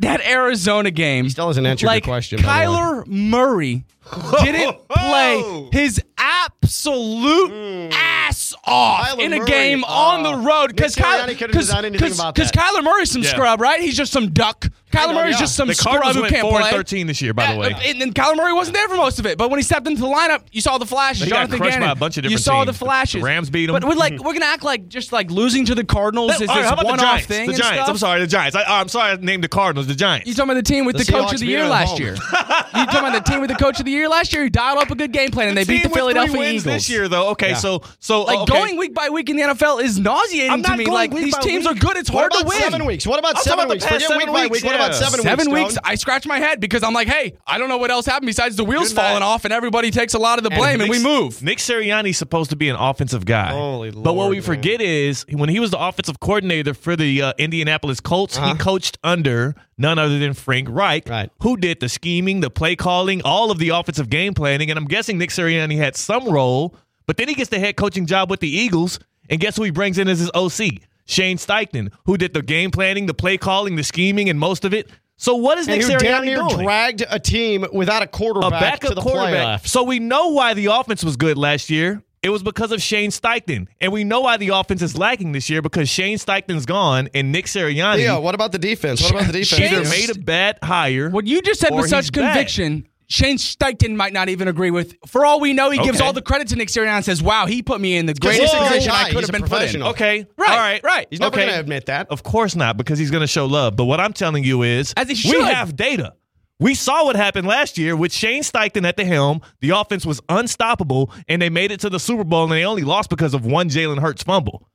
that 0.00 0.20
Arizona 0.26 0.90
game. 0.90 1.28
Still 1.30 1.46
hasn't 1.46 1.66
answered 1.66 1.84
your 1.86 1.92
like 1.94 2.04
question, 2.04 2.42
by 2.42 2.64
the 2.66 2.70
way. 2.72 2.76
Kyler 2.76 3.06
Murray 3.06 3.84
didn't 4.42 4.88
play 4.88 5.68
his 5.72 6.00
absolute 6.18 7.50
hmm. 7.50 7.92
ass 7.92 8.54
off 8.66 9.08
Kyler 9.08 9.20
in 9.20 9.32
a 9.32 9.38
Murray, 9.38 9.48
game 9.48 9.84
uh, 9.84 9.88
on 9.88 10.22
the 10.22 10.30
ah. 10.30 10.44
road 10.44 10.66
Nick 10.68 10.76
because 10.76 10.96
Sirianni 10.96 11.38
couldn't 11.38 11.54
have 11.54 11.68
done 11.68 11.84
anything 11.84 12.12
about 12.12 12.34
that. 12.34 12.52
Kyler 12.52 12.84
Murray's 12.84 13.10
some 13.10 13.22
Yeah. 13.22 13.30
scrub, 13.30 13.60
right? 13.60 13.80
He's 13.80 13.96
just 13.96 14.12
some 14.12 14.30
duck. 14.30 14.68
Kyler 14.92 15.08
know, 15.08 15.14
Murray's 15.14 15.34
yeah. 15.34 15.40
just 15.40 15.56
some 15.56 15.68
the 15.68 15.74
scrub 15.74 16.02
Cardinals 16.02 16.16
who 16.16 16.30
can't 16.30 16.42
4 16.42 16.50
play. 16.52 16.68
and 16.68 16.76
13 16.76 17.06
this 17.06 17.20
year, 17.20 17.34
by 17.34 17.48
the 17.48 17.54
uh, 17.54 17.58
way. 17.58 17.76
And, 17.84 18.00
and 18.00 18.14
Kyler 18.14 18.36
Murray 18.36 18.52
wasn't 18.52 18.76
there 18.76 18.88
for 18.88 18.94
most 18.96 19.18
of 19.18 19.26
it, 19.26 19.36
but 19.36 19.50
when 19.50 19.58
he 19.58 19.64
stepped 19.64 19.86
into 19.86 20.02
the 20.02 20.06
lineup, 20.06 20.42
you 20.52 20.60
saw 20.60 20.78
the 20.78 20.86
flashes. 20.86 21.28
Got 21.28 21.36
Jonathan 21.36 21.58
crushed 21.58 21.80
by 21.80 21.90
a 21.90 21.94
bunch 21.96 22.16
of 22.16 22.24
You 22.26 22.38
saw 22.38 22.64
teams. 22.64 22.78
the 22.78 22.84
flashes. 22.84 23.20
The 23.20 23.26
Rams 23.26 23.48
him. 23.48 23.66
But 23.66 23.84
we're 23.84 23.94
like 23.94 24.18
we're 24.24 24.32
gonna 24.32 24.44
act 24.46 24.62
like 24.62 24.88
just 24.88 25.12
like 25.12 25.30
losing 25.30 25.64
to 25.66 25.74
the 25.74 25.84
Cardinals 25.84 26.40
is 26.40 26.48
All 26.48 26.54
right, 26.54 26.62
this 26.62 26.68
how 26.68 26.74
about 26.74 26.82
the 26.82 26.88
one-off 26.88 27.24
thing. 27.24 27.50
The 27.50 27.54
Giants. 27.56 27.88
I'm 27.88 27.98
sorry, 27.98 28.20
the 28.20 28.26
Giants. 28.26 28.56
I, 28.56 28.62
uh, 28.62 28.80
I'm 28.80 28.88
sorry 28.88 29.12
I 29.12 29.16
named 29.16 29.42
the 29.42 29.48
Cardinals 29.48 29.86
the 29.86 29.94
Giants. 29.94 30.28
You 30.28 30.34
talking 30.34 30.50
about 30.50 30.64
the 30.64 30.72
team 30.72 30.84
with 30.84 30.96
The 30.96 31.04
the, 31.04 31.12
coach 31.12 31.34
of 31.34 31.40
the 31.40 31.46
year 31.46 31.66
last 31.66 31.98
year? 31.98 32.14
you 32.14 32.86
talking 32.86 32.98
about 33.00 33.24
the 33.24 33.30
team 33.30 33.40
with 33.40 33.50
the 33.50 33.56
coach 33.56 33.78
of 33.78 33.84
the 33.84 33.90
year 33.94 34.08
last 34.08 34.32
year? 34.32 34.44
he 34.44 34.50
dialed 34.50 34.78
up 34.78 34.90
a 34.90 34.94
good 34.94 35.12
game 35.12 35.30
plan 35.30 35.48
and 35.48 35.56
they 35.56 35.64
beat 35.64 35.82
the 35.82 35.88
Philadelphia 35.88 36.38
wins 36.38 36.50
Eagles 36.62 36.64
this 36.64 36.90
year, 36.90 37.08
though. 37.08 37.28
Okay, 37.30 37.50
Yeah. 37.50 37.54
so 37.56 37.82
so 38.00 38.22
Like 38.24 38.38
okay. 38.40 38.52
going 38.52 38.76
week 38.76 38.94
by 38.94 39.08
week 39.08 39.30
in 39.30 39.36
the 39.36 39.42
NFL 39.42 39.82
is 39.82 39.98
nauseating 39.98 40.50
I'm 40.50 40.62
to 40.62 40.76
me. 40.76 40.84
going 40.84 40.94
Like 40.94 41.12
week 41.12 41.24
these 41.24 41.34
by 41.36 41.40
teams 41.42 41.66
week. 41.66 41.76
are 41.76 41.78
good. 41.80 41.96
It's 41.96 42.10
What 42.10 42.32
hard 42.32 42.32
to 42.32 42.44
win. 42.46 42.58
seven 42.58 42.84
weeks? 42.84 43.06
What 43.06 43.18
about 43.18 43.30
I'm 43.30 43.34
talking 43.36 43.50
seven 43.50 43.64
about 43.64 43.72
weeks? 43.74 43.84
Forget 43.84 44.02
seven 44.02 44.18
week 44.18 44.26
by 44.26 44.42
weeks, 44.42 44.50
week. 44.52 44.64
What 44.64 44.74
about 44.74 44.94
seven, 44.94 45.20
Seven 45.22 45.50
weeks? 45.50 45.68
weeks, 45.74 45.78
I 45.84 45.94
scratch 45.94 46.26
my 46.26 46.38
head 46.38 46.60
because 46.60 46.82
I'm 46.82 46.92
like, 46.92 47.08
hey, 47.08 47.36
I 47.46 47.58
don't 47.58 47.68
know 47.68 47.78
what 47.78 47.90
else 47.90 48.06
happened 48.06 48.26
besides 48.26 48.56
the 48.56 48.64
wheels 48.64 48.92
falling 48.92 49.22
off 49.22 49.44
and 49.44 49.52
everybody 49.54 49.90
takes 49.90 50.14
a 50.14 50.18
lot 50.18 50.38
of 50.38 50.44
the 50.44 50.50
blame 50.50 50.80
and, 50.80 50.90
we 50.90 51.02
move. 51.02 51.42
Nick 51.42 51.58
Sirianni's 51.58 52.16
supposed 52.18 52.50
to 52.50 52.56
be 52.56 52.68
an 52.68 52.76
offensive 52.76 53.24
guy. 53.24 53.50
Holy 53.52 53.90
but 53.90 54.14
what 54.14 54.28
we 54.30 54.36
man. 54.36 54.42
forget 54.42 54.80
is 54.80 55.24
when 55.30 55.48
he 55.48 55.60
was 55.60 55.70
the 55.70 55.78
offensive 55.78 56.20
coordinator 56.20 56.74
for 56.74 56.96
the 56.96 57.22
uh, 57.22 57.32
Indianapolis 57.38 58.00
Colts, 58.00 58.36
he 58.36 58.54
coached 58.54 58.98
under 59.04 59.54
none 59.76 59.98
other 59.98 60.18
than 60.20 60.32
Frank 60.34 60.68
Reich, 60.70 61.08
Right. 61.08 61.30
who 61.42 61.56
did 61.56 61.80
the 61.80 61.88
scheming, 61.88 62.40
the 62.40 62.50
play 62.50 62.76
calling, 62.76 63.20
all 63.22 63.50
of 63.50 63.58
the 63.58 63.70
offensive 63.70 63.83
game 64.08 64.34
planning. 64.34 64.70
And 64.70 64.78
I'm 64.78 64.86
guessing 64.86 65.18
Nick 65.18 65.30
Sirianni 65.30 65.76
had 65.76 65.96
some 65.96 66.28
role, 66.28 66.74
but 67.06 67.16
then 67.16 67.28
he 67.28 67.34
gets 67.34 67.50
the 67.50 67.58
head 67.58 67.76
coaching 67.76 68.06
job 68.06 68.30
with 68.30 68.40
the 68.40 68.48
Eagles. 68.50 68.98
And 69.30 69.40
guess 69.40 69.56
who 69.56 69.62
he 69.62 69.70
brings 69.70 69.98
in 69.98 70.08
as 70.08 70.18
his 70.18 70.30
OC? 70.34 70.80
Shane 71.06 71.36
Steichen, 71.38 71.92
who 72.06 72.16
did 72.16 72.34
the 72.34 72.42
game 72.42 72.70
planning, 72.70 73.06
the 73.06 73.14
play 73.14 73.36
calling, 73.38 73.76
the 73.76 73.84
scheming, 73.84 74.28
and 74.30 74.38
most 74.38 74.64
of 74.64 74.72
it. 74.74 74.90
So 75.16 75.36
what 75.36 75.58
is 75.58 75.68
And 75.68 75.78
Nick 75.78 75.86
who 75.86 75.98
damn 75.98 76.22
Sirianni 76.22 76.24
near 76.26 76.36
doing? 76.48 76.64
dragged 76.64 77.04
a 77.08 77.18
team 77.20 77.64
without 77.72 78.02
a 78.02 78.06
quarterback, 78.06 78.48
a 78.48 78.50
quarterback 78.50 78.80
backup 78.80 78.88
to 78.88 78.94
the 78.94 79.00
quarterback. 79.00 79.60
playoffs. 79.62 79.68
So 79.68 79.82
we 79.82 79.98
know 79.98 80.28
why 80.28 80.54
the 80.54 80.66
offense 80.66 81.04
was 81.04 81.16
good 81.16 81.36
last 81.38 81.70
year. 81.70 82.02
It 82.22 82.30
was 82.30 82.42
because 82.42 82.72
of 82.72 82.80
Shane 82.82 83.10
Steichen. 83.10 83.66
And 83.82 83.92
we 83.92 84.02
know 84.02 84.20
why 84.22 84.38
the 84.38 84.48
offense 84.48 84.80
is 84.80 84.96
lacking 84.96 85.32
this 85.32 85.50
year 85.50 85.60
because 85.60 85.90
Shane 85.90 86.16
Steichen's 86.16 86.64
gone 86.64 87.10
and 87.14 87.30
Nick 87.32 87.46
Sirianni 87.46 88.02
Yeah, 88.02 88.16
what 88.16 88.34
about 88.34 88.52
the 88.52 88.58
defense? 88.58 89.02
What 89.02 89.10
about 89.12 89.26
the 89.26 89.40
defense? 89.40 89.60
either 89.60 89.84
Shane- 89.84 89.90
made 90.08 90.16
a 90.16 90.18
bad 90.18 90.58
hire. 90.62 91.10
What 91.10 91.26
you 91.26 91.42
just 91.42 91.60
said 91.60 91.74
with 91.74 91.88
such 91.90 92.12
conviction. 92.12 92.80
bad. 92.80 92.88
Conviction, 93.06 93.38
Shane 93.38 93.76
Steichen 93.76 93.96
might 93.96 94.12
not 94.12 94.28
even 94.28 94.48
agree 94.48 94.70
with. 94.70 94.96
For 95.06 95.24
all 95.24 95.40
we 95.40 95.52
know, 95.52 95.70
he 95.70 95.78
gives 95.78 96.00
all 96.00 96.12
the 96.12 96.22
credit 96.22 96.48
to 96.48 96.56
Nick 96.56 96.68
Sirianni 96.68 96.88
and 96.88 97.04
says, 97.04 97.22
"Wow, 97.22 97.46
he 97.46 97.62
put 97.62 97.80
me 97.80 97.96
in 97.96 98.06
the 98.06 98.14
greatest 98.14 98.54
a 98.54 98.58
position. 98.58 98.90
I 98.90 99.10
could 99.10 99.18
He's 99.18 99.26
have 99.28 99.32
been 99.32 99.48
put 99.48 99.74
in." 99.74 99.82
Okay. 99.82 100.26
Right, 100.36 100.50
All 100.50 100.56
right. 100.56 100.82
right. 100.82 101.06
He's 101.10 101.20
never 101.20 101.34
okay. 101.34 101.44
going 101.46 101.54
to 101.54 101.60
admit 101.60 101.86
that. 101.86 102.08
Of 102.10 102.22
course 102.22 102.54
not, 102.56 102.76
because 102.76 102.98
he's 102.98 103.10
going 103.10 103.22
to 103.22 103.26
show 103.26 103.46
love. 103.46 103.76
But 103.76 103.84
what 103.84 104.00
I'm 104.00 104.12
telling 104.12 104.44
you 104.44 104.62
is, 104.62 104.92
As 104.96 105.08
he 105.08 105.30
we 105.30 105.42
have 105.42 105.76
data. 105.76 106.14
We 106.60 106.74
saw 106.74 107.04
what 107.04 107.16
happened 107.16 107.48
last 107.48 107.78
year 107.78 107.96
with 107.96 108.12
Shane 108.12 108.42
Steichen 108.42 108.86
at 108.86 108.96
the 108.96 109.04
helm. 109.04 109.40
The 109.60 109.70
offense 109.70 110.06
was 110.06 110.20
unstoppable, 110.28 111.10
and 111.26 111.42
they 111.42 111.50
made 111.50 111.72
it 111.72 111.80
to 111.80 111.90
the 111.90 111.98
Super 111.98 112.22
Bowl, 112.22 112.44
and 112.44 112.52
they 112.52 112.64
only 112.64 112.84
lost 112.84 113.10
because 113.10 113.34
of 113.34 113.44
one 113.44 113.68
Jalen 113.68 113.98
Hurts 113.98 114.22
fumble. 114.22 114.68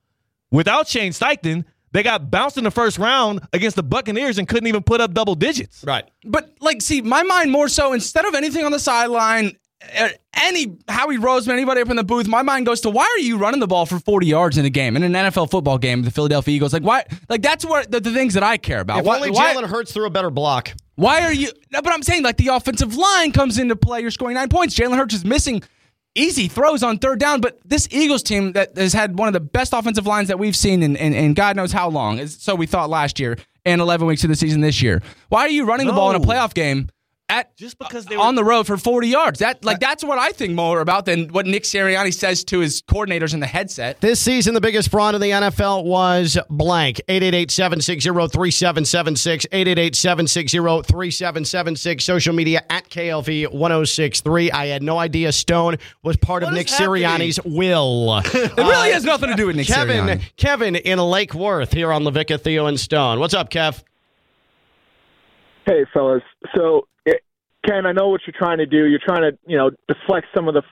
Without 0.52 0.90
Shane 0.90 1.14
Steichen, 1.14 1.64
they 1.92 2.04
got 2.04 2.30
bounced 2.30 2.58
in 2.58 2.64
the 2.64 2.72
first 2.72 2.98
round 2.98 3.42
against 3.54 3.76
the 3.76 3.84
Buccaneers 3.84 4.38
and 4.38 4.48
couldn't 4.48 4.68
even 4.68 4.84
put 4.84 5.02
up 5.02 5.14
double 5.14 5.36
digits. 5.36 5.84
Right. 5.84 6.10
But 6.24 6.56
like, 6.60 6.82
see, 6.82 7.02
my 7.02 7.24
mind 7.24 7.52
more 7.52 7.68
so 7.68 7.94
instead 7.94 8.26
of 8.26 8.36
anything 8.36 8.66
on 8.66 8.72
the 8.72 8.80
sideline, 8.80 9.58
uh, 9.98 10.10
any 10.34 10.78
Howie 10.88 11.18
Roseman, 11.18 11.54
anybody 11.54 11.82
up 11.82 11.90
in 11.90 11.96
the 11.96 12.04
booth, 12.04 12.28
my 12.28 12.42
mind 12.42 12.66
goes 12.66 12.82
to 12.82 12.90
why 12.90 13.04
are 13.04 13.20
you 13.22 13.38
running 13.38 13.60
the 13.60 13.68
ball 13.68 13.86
for 13.86 13.98
40 14.00 14.28
yards 14.28 14.58
in 14.58 14.66
a 14.66 14.70
game 14.70 14.96
in 14.96 15.04
an 15.04 15.14
NFL 15.14 15.50
football 15.50 15.78
game? 15.78 16.04
The 16.04 16.12
Philadelphia 16.12 16.56
Eagles, 16.56 16.74
like 16.74 16.84
why? 16.84 17.06
Like 17.30 17.42
that's 17.42 17.66
what 17.66 17.90
the, 17.90 18.00
the 18.00 18.12
things 18.14 18.34
that 18.34 18.44
I 18.44 18.58
care 18.58 18.82
about. 18.82 19.00
If 19.00 19.06
why, 19.06 19.16
only 19.18 19.32
why- 19.32 19.56
Jalen 19.56 19.68
Hurts 19.70 19.94
threw 19.94 20.06
a 20.06 20.10
better 20.10 20.30
block. 20.30 20.74
Why 20.96 21.22
are 21.22 21.34
you? 21.34 21.50
No, 21.72 21.82
but 21.82 21.94
I'm 21.94 22.04
saying 22.04 22.24
like 22.24 22.36
the 22.36 22.50
offensive 22.50 22.94
line 22.96 23.32
comes 23.32 23.58
into 23.58 23.78
play. 23.78 24.02
You're 24.02 24.12
scoring 24.12 24.36
nine 24.36 24.50
points. 24.50 24.76
Jalen 24.78 24.98
Hurts 24.98 25.14
is 25.14 25.24
missing 25.24 25.64
easy 26.16 26.48
throws 26.48 26.84
on 26.84 26.98
third 26.98 27.20
down. 27.20 27.42
But 27.42 27.60
this 27.66 27.88
Eagles 27.92 28.24
team 28.24 28.54
that 28.54 28.78
has 28.78 28.94
had 28.94 29.18
one 29.18 29.28
of 29.28 29.34
the 29.34 29.40
best 29.40 29.74
offensive 29.74 30.08
lines 30.08 30.28
that 30.28 30.40
we've 30.40 30.56
seen 30.56 30.84
in, 30.84 30.96
in, 30.96 31.14
in 31.14 31.34
God 31.34 31.56
knows 31.56 31.72
how 31.72 31.90
long. 31.90 32.26
So 32.28 32.56
we 32.56 32.66
thought 32.66 32.90
last 32.90 33.20
year 33.20 33.38
and 33.66 33.82
11 33.82 34.08
weeks 34.08 34.24
of 34.24 34.30
the 34.30 34.36
season 34.36 34.62
this 34.62 34.82
year. 34.82 35.02
Why 35.30 35.42
are 35.42 35.50
you 35.50 35.66
running 35.66 35.88
the 35.88 35.94
ball 35.94 36.10
in 36.12 36.16
a 36.22 36.26
playoff 36.26 36.54
game? 36.54 36.90
At, 37.32 37.56
Just 37.56 37.78
because 37.78 38.06
they 38.06 38.18
were- 38.18 38.24
on 38.24 38.34
the 38.34 38.44
road 38.44 38.66
for 38.66 38.76
40 38.76 39.08
yards. 39.08 39.38
That 39.40 39.64
like 39.64 39.80
that's 39.80 40.04
what 40.04 40.18
I 40.18 40.32
think 40.32 40.56
more 40.56 40.82
about 40.82 41.06
than 41.06 41.28
what 41.30 41.46
Nick 41.46 41.62
Sirianni 41.64 42.12
says 42.12 42.44
to 42.46 42.58
his 42.60 42.82
coordinators 42.82 43.36
in 43.36 43.40
the 43.40 43.46
headset. 43.46 44.02
This 44.02 44.20
season, 44.20 44.56
the 44.56 44.62
biggest 44.62 44.90
fraud 44.90 45.14
in 45.14 45.22
the 45.22 45.30
NFL 45.30 45.84
was 45.86 46.40
blank. 46.50 47.00
888-760-3776. 47.08 49.46
888-760-3776. 49.52 52.02
Social 52.02 52.34
media 52.34 52.64
at 52.70 52.90
KLV1063. 52.90 54.52
I 54.54 54.66
had 54.68 54.84
no 54.84 54.98
idea 54.98 55.32
Stone 55.32 55.78
was 56.04 56.18
part 56.18 56.44
of 56.44 56.52
Nick 56.54 56.68
is 56.68 56.78
happening? 56.78 57.04
Sirianni's 57.04 57.40
will. 57.46 58.18
It 58.34 58.58
really 58.58 58.92
has 58.92 59.04
nothing 59.04 59.30
to 59.30 59.36
do 59.36 59.46
with 59.48 59.56
Nick 59.56 59.68
Kevin, 59.68 60.06
Sirianni. 60.08 60.22
Kevin 60.36 60.76
in 60.76 60.98
Lake 61.00 61.34
Worth 61.36 61.72
here 61.74 61.92
on 61.94 62.04
LaVicka, 62.04 62.42
Theo, 62.42 62.66
and 62.66 62.80
Stone. 62.80 63.20
What's 63.20 63.34
up, 63.36 63.50
Kev? 63.52 63.84
Hey, 65.66 65.86
fellas. 65.94 66.24
So, 66.56 66.88
it, 66.99 66.99
Ken, 67.66 67.86
I 67.86 67.92
know 67.92 68.08
what 68.10 68.22
you're 68.26 68.36
trying 68.38 68.60
to 68.60 68.66
do. 68.66 68.86
You're 68.86 69.00
trying 69.04 69.22
to, 69.32 69.38
you 69.46 69.58
know, 69.58 69.72
deflect 69.88 70.28
some 70.34 70.48
of 70.48 70.54
the 70.54 70.64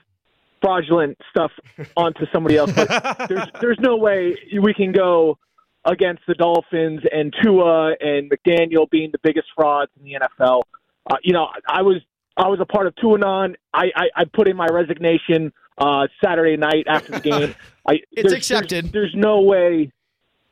fraudulent 0.62 1.18
stuff 1.30 1.52
onto 1.96 2.26
somebody 2.32 2.56
else. 2.56 2.72
But 2.72 3.28
there's 3.28 3.48
there's 3.60 3.78
no 3.80 3.96
way 3.96 4.36
we 4.60 4.74
can 4.74 4.92
go 4.92 5.38
against 5.84 6.22
the 6.26 6.34
Dolphins 6.34 7.00
and 7.12 7.34
Tua 7.42 7.94
and 8.00 8.30
McDaniel 8.30 8.88
being 8.90 9.10
the 9.12 9.18
biggest 9.22 9.46
frauds 9.54 9.90
in 9.98 10.04
the 10.04 10.18
NFL. 10.40 10.62
Uh, 11.10 11.16
you 11.22 11.32
know, 11.32 11.48
I 11.68 11.82
was 11.82 11.96
I 12.36 12.48
was 12.48 12.58
a 12.60 12.66
part 12.66 12.86
of 12.86 12.94
two 12.96 13.14
and 13.14 13.24
on. 13.24 13.56
I, 13.72 13.86
I 13.94 14.04
I 14.16 14.24
put 14.24 14.48
in 14.48 14.56
my 14.56 14.66
resignation 14.66 15.52
uh, 15.78 16.06
Saturday 16.24 16.56
night 16.56 16.86
after 16.88 17.12
the 17.12 17.20
game. 17.20 17.54
I, 17.86 17.92
It's 18.12 18.22
there's- 18.30 18.32
accepted. 18.32 18.86
There's, 18.86 19.12
there's 19.12 19.14
no 19.14 19.40
way. 19.42 19.92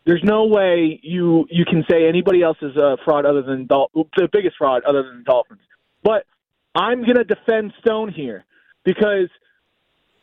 There's 0.04 0.22
no 0.22 0.44
way 0.46 1.00
you 1.02 1.46
you 1.50 1.64
can 1.64 1.84
say 1.90 2.06
anybody 2.08 2.40
else 2.42 2.58
is 2.62 2.76
a 2.76 2.96
fraud 3.04 3.26
other 3.26 3.42
than 3.42 3.66
Dol- 3.66 3.90
the 3.94 4.28
biggest 4.32 4.56
fraud 4.56 4.84
other 4.84 5.02
than 5.02 5.18
the 5.18 5.24
Dolphins. 5.24 5.60
But 6.06 6.24
I'm 6.76 7.02
going 7.02 7.16
to 7.16 7.24
defend 7.24 7.72
Stone 7.80 8.12
here 8.12 8.44
because 8.84 9.28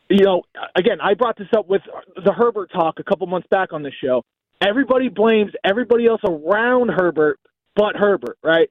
you 0.09 0.23
know 0.23 0.43
again 0.77 0.99
I 1.01 1.13
brought 1.13 1.37
this 1.37 1.49
up 1.55 1.67
with 1.67 1.81
the 2.15 2.31
Herbert 2.31 2.71
talk 2.71 2.99
a 2.99 3.03
couple 3.03 3.27
months 3.27 3.47
back 3.51 3.73
on 3.73 3.83
this 3.83 3.93
show. 4.01 4.23
Everybody 4.61 5.09
blames 5.09 5.51
everybody 5.65 6.07
else 6.07 6.21
around 6.25 6.89
Herbert 6.89 7.37
but 7.75 7.97
Herbert, 7.97 8.37
right? 8.41 8.69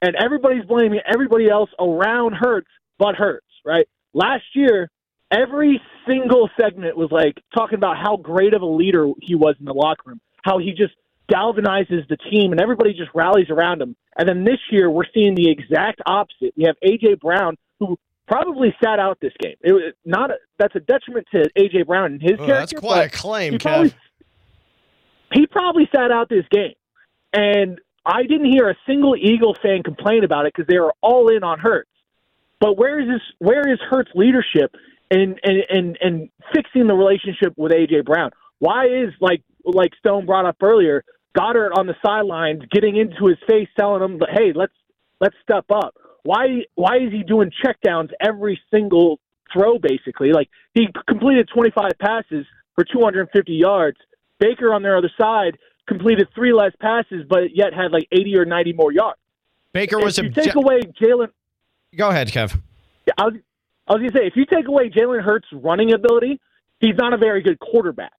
And 0.00 0.16
everybody's 0.16 0.64
blaming 0.64 1.00
everybody 1.06 1.50
else 1.50 1.68
around 1.78 2.32
Hurts 2.32 2.70
but 2.98 3.14
Hurts, 3.14 3.44
right? 3.66 3.86
Last 4.14 4.44
year, 4.54 4.88
every 5.30 5.82
single 6.08 6.48
segment 6.58 6.96
was 6.96 7.10
like 7.10 7.34
talking 7.54 7.76
about 7.76 7.98
how 7.98 8.16
great 8.16 8.54
of 8.54 8.62
a 8.62 8.66
leader 8.66 9.10
he 9.20 9.34
was 9.34 9.54
in 9.60 9.66
the 9.66 9.74
locker 9.74 10.02
room, 10.06 10.20
how 10.42 10.56
he 10.56 10.70
just 10.70 10.94
galvanizes 11.30 12.06
the 12.08 12.16
team 12.30 12.52
and 12.52 12.60
everybody 12.60 12.92
just 12.92 13.10
rallies 13.14 13.48
around 13.50 13.80
him. 13.80 13.96
And 14.16 14.28
then 14.28 14.44
this 14.44 14.58
year, 14.70 14.90
we're 14.90 15.06
seeing 15.12 15.34
the 15.34 15.50
exact 15.50 16.00
opposite. 16.06 16.52
We 16.56 16.64
have 16.64 16.76
AJ 16.84 17.20
Brown, 17.20 17.56
who 17.80 17.98
probably 18.28 18.74
sat 18.82 18.98
out 18.98 19.18
this 19.20 19.32
game. 19.40 19.56
It 19.62 19.72
was 19.72 19.92
not 20.04 20.30
a, 20.30 20.34
that's 20.58 20.74
a 20.76 20.80
detriment 20.80 21.26
to 21.32 21.48
AJ 21.58 21.86
Brown 21.86 22.12
and 22.12 22.22
his 22.22 22.32
Oh, 22.38 22.46
character. 22.46 22.54
that's 22.54 22.72
quite 22.74 23.04
a 23.06 23.08
claim, 23.10 23.52
he 23.54 23.58
probably, 23.58 23.90
Kev. 23.90 23.94
he 25.32 25.46
probably 25.46 25.88
sat 25.94 26.10
out 26.10 26.28
this 26.28 26.44
game, 26.50 26.74
and 27.32 27.80
I 28.06 28.22
didn't 28.22 28.50
hear 28.52 28.68
a 28.68 28.76
single 28.86 29.16
Eagle 29.16 29.56
fan 29.62 29.82
complain 29.82 30.24
about 30.24 30.46
it 30.46 30.52
because 30.54 30.68
they 30.68 30.78
were 30.78 30.92
all 31.00 31.28
in 31.34 31.42
on 31.42 31.58
Hurts. 31.58 31.88
But 32.60 32.76
where 32.78 33.00
is 33.00 33.08
this? 33.08 33.20
Where 33.38 33.70
is 33.70 33.78
Hurts' 33.90 34.10
leadership 34.14 34.74
and 35.10 35.38
and 35.42 35.58
and 35.68 35.98
and 36.00 36.28
fixing 36.54 36.86
the 36.86 36.94
relationship 36.94 37.52
with 37.56 37.72
AJ 37.72 38.04
Brown? 38.04 38.30
Why 38.58 38.86
is 38.86 39.12
like 39.20 39.42
like 39.64 39.92
Stone 39.98 40.26
brought 40.26 40.46
up 40.46 40.56
earlier, 40.62 41.04
Goedert 41.36 41.70
on 41.76 41.86
the 41.86 41.94
sidelines 42.04 42.62
getting 42.70 42.96
into 42.96 43.26
his 43.26 43.38
face, 43.48 43.68
telling 43.78 44.02
him, 44.02 44.20
"Hey, 44.32 44.52
let's 44.54 44.72
let's 45.20 45.36
step 45.42 45.64
up." 45.70 45.94
Why 46.22 46.62
why 46.74 46.96
is 46.96 47.12
he 47.12 47.22
doing 47.22 47.50
checkdowns 47.64 48.10
every 48.20 48.60
single 48.70 49.20
throw? 49.52 49.78
Basically, 49.78 50.32
like 50.32 50.48
he 50.74 50.88
completed 51.08 51.48
25 51.52 51.92
passes 52.00 52.46
for 52.74 52.84
250 52.84 53.52
yards. 53.52 53.98
Baker 54.38 54.72
on 54.72 54.82
their 54.82 54.96
other 54.96 55.10
side 55.20 55.58
completed 55.86 56.28
three 56.34 56.52
less 56.52 56.72
passes, 56.80 57.24
but 57.28 57.54
yet 57.54 57.72
had 57.74 57.92
like 57.92 58.08
80 58.10 58.38
or 58.38 58.44
90 58.44 58.72
more 58.72 58.92
yards. 58.92 59.18
Baker 59.72 59.98
was 59.98 60.18
if 60.18 60.24
you 60.24 60.30
a. 60.30 60.34
take 60.34 60.54
away 60.54 60.80
Jalen. 61.00 61.28
Go 61.96 62.08
ahead, 62.08 62.28
Kev. 62.28 62.60
I 63.18 63.24
was, 63.24 63.34
I 63.86 63.92
was 63.92 64.00
going 64.00 64.12
to 64.12 64.18
say, 64.18 64.26
if 64.26 64.36
you 64.36 64.46
take 64.46 64.66
away 64.66 64.88
Jalen 64.88 65.22
Hurts' 65.22 65.46
running 65.52 65.92
ability, 65.92 66.40
he's 66.80 66.96
not 66.96 67.12
a 67.12 67.18
very 67.18 67.42
good 67.42 67.58
quarterback. 67.58 68.12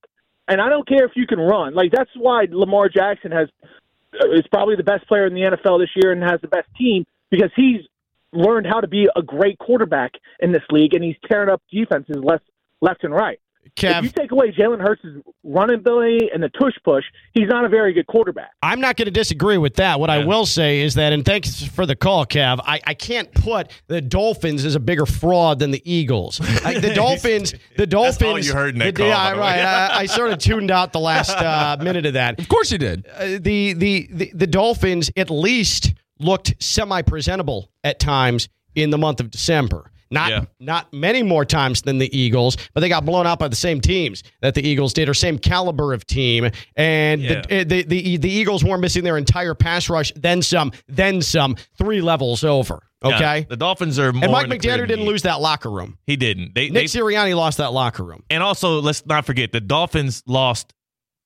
And 0.48 0.62
I 0.62 0.70
don't 0.70 0.88
care 0.88 1.06
if 1.06 1.12
you 1.16 1.26
can 1.26 1.40
run. 1.40 1.74
Like 1.74 1.92
that's 1.92 2.12
why 2.16 2.48
Lamar 2.50 2.90
Jackson 2.90 3.32
has 3.32 3.50
uh, 4.22 4.32
is 4.32 4.46
probably 4.52 4.76
the 4.76 4.84
best 4.84 5.08
player 5.08 5.26
in 5.26 5.34
the 5.34 5.42
NFL 5.42 5.80
this 5.80 5.90
year 5.96 6.12
and 6.12 6.24
has 6.24 6.40
the 6.42 6.48
best 6.48 6.68
team 6.78 7.06
because 7.30 7.52
he's 7.56 7.82
learned 8.32 8.68
how 8.68 8.82
to 8.82 8.88
be 8.88 9.08
a 9.16 9.22
great 9.22 9.58
quarterback 9.58 10.12
in 10.40 10.52
this 10.52 10.64
league 10.70 10.94
and 10.94 11.04
he's 11.04 11.16
tearing 11.28 11.50
up 11.50 11.62
defenses 11.72 12.18
left 12.18 12.44
left 12.82 13.04
and 13.04 13.14
right. 13.14 13.40
Kev. 13.76 13.98
If 14.00 14.04
you 14.06 14.10
take 14.12 14.32
away 14.32 14.52
Jalen 14.52 14.80
Hurts' 14.80 15.04
running 15.44 15.76
ability 15.76 16.30
and 16.34 16.42
the 16.42 16.48
tush 16.50 16.74
push, 16.84 17.04
he's 17.34 17.48
not 17.50 17.66
a 17.66 17.70
very 17.70 17.92
good 17.94 18.08
quarterback. 18.08 18.52
I'm 18.64 18.80
not 18.80 18.96
going 18.96 19.06
to 19.08 19.12
disagree 19.12 19.58
with 19.58 19.76
that. 19.76 20.00
What 20.00 20.10
I 20.10 20.24
will 20.26 20.46
say 20.46 20.82
is 20.82 20.96
that, 20.96 21.12
and 21.12 21.26
thanks 21.26 21.62
for 21.68 21.86
the 21.86 21.96
call, 21.96 22.26
Kev. 22.26 22.60
I, 22.64 22.80
I 22.86 22.94
can't 22.94 23.30
put 23.34 23.70
the 23.88 24.00
Dolphins 24.00 24.64
as 24.64 24.76
a 24.76 24.80
bigger 24.80 25.06
fraud 25.06 25.60
than 25.60 25.72
the 25.72 25.82
Eagles. 25.92 26.40
Like 26.64 26.82
the 26.82 26.94
Dolphins, 26.96 27.54
the 27.76 27.86
Dolphins. 27.86 28.24
all 28.24 28.40
you 28.40 28.54
heard 28.54 28.76
in 28.76 28.80
that 28.80 28.96
the- 28.96 29.00
call, 29.02 29.08
Yeah, 29.10 29.32
right. 29.32 29.60
I, 29.60 30.00
I 30.02 30.06
sort 30.06 30.32
of 30.32 30.40
tuned 30.40 30.72
out 30.72 30.94
the 30.94 31.00
last 31.00 31.32
uh, 31.32 31.76
minute 31.84 32.06
of 32.06 32.14
that. 32.14 32.40
Of 32.40 32.48
course 32.48 32.72
you 32.72 32.78
did. 32.78 33.06
Uh, 33.14 33.26
the, 33.42 33.74
the 33.74 34.08
the 34.12 34.32
the 34.34 34.48
Dolphins 34.48 35.12
at 35.18 35.30
least 35.30 35.94
looked 36.20 36.56
semi 36.64 37.02
presentable 37.02 37.70
at 37.84 38.00
times 38.00 38.48
in 38.74 38.90
the 38.90 38.98
month 38.98 39.20
of 39.20 39.30
December. 39.32 39.92
Not 40.12 40.30
Yeah. 40.30 40.46
not 40.60 40.94
many 40.94 41.24
more 41.24 41.46
times 41.46 41.82
than 41.82 41.98
the 41.98 42.16
Eagles, 42.18 42.58
but 42.74 42.82
they 42.82 42.90
got 42.90 43.06
blown 43.06 43.26
out 43.26 43.40
by 43.40 43.48
the 43.48 43.56
same 43.56 43.82
teams 43.82 44.22
that 44.42 44.54
the 44.54 44.66
Eagles 44.68 44.94
did, 44.94 45.10
or 45.10 45.14
same 45.14 45.38
caliber 45.40 45.94
of 45.94 46.06
team. 46.06 46.50
And 46.76 47.22
Yeah. 47.22 47.42
the, 47.50 47.64
the 47.64 47.84
the 47.84 48.18
the 48.18 48.30
Eagles 48.30 48.64
weren't 48.64 48.82
missing 48.82 49.04
their 49.04 49.18
entire 49.18 49.56
pass 49.56 49.90
rush, 49.90 50.12
then 50.16 50.42
some, 50.42 50.72
then 50.88 51.22
some, 51.22 51.56
three 51.78 52.02
levels 52.02 52.44
over. 52.44 52.84
Yeah, 53.04 53.16
Okay. 53.18 53.46
the 53.50 53.58
Dolphins 53.58 54.00
are 54.00 54.12
more. 54.14 54.24
and 54.24 54.32
Mike 54.32 54.46
in 54.46 54.50
the 54.52 54.58
clear 54.60 54.78
McDaniel 54.78 54.88
didn't 54.88 55.06
lose 55.06 55.24
that 55.24 55.42
locker 55.42 55.70
room. 55.70 55.98
He 56.08 56.16
didn't. 56.16 56.56
They, 56.56 56.70
Nick 56.70 56.74
they 56.74 57.00
Sirianni 57.00 57.36
lost 57.36 57.58
that 57.58 57.74
locker 57.74 58.04
room. 58.04 58.24
and 58.30 58.42
also 58.42 58.82
let's 58.82 59.06
not 59.06 59.26
forget 59.26 59.52
the 59.52 59.62
Dolphins 59.62 60.24
lost 60.28 60.74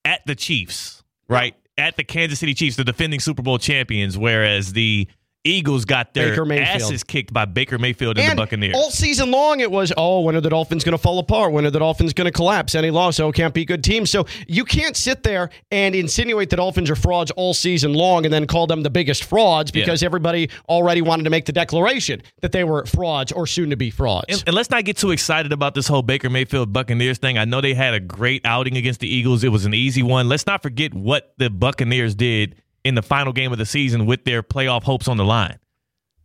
at 0.05 0.25
the 0.25 0.35
Chiefs, 0.35 1.03
right? 1.27 1.55
At 1.77 1.95
the 1.95 2.03
Kansas 2.03 2.39
City 2.39 2.53
Chiefs, 2.53 2.75
the 2.75 2.83
defending 2.83 3.19
Super 3.21 3.41
Bowl 3.41 3.57
champions, 3.59 4.17
whereas 4.17 4.73
the 4.73 5.07
Eagles 5.45 5.85
got 5.85 6.13
their 6.13 6.33
asses 6.53 7.03
kicked 7.03 7.31
by 7.33 7.45
Baker 7.45 7.77
Mayfield 7.77 8.17
and, 8.17 8.27
And 8.29 8.37
the 8.37 8.41
Buccaneers. 8.43 8.75
all 8.75 8.91
season 8.91 9.31
long, 9.31 9.61
it 9.61 9.71
was, 9.71 9.93
oh, 9.95 10.19
when 10.21 10.35
are 10.35 10.41
the 10.41 10.49
Dolphins 10.49 10.83
going 10.83 10.91
to 10.97 11.01
fall 11.01 11.17
apart? 11.17 11.53
When 11.53 11.65
are 11.65 11.71
the 11.71 11.79
Dolphins 11.79 12.11
going 12.13 12.25
to 12.25 12.31
collapse? 12.31 12.75
Any 12.75 12.91
loss, 12.91 13.19
oh, 13.21 13.31
can't 13.31 13.53
be 13.53 13.63
good 13.63 13.81
teams. 13.83 14.09
So 14.09 14.25
you 14.47 14.65
can't 14.65 14.97
sit 14.97 15.23
there 15.23 15.49
and 15.71 15.95
insinuate 15.95 16.49
the 16.49 16.57
Dolphins 16.57 16.89
are 16.89 16.95
frauds 16.95 17.31
all 17.31 17.53
season 17.53 17.93
long 17.93 18.25
and 18.25 18.33
then 18.33 18.47
call 18.47 18.67
them 18.67 18.81
the 18.83 18.89
biggest 18.89 19.23
frauds 19.23 19.71
Yeah. 19.73 19.81
because 19.83 20.03
everybody 20.03 20.49
already 20.67 21.01
wanted 21.01 21.23
to 21.23 21.29
make 21.29 21.45
the 21.45 21.53
declaration 21.53 22.21
that 22.41 22.51
they 22.51 22.65
were 22.65 22.85
frauds 22.85 23.31
or 23.31 23.47
soon 23.47 23.69
to 23.69 23.77
be 23.77 23.89
frauds. 23.91 24.25
And, 24.27 24.43
and 24.47 24.55
let's 24.55 24.69
not 24.69 24.83
get 24.83 24.97
too 24.97 25.11
excited 25.11 25.53
about 25.53 25.73
this 25.73 25.87
whole 25.87 26.01
Baker 26.01 26.29
Mayfield 26.29 26.73
Buccaneers 26.73 27.17
thing. 27.17 27.37
I 27.37 27.45
know 27.45 27.61
they 27.61 27.73
had 27.73 27.93
a 27.93 27.99
great 28.01 28.41
outing 28.45 28.75
against 28.75 28.99
the 28.99 29.07
Eagles. 29.07 29.43
It 29.45 29.49
was 29.53 29.63
an 29.65 29.73
easy 29.73 30.03
one. 30.03 30.27
Let's 30.27 30.45
not 30.45 30.61
forget 30.61 30.93
what 30.93 31.33
the 31.37 31.49
Buccaneers 31.49 32.13
did 32.13 32.55
in 32.83 32.95
the 32.95 33.01
final 33.01 33.33
game 33.33 33.51
of 33.51 33.57
the 33.57 33.65
season 33.65 34.05
with 34.05 34.23
their 34.25 34.41
playoff 34.43 34.83
hopes 34.83 35.07
on 35.07 35.17
the 35.17 35.25
line. 35.25 35.57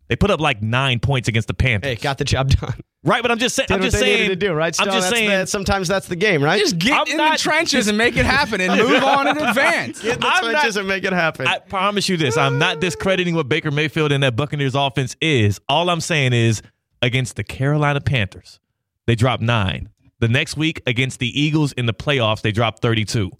They 0.08 0.16
put 0.16 0.30
up 0.30 0.40
like 0.40 0.62
nine 0.62 1.00
points 1.00 1.28
against 1.28 1.48
the 1.48 1.54
Panthers. 1.54 1.88
hey, 1.88 1.96
got 1.96 2.18
the 2.18 2.24
job 2.24 2.50
done. 2.50 2.74
right, 3.04 3.22
but 3.22 3.30
I'm 3.30 3.38
just 3.38 3.56
saying. 3.56 3.68
I'm 3.70 3.80
just 3.80 3.94
they 3.94 4.00
saying. 4.00 4.20
needed 4.22 4.38
to 4.40 4.46
do, 4.48 4.52
right? 4.52 4.78
I'm 4.78 4.86
just 4.86 5.08
That's 5.08 5.16
saying. 5.16 5.30
the- 5.30 5.46
sometimes 5.46 5.88
that's 5.88 6.08
the 6.08 6.16
game, 6.16 6.42
right? 6.44 6.60
Just 6.60 6.78
get 6.78 6.92
I'm 6.92 7.06
in 7.06 7.16
not- 7.16 7.32
the 7.38 7.42
trenches 7.42 7.88
and 7.88 7.96
make 7.96 8.16
it 8.16 8.26
happen 8.26 8.60
and 8.60 8.78
move 8.78 9.02
on 9.02 9.28
in 9.28 9.38
advance. 9.38 10.02
Get 10.02 10.16
in 10.16 10.20
the 10.20 10.26
I'm 10.26 10.44
trenches 10.44 10.74
not- 10.76 10.80
and 10.80 10.88
make 10.88 11.04
it 11.04 11.12
happen. 11.14 11.46
I 11.46 11.58
promise 11.58 12.08
you 12.08 12.18
this. 12.18 12.36
I'm 12.36 12.58
not 12.58 12.80
discrediting 12.80 13.34
what 13.34 13.48
Baker 13.48 13.70
Mayfield 13.70 14.12
and 14.12 14.22
that 14.22 14.36
Buccaneers 14.36 14.74
offense 14.74 15.16
is. 15.22 15.58
All 15.70 15.88
I'm 15.88 16.00
saying 16.02 16.34
is 16.34 16.60
against 17.00 17.36
the 17.36 17.44
Carolina 17.44 18.00
Panthers, 18.02 18.60
they 19.06 19.14
dropped 19.14 19.42
nine. 19.42 19.88
The 20.20 20.28
next 20.28 20.56
week 20.58 20.82
against 20.86 21.18
the 21.18 21.38
Eagles 21.40 21.72
in 21.72 21.86
the 21.86 21.94
playoffs, 21.94 22.42
they 22.42 22.52
dropped 22.52 22.80
32. 22.82 23.30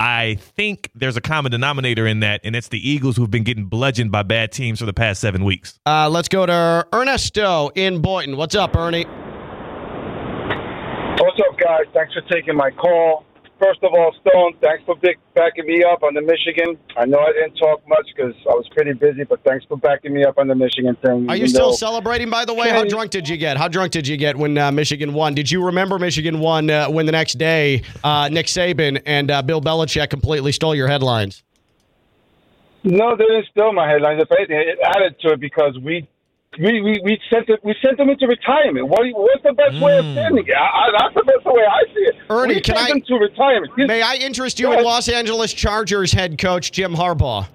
I 0.00 0.36
think 0.40 0.90
there's 0.94 1.16
a 1.16 1.20
common 1.20 1.50
denominator 1.50 2.06
in 2.06 2.20
that, 2.20 2.40
and 2.44 2.54
it's 2.54 2.68
the 2.68 2.88
Eagles 2.88 3.16
who've 3.16 3.30
been 3.30 3.42
getting 3.42 3.64
bludgeoned 3.64 4.12
by 4.12 4.22
bad 4.22 4.52
teams 4.52 4.78
for 4.78 4.86
the 4.86 4.92
past 4.92 5.20
seven 5.20 5.44
weeks. 5.44 5.78
uh, 5.86 6.08
let's 6.08 6.28
go 6.28 6.46
to 6.46 6.86
Ernesto 6.94 7.70
in 7.74 8.00
Boynton. 8.00 8.36
What's 8.36 8.54
up, 8.54 8.76
Ernie? 8.76 9.06
What's 11.20 11.40
up, 11.40 11.58
guys? 11.58 11.86
Thanks 11.92 12.14
for 12.14 12.20
taking 12.32 12.54
my 12.54 12.70
call. 12.70 13.24
First 13.58 13.82
of 13.82 13.92
all, 13.92 14.14
Stone, 14.20 14.54
thanks 14.60 14.84
for 14.84 14.94
big, 14.96 15.18
backing 15.34 15.66
me 15.66 15.82
up 15.82 16.04
on 16.04 16.14
the 16.14 16.20
Michigan. 16.20 16.78
I 16.96 17.06
know 17.06 17.18
I 17.18 17.32
didn't 17.32 17.56
talk 17.56 17.82
much 17.88 18.06
because 18.14 18.32
I 18.46 18.50
was 18.50 18.68
pretty 18.72 18.92
busy, 18.92 19.24
but 19.24 19.42
thanks 19.42 19.64
for 19.64 19.76
backing 19.76 20.14
me 20.14 20.24
up 20.24 20.38
on 20.38 20.46
the 20.46 20.54
Michigan 20.54 20.96
thing. 21.02 21.28
Are 21.28 21.34
you 21.34 21.48
still 21.48 21.72
celebrating, 21.72 22.30
by 22.30 22.44
the 22.44 22.54
way? 22.54 22.70
How 22.70 22.84
drunk 22.84 23.10
did 23.10 23.28
you 23.28 23.36
get? 23.36 23.56
How 23.56 23.66
drunk 23.66 23.90
did 23.90 24.06
you 24.06 24.16
get 24.16 24.36
when 24.36 24.56
uh, 24.56 24.70
Michigan 24.70 25.12
won? 25.12 25.34
Did 25.34 25.50
you 25.50 25.64
remember 25.66 25.98
Michigan 25.98 26.38
won 26.38 26.70
uh, 26.70 26.88
when 26.88 27.06
the 27.06 27.12
next 27.12 27.34
day 27.34 27.82
uh, 28.04 28.28
Nick 28.30 28.46
Saban 28.46 29.02
and 29.06 29.28
uh, 29.28 29.42
Bill 29.42 29.60
Belichick 29.60 30.08
completely 30.08 30.52
stole 30.52 30.74
your 30.74 30.86
headlines? 30.86 31.42
No, 32.84 33.16
they 33.16 33.24
didn't 33.24 33.46
steal 33.50 33.72
my 33.72 33.90
headlines. 33.90 34.22
If 34.22 34.30
anything, 34.30 34.56
it 34.56 34.78
added 34.84 35.18
to 35.22 35.32
it 35.32 35.40
because 35.40 35.76
we. 35.82 36.08
We, 36.56 36.80
we, 36.80 37.00
we 37.04 37.20
sent 37.30 37.48
it, 37.48 37.60
we 37.62 37.74
sent 37.84 37.98
them 37.98 38.08
into 38.08 38.26
retirement. 38.26 38.88
What, 38.88 39.06
what's 39.12 39.42
the 39.44 39.52
best 39.52 39.80
way 39.80 39.98
of 39.98 40.04
hmm. 40.04 40.14
sending 40.14 40.46
it? 40.46 40.54
I, 40.56 40.64
I, 40.64 40.90
that's 40.90 41.14
the 41.14 41.22
best 41.22 41.44
way 41.44 41.62
I 41.62 41.94
see 41.94 42.00
it. 42.00 42.16
Ernie, 42.30 42.54
we 42.54 42.60
can 42.60 42.76
I- 42.76 42.88
them 42.88 43.02
to 43.02 43.14
retirement. 43.14 43.72
This- 43.76 43.86
May 43.86 44.02
I 44.02 44.14
interest 44.14 44.58
you 44.58 44.72
in. 44.72 44.82
Los 44.82 45.08
Angeles 45.08 45.52
Chargers 45.52 46.10
head 46.10 46.38
coach 46.38 46.72
Jim 46.72 46.94
Harbaugh? 46.94 47.46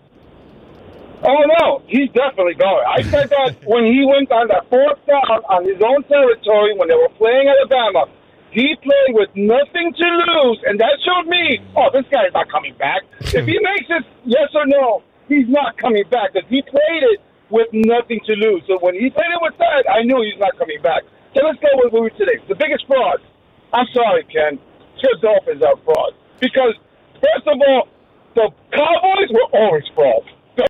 Oh 1.26 1.44
no, 1.60 1.82
he's 1.88 2.12
definitely 2.12 2.56
going. 2.56 2.84
I 2.86 3.02
said 3.02 3.30
that 3.30 3.56
when 3.66 3.86
he 3.86 4.06
went 4.06 4.30
on 4.32 4.48
that 4.50 4.70
fourth 4.70 5.00
down 5.08 5.40
on 5.48 5.64
his 5.64 5.80
own 5.82 6.04
territory 6.04 6.76
when 6.78 6.90
they 6.90 6.96
were 6.96 7.12
playing 7.18 7.48
Alabama. 7.48 8.06
He 8.52 8.76
played 8.84 9.16
with 9.18 9.30
nothing 9.34 9.94
to 9.98 10.06
lose, 10.06 10.60
and 10.68 10.80
that 10.80 11.00
showed 11.02 11.28
me, 11.28 11.58
oh, 11.76 11.90
this 11.92 12.06
guy's 12.12 12.32
not 12.34 12.52
coming 12.52 12.76
back. 12.78 13.02
if 13.20 13.48
he 13.48 13.58
makes 13.74 13.90
it 13.90 14.06
yes 14.26 14.50
or 14.54 14.68
no, 14.68 15.02
he's 15.28 15.50
not 15.50 15.76
coming 15.78 16.04
back 16.12 16.34
because 16.34 16.48
he 16.50 16.62
played 16.62 17.02
it 17.02 17.20
with 17.54 17.70
nothing 17.72 18.18
to 18.26 18.34
lose. 18.34 18.66
So 18.66 18.82
when 18.82 18.98
he 18.98 19.14
played 19.14 19.30
it 19.30 19.42
with 19.46 19.54
that, 19.62 19.86
I 19.86 20.02
knew 20.02 20.18
he's 20.26 20.42
not 20.42 20.58
coming 20.58 20.82
back. 20.82 21.06
So 21.38 21.46
let's 21.46 21.62
go 21.62 21.70
with 21.78 21.94
Louis 21.94 22.10
today. 22.18 22.42
The 22.50 22.58
biggest 22.58 22.90
fraud. 22.90 23.22
I'm 23.70 23.86
sorry, 23.94 24.26
Ken. 24.26 24.58
The 24.98 25.20
Dolphins 25.22 25.62
are 25.62 25.76
fraud 25.84 26.16
because 26.40 26.74
first 27.20 27.46
of 27.46 27.60
all, 27.60 27.92
the 28.36 28.48
Cowboys 28.72 29.30
were 29.36 29.50
always 29.52 29.84
fraud. 29.94 30.24
call 30.58 30.66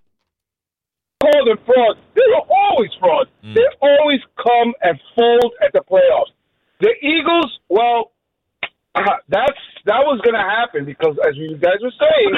call 1.22 1.46
them 1.46 1.60
frauds. 1.66 2.00
They 2.16 2.28
were 2.34 2.48
always 2.50 2.90
fraud. 3.00 3.28
Mm. 3.46 3.54
They 3.54 3.68
always 3.80 4.20
come 4.42 4.74
and 4.82 5.00
fold 5.16 5.54
at 5.64 5.72
the 5.72 5.86
playoffs. 5.86 6.34
The 6.82 6.92
Eagles, 7.00 7.60
well, 7.70 8.12
uh, 8.96 9.22
that's 9.30 9.62
that 9.86 10.02
was 10.02 10.20
going 10.26 10.34
to 10.34 10.42
happen 10.42 10.84
because, 10.84 11.16
as 11.28 11.38
you 11.38 11.56
guys 11.58 11.78
were 11.82 11.94
saying, 11.94 12.34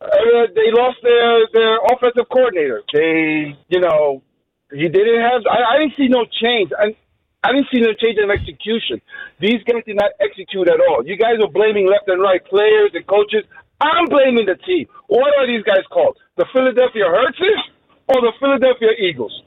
uh, 0.00 0.46
they 0.54 0.68
lost 0.72 0.98
their 1.02 1.46
their 1.52 1.78
offensive 1.92 2.28
coordinator. 2.28 2.82
They, 2.92 3.56
you 3.68 3.80
know, 3.80 4.22
he 4.70 4.88
didn't 4.88 5.22
have. 5.22 5.42
I, 5.50 5.74
I 5.74 5.78
didn't 5.78 5.96
see 5.96 6.08
no 6.08 6.24
change. 6.26 6.70
I, 6.78 6.94
I 7.42 7.52
didn't 7.52 7.68
see 7.72 7.80
no 7.80 7.94
change 7.94 8.18
in 8.18 8.30
execution. 8.30 9.00
These 9.40 9.62
guys 9.64 9.84
did 9.86 9.96
not 9.96 10.10
execute 10.20 10.68
at 10.68 10.80
all. 10.80 11.06
You 11.06 11.16
guys 11.16 11.38
are 11.40 11.50
blaming 11.50 11.86
left 11.86 12.08
and 12.08 12.20
right 12.20 12.44
players 12.44 12.90
and 12.94 13.06
coaches. 13.06 13.44
I'm 13.80 14.06
blaming 14.06 14.46
the 14.46 14.56
team. 14.66 14.86
What 15.06 15.32
are 15.38 15.46
these 15.46 15.62
guys 15.62 15.84
called? 15.92 16.18
The 16.36 16.46
Philadelphia 16.52 17.04
Hertzes 17.04 17.60
or 18.08 18.20
the 18.20 18.32
Philadelphia 18.40 18.90
Eagles? 18.98 19.42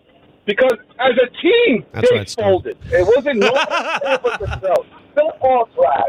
Because 0.46 0.78
as 1.00 1.14
a 1.18 1.30
team, 1.42 1.86
That's 1.94 2.10
they 2.10 2.42
folded. 2.42 2.78
It 2.86 3.06
wasn't 3.06 3.40
no 3.46 3.52
but 3.52 4.40
themselves. 4.40 4.90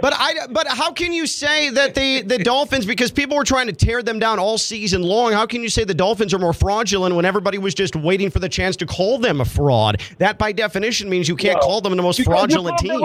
But 0.03 0.15
I 0.17 0.47
but 0.51 0.67
how 0.69 0.93
can 0.93 1.13
you 1.13 1.27
say 1.27 1.71
that 1.71 1.95
the 1.95 2.23
the 2.23 2.39
Dolphins 2.53 2.87
because 2.87 3.11
people 3.11 3.37
were 3.37 3.45
trying 3.45 3.67
to 3.67 3.73
tear 3.73 4.03
them 4.03 4.19
down 4.19 4.39
all 4.39 4.59
season 4.59 5.03
long? 5.03 5.33
How 5.33 5.47
can 5.47 5.63
you 5.63 5.69
say 5.69 5.85
the 5.85 5.95
Dolphins 5.95 6.33
are 6.35 6.39
more 6.39 6.53
fraudulent 6.53 7.15
when 7.15 7.25
everybody 7.25 7.59
was 7.59 7.75
just 7.75 7.97
waiting 7.97 8.31
for 8.31 8.39
the 8.39 8.49
chance 8.49 8.77
to 8.77 8.87
call 8.87 9.19
them 9.19 9.41
a 9.41 9.45
fraud? 9.45 10.01
That 10.19 10.39
by 10.39 10.53
definition 10.53 11.09
means 11.09 11.29
you 11.29 11.37
can't 11.37 11.59
No. 11.61 11.67
call 11.67 11.81
them 11.81 11.97
the 11.97 12.03
most 12.03 12.23
fraudulent 12.25 12.79
team. 12.79 13.01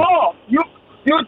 You, 0.48 0.64
you, 1.06 1.20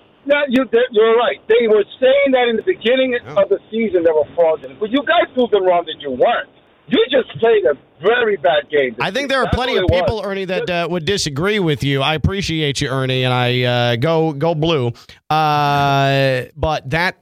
you, 0.49 0.65
you're 0.91 1.17
right. 1.17 1.39
They 1.47 1.67
were 1.67 1.83
saying 1.99 2.31
that 2.31 2.47
in 2.49 2.57
the 2.57 2.63
beginning 2.63 3.17
of 3.37 3.49
the 3.49 3.59
season 3.71 4.03
they 4.03 4.11
were 4.11 4.27
fraudulent, 4.35 4.79
but 4.79 4.91
you 4.91 5.01
guys 5.07 5.31
proved 5.33 5.53
them 5.53 5.63
wrong 5.65 5.85
that 5.85 6.01
you 6.01 6.11
weren't. 6.11 6.49
You 6.89 7.05
just 7.11 7.29
played 7.39 7.65
a 7.65 7.73
very 8.01 8.37
bad 8.37 8.69
game. 8.69 8.95
I 9.01 9.11
think 9.11 9.29
there 9.29 9.39
are 9.39 9.45
That's 9.45 9.55
plenty 9.55 9.75
of 9.75 9.83
was. 9.83 9.99
people, 10.01 10.21
Ernie, 10.23 10.45
that 10.45 10.69
uh, 10.69 10.87
would 10.89 11.03
disagree 11.03 11.59
with 11.59 11.83
you. 11.83 12.01
I 12.01 12.13
appreciate 12.13 12.79
you, 12.79 12.87
Ernie, 12.89 13.23
and 13.23 13.33
I 13.33 13.63
uh, 13.63 13.95
go 13.97 14.31
go 14.31 14.55
blue. 14.55 14.93
Uh, 15.29 16.43
but 16.55 16.89
that 16.91 17.17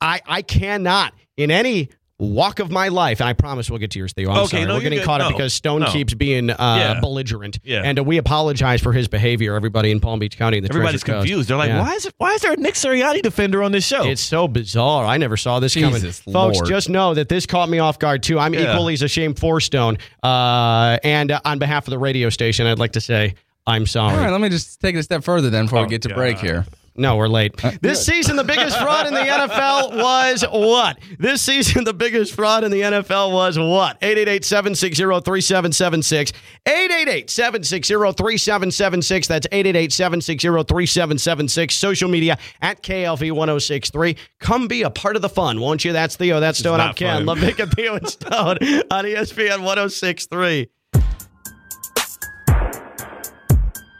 I 0.00 0.20
I 0.26 0.42
cannot 0.42 1.12
in 1.36 1.50
any 1.50 1.90
walk 2.20 2.58
of 2.58 2.70
my 2.70 2.88
life, 2.88 3.20
and 3.20 3.28
I 3.28 3.32
promise 3.32 3.70
we'll 3.70 3.78
get 3.78 3.92
to 3.92 3.98
yours, 4.00 4.12
Theo. 4.12 4.30
I'm 4.30 4.38
Okay, 4.38 4.48
sorry, 4.58 4.64
no, 4.66 4.74
we're 4.74 4.80
getting 4.80 4.98
good. 4.98 5.04
caught 5.04 5.20
up 5.20 5.30
No, 5.30 5.36
because 5.36 5.52
Stone 5.54 5.82
no. 5.82 5.92
keeps 5.92 6.14
being 6.14 6.50
uh, 6.50 6.56
Yeah. 6.58 7.00
belligerent, 7.00 7.60
Yeah. 7.62 7.82
and 7.84 7.98
uh, 7.98 8.02
we 8.02 8.16
apologize 8.18 8.80
for 8.80 8.92
his 8.92 9.06
behavior. 9.06 9.54
Everybody 9.54 9.90
in 9.92 10.00
Palm 10.00 10.18
Beach 10.18 10.36
County, 10.36 10.58
and 10.58 10.66
the 10.66 10.70
Everybody's 10.72 11.02
Treasure 11.02 11.18
Coast. 11.20 11.26
confused. 11.28 11.48
They're 11.48 11.56
like, 11.56 11.68
Yeah. 11.68 11.80
why 11.80 11.92
is 11.94 12.06
it, 12.06 12.14
why 12.18 12.32
is 12.32 12.40
there 12.42 12.52
a 12.52 12.56
Nick 12.56 12.74
Sirianni 12.74 13.22
defender 13.22 13.62
on 13.62 13.70
this 13.70 13.86
show? 13.86 14.04
It's 14.04 14.20
so 14.20 14.48
bizarre. 14.48 15.04
I 15.06 15.16
never 15.16 15.36
saw 15.36 15.60
this 15.60 15.74
Jesus 15.74 16.20
coming. 16.20 16.52
Folks, 16.54 16.68
just 16.68 16.88
know 16.88 17.14
that 17.14 17.28
this 17.28 17.46
caught 17.46 17.68
me 17.68 17.78
off 17.78 17.98
guard 18.00 18.22
too. 18.24 18.38
I'm 18.38 18.52
Yeah. 18.52 18.72
equally 18.72 18.94
as 18.94 19.02
ashamed 19.02 19.38
for 19.38 19.60
Stone. 19.60 19.98
Uh, 20.22 20.98
and 21.04 21.30
uh, 21.30 21.40
on 21.44 21.58
behalf 21.60 21.86
of 21.86 21.90
the 21.92 21.98
radio 21.98 22.30
station, 22.30 22.66
I'd 22.66 22.78
like 22.80 22.92
to 22.92 23.00
say 23.00 23.34
I'm 23.66 23.86
sorry. 23.86 24.14
All 24.16 24.20
right, 24.22 24.30
let 24.32 24.40
me 24.40 24.48
just 24.48 24.80
take 24.80 24.94
it 24.94 24.98
a 24.98 25.02
step 25.02 25.22
further 25.22 25.50
then 25.50 25.66
before 25.66 25.80
Oh, 25.80 25.82
we 25.82 25.88
get 25.90 26.00
to 26.02 26.08
God. 26.08 26.14
break 26.16 26.38
here. 26.38 26.64
No, 26.98 27.16
we're 27.16 27.28
late. 27.28 27.56
this 27.80 28.04
season, 28.04 28.36
the 28.36 28.44
biggest 28.44 28.78
fraud 28.78 29.06
in 29.06 29.14
the 29.14 29.20
NFL 29.38 29.96
was 29.96 30.42
what? 30.50 30.98
This 31.18 31.40
season, 31.42 31.84
the 31.84 31.94
biggest 31.94 32.34
fraud 32.34 32.64
in 32.64 32.70
the 32.70 32.80
NFL 32.80 33.32
was 33.32 33.58
what? 33.58 34.00
888-760-3776. 34.00 36.32
888-760-3776. 36.66 39.26
That's 39.26 39.46
888-760-3776. 39.48 41.72
Social 41.72 42.08
media 42.08 42.38
at 42.60 42.82
KLV1063. 42.82 44.16
Come 44.40 44.68
be 44.68 44.82
a 44.82 44.90
part 44.90 45.16
of 45.16 45.22
the 45.22 45.28
fun, 45.28 45.60
won't 45.60 45.84
you? 45.84 45.92
That's 45.92 46.16
Theo. 46.16 46.40
That's 46.40 46.58
Stone. 46.58 46.80
I'm 46.80 46.94
Ken. 46.94 47.24
fun. 47.26 47.36
LaVicka 47.38 47.62
and 47.64 47.72
Theo 47.72 47.94
and 47.96 48.08
Stone 48.08 48.32
on 48.90 49.04
ESPN 49.04 49.62
1063. 49.62 50.68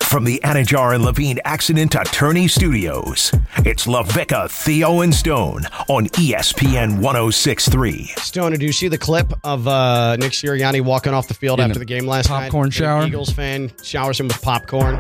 From 0.09 0.25
the 0.25 0.41
Anidjar 0.43 0.95
and 0.95 1.05
Levine 1.05 1.39
Accident 1.45 1.95
Attorney 1.95 2.49
Studios, 2.49 3.31
it's 3.59 3.87
LaVicka, 3.87 4.51
Theo, 4.51 5.03
and 5.03 5.15
Stone 5.15 5.67
on 5.89 6.07
ESPN 6.09 6.99
1063. 6.99 8.05
Stone, 8.17 8.53
did 8.53 8.63
you 8.63 8.73
see 8.73 8.89
the 8.89 8.97
clip 8.97 9.31
of 9.45 9.69
uh, 9.69 10.17
Nick 10.17 10.33
Sirianni 10.33 10.81
walking 10.81 11.13
off 11.13 11.29
the 11.29 11.35
field 11.35 11.61
In 11.61 11.67
after 11.67 11.77
a 11.77 11.81
the 11.81 11.85
game 11.85 12.07
last 12.07 12.31
night? 12.31 12.45
popcorn 12.45 12.71
The 12.71 12.75
shower? 12.75 13.07
Eagles 13.07 13.31
fan 13.31 13.71
showers 13.83 14.19
him 14.19 14.29
with 14.29 14.41
popcorn. 14.41 14.99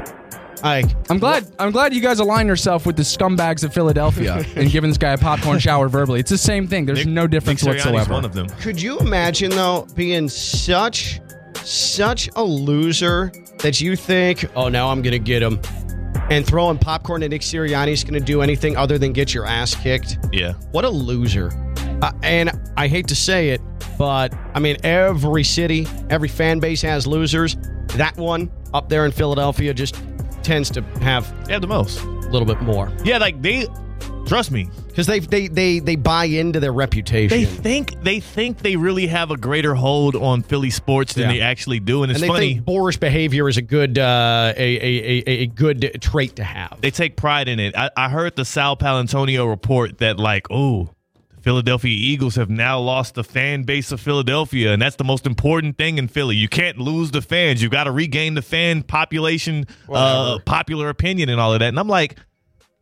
Like, 0.62 0.84
I'm 1.10 1.18
glad. 1.18 1.50
I'm 1.58 1.70
glad 1.70 1.94
you 1.94 2.02
guys 2.02 2.18
align 2.18 2.46
yourself 2.46 2.84
with 2.84 2.96
the 2.96 3.02
scumbags 3.02 3.64
of 3.64 3.72
Philadelphia 3.72 4.44
and 4.56 4.70
giving 4.70 4.90
this 4.90 4.98
guy 4.98 5.12
a 5.14 5.18
popcorn 5.18 5.58
shower 5.58 5.88
verbally. 5.88 6.20
It's 6.20 6.30
the 6.30 6.36
same 6.36 6.68
thing. 6.68 6.84
There's 6.84 7.06
no 7.06 7.26
difference 7.26 7.64
Nick 7.64 7.76
whatsoever. 7.76 8.12
one 8.12 8.26
of 8.26 8.34
them. 8.34 8.48
could 8.60 8.80
you 8.80 8.98
imagine 8.98 9.52
though 9.52 9.86
being 9.94 10.28
such, 10.28 11.20
such 11.54 12.28
a 12.36 12.44
loser 12.44 13.32
that 13.58 13.80
you 13.80 13.96
think, 13.96 14.44
oh, 14.56 14.68
now 14.68 14.88
I'm 14.88 15.02
gonna 15.02 15.18
get 15.18 15.42
him, 15.42 15.60
and 16.30 16.46
throwing 16.46 16.78
popcorn 16.78 17.22
at 17.22 17.30
Nick 17.30 17.42
Sirianni's 17.42 18.04
gonna 18.04 18.20
do 18.20 18.42
anything 18.42 18.76
other 18.76 18.98
than 18.98 19.12
get 19.12 19.32
your 19.34 19.46
ass 19.46 19.74
kicked? 19.74 20.18
Yeah. 20.32 20.52
What 20.72 20.84
a 20.84 20.88
loser. 20.90 21.50
Uh, 22.02 22.12
and 22.22 22.50
I 22.76 22.86
hate 22.86 23.08
to 23.08 23.16
say 23.16 23.50
it, 23.50 23.60
but 23.98 24.32
I 24.54 24.60
mean, 24.60 24.76
every 24.84 25.42
city, 25.44 25.86
every 26.10 26.28
fan 26.28 26.60
base 26.60 26.82
has 26.82 27.06
losers. 27.06 27.56
That 27.96 28.16
one 28.16 28.50
up 28.74 28.88
there 28.88 29.04
in 29.04 29.10
Philadelphia 29.12 29.74
just 29.74 30.00
tends 30.42 30.70
to 30.70 30.82
have 31.00 31.26
have 31.48 31.60
the 31.62 31.66
most. 31.66 32.00
a 32.02 32.06
little 32.30 32.44
bit 32.46 32.60
more 32.60 32.92
Yeah, 33.04 33.16
like 33.18 33.40
they 33.42 33.66
trust 34.26 34.50
me. 34.50 34.68
Because 34.98 35.06
they, 35.06 35.20
they 35.20 35.46
they 35.46 35.78
they 35.78 35.94
buy 35.94 36.24
into 36.24 36.58
their 36.58 36.72
reputation. 36.72 37.28
They 37.38 37.44
think 37.44 38.02
they 38.02 38.18
think 38.18 38.58
they 38.58 38.74
really 38.74 39.06
have 39.06 39.30
a 39.30 39.36
greater 39.36 39.76
hold 39.76 40.16
on 40.16 40.42
Philly 40.42 40.70
sports 40.70 41.14
than 41.14 41.26
Yeah. 41.26 41.34
they 41.34 41.40
actually 41.40 41.78
do, 41.78 42.02
and 42.02 42.10
it's 42.10 42.20
and 42.20 42.28
they 42.28 42.34
funny. 42.34 42.54
think 42.54 42.64
boorish 42.64 42.96
behavior 42.96 43.48
is 43.48 43.56
a 43.56 43.62
good 43.62 43.96
uh, 43.96 44.52
a, 44.56 44.60
a, 44.60 45.22
a, 45.24 45.30
a 45.42 45.46
good 45.46 45.98
trait 46.00 46.34
to 46.34 46.42
have. 46.42 46.80
they 46.80 46.90
take 46.90 47.14
pride 47.14 47.46
in 47.46 47.60
it. 47.60 47.76
I, 47.76 47.90
I 47.96 48.08
heard 48.08 48.34
the 48.34 48.44
Sal 48.44 48.76
Paolantonio 48.76 49.48
report 49.48 49.98
that 49.98 50.18
like, 50.18 50.48
oh, 50.50 50.90
the 51.36 51.42
Philadelphia 51.42 51.94
Eagles 51.94 52.34
have 52.34 52.50
now 52.50 52.80
lost 52.80 53.14
the 53.14 53.22
fan 53.22 53.62
base 53.62 53.92
of 53.92 54.00
Philadelphia, 54.00 54.72
and 54.72 54.82
that's 54.82 54.96
the 54.96 55.04
most 55.04 55.26
important 55.26 55.78
thing 55.78 55.98
in 55.98 56.08
Philly. 56.08 56.34
You 56.34 56.48
can't 56.48 56.76
lose 56.76 57.12
the 57.12 57.22
fans. 57.22 57.62
You 57.62 57.68
got 57.68 57.84
to 57.84 57.92
regain 57.92 58.34
the 58.34 58.42
fan 58.42 58.82
population, 58.82 59.68
uh, 59.88 60.40
popular 60.44 60.88
opinion, 60.88 61.28
and 61.28 61.40
all 61.40 61.52
of 61.52 61.60
that. 61.60 61.68
And 61.68 61.78
I'm 61.78 61.86
like, 61.86 62.18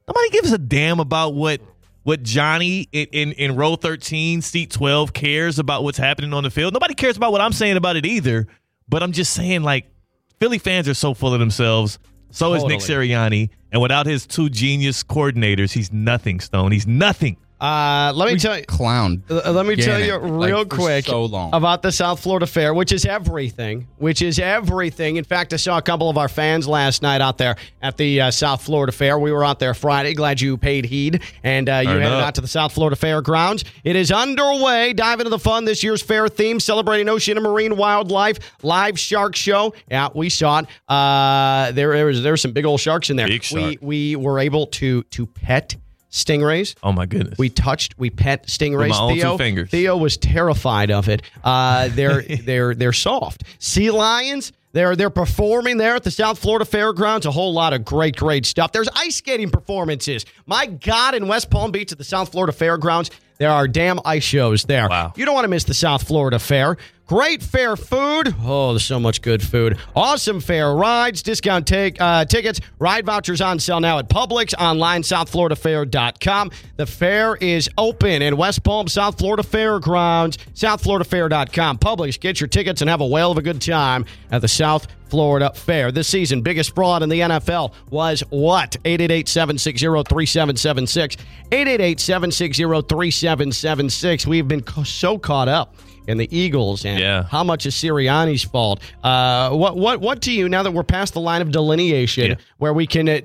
nobody 0.09 0.31
gives 0.31 0.51
a 0.53 0.57
damn 0.57 0.99
about 0.99 1.35
what. 1.35 1.61
What 2.07 2.23
Johnny 2.23 2.89
in, 2.93 3.09
in, 3.11 3.33
in 3.33 3.57
row 3.57 3.75
13, 3.75 4.41
seat 4.41 4.71
12 4.71 5.13
cares 5.13 5.59
about 5.59 5.83
what's 5.83 5.99
happening 5.99 6.33
on 6.33 6.45
the 6.45 6.51
field. 6.51 6.73
Nobody 6.73 6.95
cares 6.95 7.17
about 7.17 7.33
what 7.33 7.41
I'm 7.41 7.51
saying 7.51 7.77
about 7.77 7.97
it 7.97 8.07
either. 8.07 8.47
But 8.89 9.03
I'm 9.03 9.11
just 9.11 9.33
saying, 9.33 9.65
like, 9.65 9.91
Philly 10.39 10.59
fans 10.59 10.89
are 10.89 10.95
so 10.95 11.15
full 11.15 11.35
of 11.35 11.41
themselves. 11.41 11.99
So 12.31 12.55
is 12.55 12.63
Nick 12.63 12.79
Totally. 12.79 13.09
Sirianni. 13.09 13.51
And 13.73 13.83
without 13.83 14.07
his 14.07 14.25
two 14.25 14.49
genius 14.49 15.03
coordinators, 15.03 15.73
he's 15.73 15.93
nothing, 15.93 16.39
Stone. 16.39 16.71
He's 16.71 16.87
nothing. 16.87 17.39
Uh, 17.59 18.13
let 18.15 18.27
me 18.27 18.35
We 18.35 18.39
tell 18.39 18.59
you. 18.59 18.65
clown. 18.67 19.23
Let 19.29 19.65
me 19.65 19.77
tell 19.77 19.99
you 19.99 20.19
real 20.19 20.65
for 20.65 20.77
quick 20.77 21.07
so 21.07 21.25
long. 21.25 21.55
about 21.55 21.81
the 21.81 21.91
South 21.91 22.21
Florida 22.21 22.47
Fair, 22.47 22.75
which 22.75 22.93
is 22.93 23.07
everything. 23.07 23.89
Which 23.97 24.21
is 24.21 24.39
everything. 24.39 25.17
In 25.17 25.25
fact, 25.25 25.55
I 25.55 25.57
saw 25.57 25.79
a 25.79 25.83
couple 25.83 26.11
of 26.11 26.19
our 26.19 26.29
fans 26.29 26.69
last 26.69 27.01
night 27.01 27.23
out 27.23 27.39
there 27.39 27.57
at 27.81 27.97
the 27.97 28.21
uh, 28.21 28.31
South 28.31 28.63
Florida 28.63 28.93
Fair. 28.93 29.19
We 29.19 29.33
were 29.33 29.43
out 29.45 29.59
there 29.59 29.73
Friday. 29.73 30.13
Glad 30.13 30.41
you 30.41 30.59
paid 30.59 30.85
heed 30.85 31.23
and 31.43 31.69
uh, 31.69 31.79
you 31.83 31.89
Turn 31.89 32.03
headed 32.03 32.19
up. 32.19 32.25
out 32.27 32.35
to 32.35 32.41
the 32.43 32.49
South 32.49 32.73
Florida 32.73 32.97
Fairgrounds. 32.97 33.65
It 33.85 33.97
is 33.97 34.13
underway. 34.13 34.93
Dive 34.93 35.21
into 35.21 35.31
the 35.31 35.39
fun. 35.39 35.65
This 35.65 35.83
year's 35.83 36.03
fair 36.03 36.29
theme 36.29 36.61
celebrating 36.61 37.09
ocean 37.09 37.39
and 37.39 37.45
marine 37.45 37.77
wildlife. 37.79 38.39
Live 38.63 38.99
shark 38.99 39.35
show. 39.35 39.73
Yeah, 39.91 40.09
we 40.15 40.29
saw 40.29 40.59
it. 40.61 40.67
Uh, 40.89 41.73
there, 41.73 41.93
there 41.95 42.07
was 42.07 42.23
there 42.23 42.33
were 42.33 42.37
some 42.37 42.53
big 42.53 42.67
old 42.67 42.81
sharks 42.81 43.09
in 43.09 43.17
there. 43.17 43.27
Big 43.29 43.41
We 43.53 43.61
shark. 43.63 43.77
we 43.81 44.17
were 44.17 44.39
able 44.41 44.67
to 44.67 45.03
to 45.05 45.27
pet 45.27 45.77
stingrays. 46.17 46.75
Oh, 46.83 46.93
my 46.93 47.07
goodness. 47.07 47.39
We 47.39 47.49
touched, 47.49 47.99
we 47.99 48.11
pet 48.11 48.47
stingrays. 48.47 48.89
With 48.89 48.91
my 48.91 48.99
own 48.99 49.14
two 49.14 49.21
Theo, 49.21 49.39
fingers. 49.39 49.71
Theo 49.71 49.97
was 49.97 50.17
terrified 50.17 50.91
of 50.91 51.09
it. 51.09 51.23
Uh, 51.45 51.89
they're 51.93 52.23
they're 52.45 52.75
they're 52.75 52.93
soft. 52.93 53.45
Sea 53.59 53.91
lions. 53.91 54.53
They're 54.73 54.95
they're 54.95 55.09
performing 55.11 55.79
there 55.79 55.95
at 55.95 56.05
the 56.05 56.11
South 56.11 56.39
Florida 56.39 56.64
Fairgrounds. 56.64 57.25
A 57.25 57.31
whole 57.31 57.53
lot 57.53 57.73
of 57.73 57.85
great 57.85 58.17
great 58.17 58.45
stuff. 58.45 58.73
There's 58.73 58.89
ice 58.95 59.17
skating 59.17 59.51
performances. 59.51 60.27
My 60.45 60.67
God, 60.67 61.14
in 61.14 61.29
West 61.29 61.51
Palm 61.51 61.71
Beach 61.71 61.93
at 61.93 61.99
the 61.99 62.05
South 62.05 62.31
Florida 62.31 62.53
Fairgrounds, 62.53 63.11
there 63.39 63.51
are 63.51 63.69
damn 63.69 64.01
ice 64.05 64.23
shows 64.23 64.64
there. 64.64 64.89
Wow. 64.89 65.12
You 65.17 65.25
don't 65.25 65.35
want 65.35 65.45
to 65.45 65.49
miss 65.49 65.64
the 65.64 65.75
South 65.75 66.07
Florida 66.07 66.39
Fair. 66.39 66.77
Great 67.07 67.41
fair 67.41 67.77
food. 67.77 68.35
Oh, 68.43 68.73
there's 68.73 68.83
so 68.83 68.99
much 68.99 69.23
good 69.23 69.41
food. 69.41 69.79
Awesome 69.95 70.41
fair 70.41 70.75
rides, 70.75 71.23
discount 71.23 71.65
take, 71.65 72.01
uh, 72.01 72.25
tickets, 72.25 72.61
ride 72.81 73.07
vouchers 73.07 73.41
on 73.41 73.61
sale 73.61 73.79
now 73.79 74.01
at 74.01 74.09
Publix, 74.09 74.55
online, 74.59 75.03
southfloridafair.com. 75.03 76.51
The 76.77 76.87
fair 76.87 77.37
is 77.37 77.71
open 77.79 78.23
in 78.23 78.37
West 78.37 78.65
Palm, 78.65 78.89
South 78.89 79.19
Florida 79.19 79.45
Fairgrounds, 79.45 80.39
southfloridafair.com. 80.55 81.79
Publix, 81.79 82.19
get 82.19 82.41
your 82.41 82.49
tickets 82.49 82.81
and 82.81 82.91
have 82.91 83.01
a 83.01 83.07
whale 83.07 83.31
of 83.31 83.39
a 83.39 83.43
good 83.43 83.63
time 83.63 84.05
at 84.33 84.43
the 84.43 84.49
South 84.49 84.89
Florida 85.09 85.53
Fair. 85.55 85.93
This 85.93 86.09
season, 86.09 86.43
biggest 86.43 86.75
fraud 86.75 87.05
in 87.05 87.09
the 87.09 87.21
NFL 87.21 87.73
was 87.89 88.25
what? 88.31 88.77
888-760-3776. 88.85 91.19
888-760-3776. 91.53 94.27
We've 94.27 94.49
been 94.49 94.65
so 94.85 95.19
caught 95.19 95.47
up 95.47 95.77
and 96.09 96.19
the 96.21 96.29
Eagles, 96.37 96.85
and 96.85 96.99
Yeah. 97.01 97.25
how 97.25 97.43
much 97.45 97.67
is 97.67 97.75
Sirianni's 97.75 98.45
fault? 98.45 98.81
Uh, 99.03 99.51
what 99.51 99.77
what 99.77 100.01
what 100.01 100.21
do 100.21 100.33
you 100.33 100.49
now 100.49 100.63
that 100.63 100.73
we're 100.73 100.83
past 100.85 101.15
the 101.15 101.21
line 101.21 101.43
of 101.43 101.51
delineation 101.51 102.31
Yeah. 102.31 102.35
where 102.59 102.73
we 102.73 102.87
can 102.87 103.09
uh, 103.09 103.21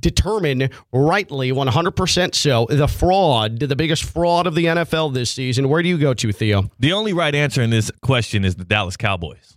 determine 0.00 0.70
rightly, 0.92 1.52
one 1.52 1.66
hundred 1.66 1.92
percent 1.92 2.34
so, 2.34 2.66
the 2.70 2.88
fraud, 2.88 3.58
the 3.60 3.76
biggest 3.76 4.04
fraud 4.04 4.46
of 4.46 4.54
the 4.54 4.64
NFL 4.66 5.12
this 5.14 5.30
season? 5.30 5.68
Where 5.68 5.82
do 5.82 5.88
you 5.88 5.98
go 5.98 6.14
to, 6.14 6.32
Theo? 6.32 6.70
The 6.78 6.92
only 6.92 7.12
right 7.12 7.34
answer 7.34 7.62
in 7.62 7.70
this 7.70 7.90
question 8.02 8.44
is 8.44 8.54
the 8.56 8.64
Dallas 8.64 8.96
Cowboys. 8.96 9.56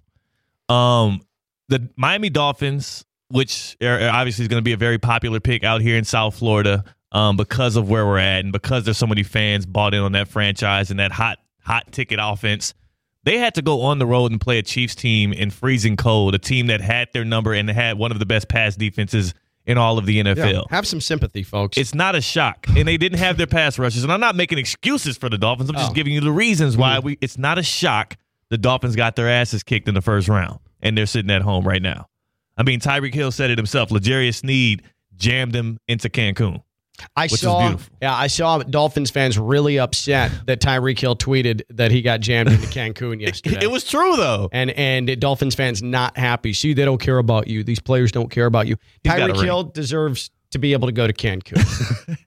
Um, 0.70 1.22
the 1.70 1.90
Miami 1.96 2.30
Dolphins, 2.30 3.06
which 3.30 3.78
are, 3.82 4.10
obviously 4.10 4.44
is 4.44 4.48
going 4.50 4.60
to 4.60 4.64
be 4.66 4.74
a 4.74 4.78
very 4.78 4.98
popular 4.98 5.40
pick 5.40 5.64
out 5.64 5.82
here 5.82 5.98
in 5.98 6.04
South 6.04 6.36
Florida, 6.36 6.84
um, 7.14 7.38
because 7.38 7.76
of 7.78 7.90
where 7.90 8.06
we're 8.06 8.18
at 8.18 8.44
and 8.44 8.52
because 8.52 8.84
there's 8.84 8.98
so 8.98 9.08
many 9.08 9.24
fans 9.24 9.66
bought 9.66 9.94
in 9.94 10.02
on 10.02 10.12
that 10.12 10.28
franchise 10.28 10.92
and 10.92 11.00
that 11.00 11.12
hot 11.12 11.40
hot 11.68 11.92
ticket 11.92 12.20
offense. 12.22 12.74
They 13.24 13.38
had 13.38 13.56
to 13.56 13.62
go 13.62 13.82
on 13.82 14.00
the 14.00 14.06
road 14.06 14.32
and 14.32 14.40
play 14.40 14.58
a 14.58 14.64
Chiefs 14.64 14.96
team 14.96 15.34
in 15.34 15.52
freezing 15.52 15.98
cold, 15.98 16.34
a 16.34 16.40
team 16.40 16.68
that 16.68 16.80
had 16.80 17.10
their 17.14 17.26
number 17.26 17.54
and 17.54 17.70
had 17.70 17.98
one 17.98 18.12
of 18.12 18.20
the 18.20 18.26
best 18.26 18.48
pass 18.48 18.78
defenses 18.78 19.34
in 19.66 19.78
all 19.78 19.98
of 19.98 20.06
the 20.06 20.24
NFL. 20.24 20.70
Have 20.70 20.88
some 20.88 21.02
sympathy, 21.02 21.44
folks. 21.44 21.78
It's 21.78 21.94
not 21.94 22.16
a 22.16 22.22
shock, 22.22 22.66
and 22.70 22.88
they 22.88 22.96
didn't 22.96 23.20
have 23.20 23.38
their 23.38 23.48
pass 23.48 23.78
rushes. 23.78 24.04
And 24.04 24.14
I'm 24.14 24.22
not 24.22 24.38
making 24.38 24.58
excuses 24.58 25.18
for 25.18 25.28
the 25.28 25.38
Dolphins. 25.38 25.70
I'm 25.70 25.76
just 25.76 25.92
Oh. 25.92 25.94
giving 25.94 26.14
you 26.14 26.22
the 26.22 26.32
reasons 26.32 26.78
why 26.78 26.96
mm-hmm. 26.96 27.06
we. 27.06 27.18
It's 27.20 27.38
not 27.38 27.58
a 27.58 27.64
shock. 27.64 28.16
The 28.50 28.58
Dolphins 28.58 28.96
got 28.96 29.18
their 29.18 29.28
asses 29.28 29.62
kicked 29.62 29.90
in 29.90 29.94
the 29.94 30.02
first 30.02 30.30
round, 30.30 30.60
and 30.82 30.98
they're 30.98 31.06
sitting 31.06 31.30
at 31.32 31.42
home 31.42 31.68
right 31.68 31.82
now. 31.82 32.08
I 32.56 32.64
mean, 32.64 32.80
Tyreek 32.80 33.14
Hill 33.14 33.32
said 33.32 33.52
it 33.52 33.58
himself. 33.58 33.92
L'Jarius 33.92 34.38
Sneed 34.38 34.84
jammed 35.18 35.54
him 35.54 35.80
into 35.90 36.08
Cancun. 36.10 36.64
I 37.16 37.28
saw, 37.28 37.76
yeah, 38.02 38.16
I 38.16 38.28
saw 38.28 38.60
Dolphins 38.60 39.12
fans 39.12 39.38
really 39.38 39.78
upset 39.80 40.32
that 40.48 40.62
Tyreek 40.62 41.00
Hill 41.00 41.16
tweeted 41.16 41.62
that 41.70 41.92
he 41.92 42.02
got 42.02 42.20
jammed 42.22 42.50
into 42.50 42.68
Cancun 42.68 43.22
yesterday. 43.22 43.60
It 43.62 43.72
was 43.72 43.84
true 43.84 44.16
though. 44.16 44.50
and 44.52 44.72
and 44.72 45.20
Dolphins 45.20 45.56
fans 45.56 45.84
not 45.84 46.18
happy. 46.18 46.54
See, 46.54 46.74
they 46.74 46.86
don't 46.86 47.02
care 47.02 47.18
about 47.18 47.48
you. 47.48 47.64
These 47.64 47.80
players 47.80 48.12
don't 48.12 48.30
care 48.30 48.46
about 48.46 48.68
you. 48.68 48.78
Tyreek. 49.04 49.44
Hill 49.44 49.64
deserves 49.64 50.32
to 50.52 50.60
be 50.60 50.74
able 50.74 50.88
to 50.88 50.92
go 50.92 51.08
to 51.08 51.14
Cancun. 51.14 52.18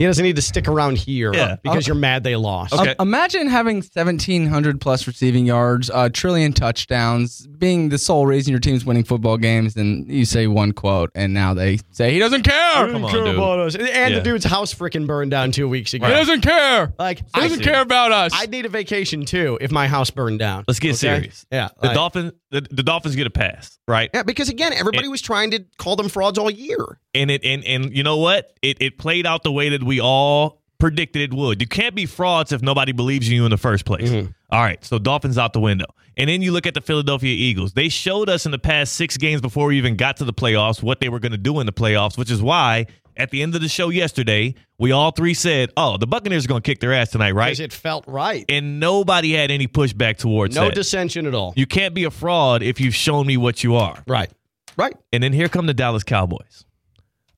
he 0.00 0.06
doesn't 0.06 0.24
need 0.24 0.34
to 0.36 0.42
stick 0.42 0.66
around 0.66 0.96
here 0.98 1.32
Yeah. 1.32 1.56
because 1.62 1.86
you're 1.86 1.94
mad 1.94 2.24
they 2.24 2.34
lost. 2.34 2.72
Okay. 2.72 2.94
Um, 2.98 3.06
imagine 3.08 3.46
having 3.48 3.76
1,700 3.76 4.80
plus 4.80 5.06
receiving 5.06 5.44
yards, 5.46 5.90
a 5.92 6.08
trillion 6.10 6.52
touchdowns, 6.52 7.46
being 7.46 7.90
the 7.90 7.98
sole 7.98 8.26
reason 8.26 8.50
your 8.50 8.60
team's 8.60 8.84
winning 8.84 9.04
football 9.04 9.36
games, 9.36 9.76
and 9.76 10.10
you 10.10 10.24
say 10.24 10.46
one 10.46 10.72
quote, 10.72 11.10
and 11.14 11.34
now 11.34 11.52
they 11.54 11.78
say 11.90 12.12
he 12.12 12.18
doesn't 12.18 12.42
care. 12.42 12.90
Come 12.90 13.04
on, 13.04 13.10
Care 13.10 13.24
dude. 13.24 13.34
about 13.36 13.58
us. 13.58 13.74
And 13.74 13.86
Yeah. 13.86 14.08
the 14.18 14.20
dude's 14.22 14.44
house 14.46 14.72
freaking 14.74 15.06
burned 15.06 15.30
down 15.30 15.52
two 15.52 15.68
weeks 15.68 15.92
ago. 15.94 16.06
He 16.06 16.12
doesn't 16.12 16.40
care. 16.40 16.92
Like 16.98 17.18
He 17.34 17.40
doesn't 17.42 17.62
care 17.62 17.82
about 17.82 18.10
us. 18.10 18.32
I'd 18.34 18.50
need 18.50 18.64
a 18.66 18.70
vacation 18.70 19.24
too 19.26 19.58
if 19.60 19.70
my 19.70 19.86
house 19.86 20.10
burned 20.10 20.38
down. 20.38 20.64
Let's 20.66 20.80
get 20.80 20.90
Okay? 20.90 20.96
serious. 20.96 21.44
Yeah, 21.52 21.68
The 21.80 21.88
like- 21.88 21.94
Dolphins. 21.94 22.32
The, 22.50 22.62
the 22.62 22.82
Dolphins 22.82 23.14
get 23.14 23.26
a 23.26 23.30
pass, 23.30 23.78
right? 23.86 24.10
Yeah, 24.12 24.24
because 24.24 24.48
again, 24.48 24.72
everybody 24.72 25.06
was 25.06 25.22
trying 25.22 25.52
to 25.52 25.64
call 25.78 25.94
them 25.96 26.08
frauds 26.08 26.36
all 26.36 26.50
year. 26.50 26.98
and 27.14 27.30
it 27.30 27.44
and 27.44 27.64
and 27.64 27.96
you 27.96 28.02
know 28.02 28.16
what? 28.16 28.56
It 28.60 28.78
it 28.80 28.98
played 28.98 29.26
out 29.26 29.44
the 29.44 29.52
way 29.52 29.68
that 29.68 29.82
we 29.84 30.00
all 30.00 30.60
predicted 30.80 31.22
it 31.22 31.34
would. 31.34 31.60
You 31.60 31.68
can't 31.68 31.94
be 31.94 32.06
frauds 32.06 32.52
if 32.52 32.62
nobody 32.62 32.92
believes 32.92 33.28
in 33.28 33.34
you 33.34 33.44
in 33.44 33.50
the 33.50 33.58
first 33.58 33.84
place. 33.84 34.10
Mm-hmm. 34.10 34.30
All 34.50 34.62
right, 34.62 34.84
so 34.84 34.98
Dolphins 34.98 35.38
out 35.38 35.52
the 35.52 35.60
window. 35.60 35.86
And 36.16 36.28
then 36.28 36.42
you 36.42 36.50
look 36.52 36.66
at 36.66 36.74
the 36.74 36.80
Philadelphia 36.80 37.32
Eagles. 37.32 37.74
They 37.74 37.88
showed 37.88 38.28
us 38.28 38.44
in 38.44 38.52
the 38.52 38.58
past 38.58 38.94
6 38.94 39.16
games 39.18 39.40
before 39.40 39.68
we 39.68 39.78
even 39.78 39.96
got 39.96 40.16
to 40.16 40.24
the 40.24 40.32
playoffs 40.32 40.82
what 40.82 41.00
they 41.00 41.08
were 41.08 41.20
going 41.20 41.32
to 41.32 41.38
do 41.38 41.60
in 41.60 41.66
the 41.66 41.72
playoffs, 41.72 42.18
which 42.18 42.30
is 42.30 42.42
why 42.42 42.86
at 43.20 43.30
the 43.30 43.42
end 43.42 43.54
of 43.54 43.60
the 43.60 43.68
show 43.68 43.90
yesterday, 43.90 44.54
we 44.78 44.92
all 44.92 45.10
three 45.10 45.34
said, 45.34 45.70
"Oh, 45.76 45.96
the 45.96 46.06
Buccaneers 46.06 46.44
are 46.44 46.48
going 46.48 46.62
to 46.62 46.66
kick 46.68 46.80
their 46.80 46.92
ass 46.92 47.10
tonight, 47.10 47.32
right?" 47.32 47.46
Because 47.46 47.60
it 47.60 47.72
felt 47.72 48.04
right. 48.06 48.44
And 48.48 48.80
nobody 48.80 49.32
had 49.32 49.50
any 49.50 49.68
pushback 49.68 50.16
towards 50.16 50.56
it. 50.56 50.58
No 50.58 50.66
that. 50.66 50.74
dissension 50.74 51.26
at 51.26 51.34
all. 51.34 51.52
you 51.56 51.66
can't 51.66 51.94
be 51.94 52.04
a 52.04 52.10
fraud 52.10 52.62
if 52.62 52.80
you've 52.80 52.94
shown 52.94 53.26
me 53.26 53.36
what 53.36 53.62
you 53.62 53.76
are. 53.76 54.02
Right. 54.06 54.30
Right. 54.76 54.96
And 55.12 55.22
then 55.22 55.32
here 55.32 55.48
come 55.48 55.66
the 55.66 55.74
Dallas 55.74 56.02
Cowboys. 56.02 56.64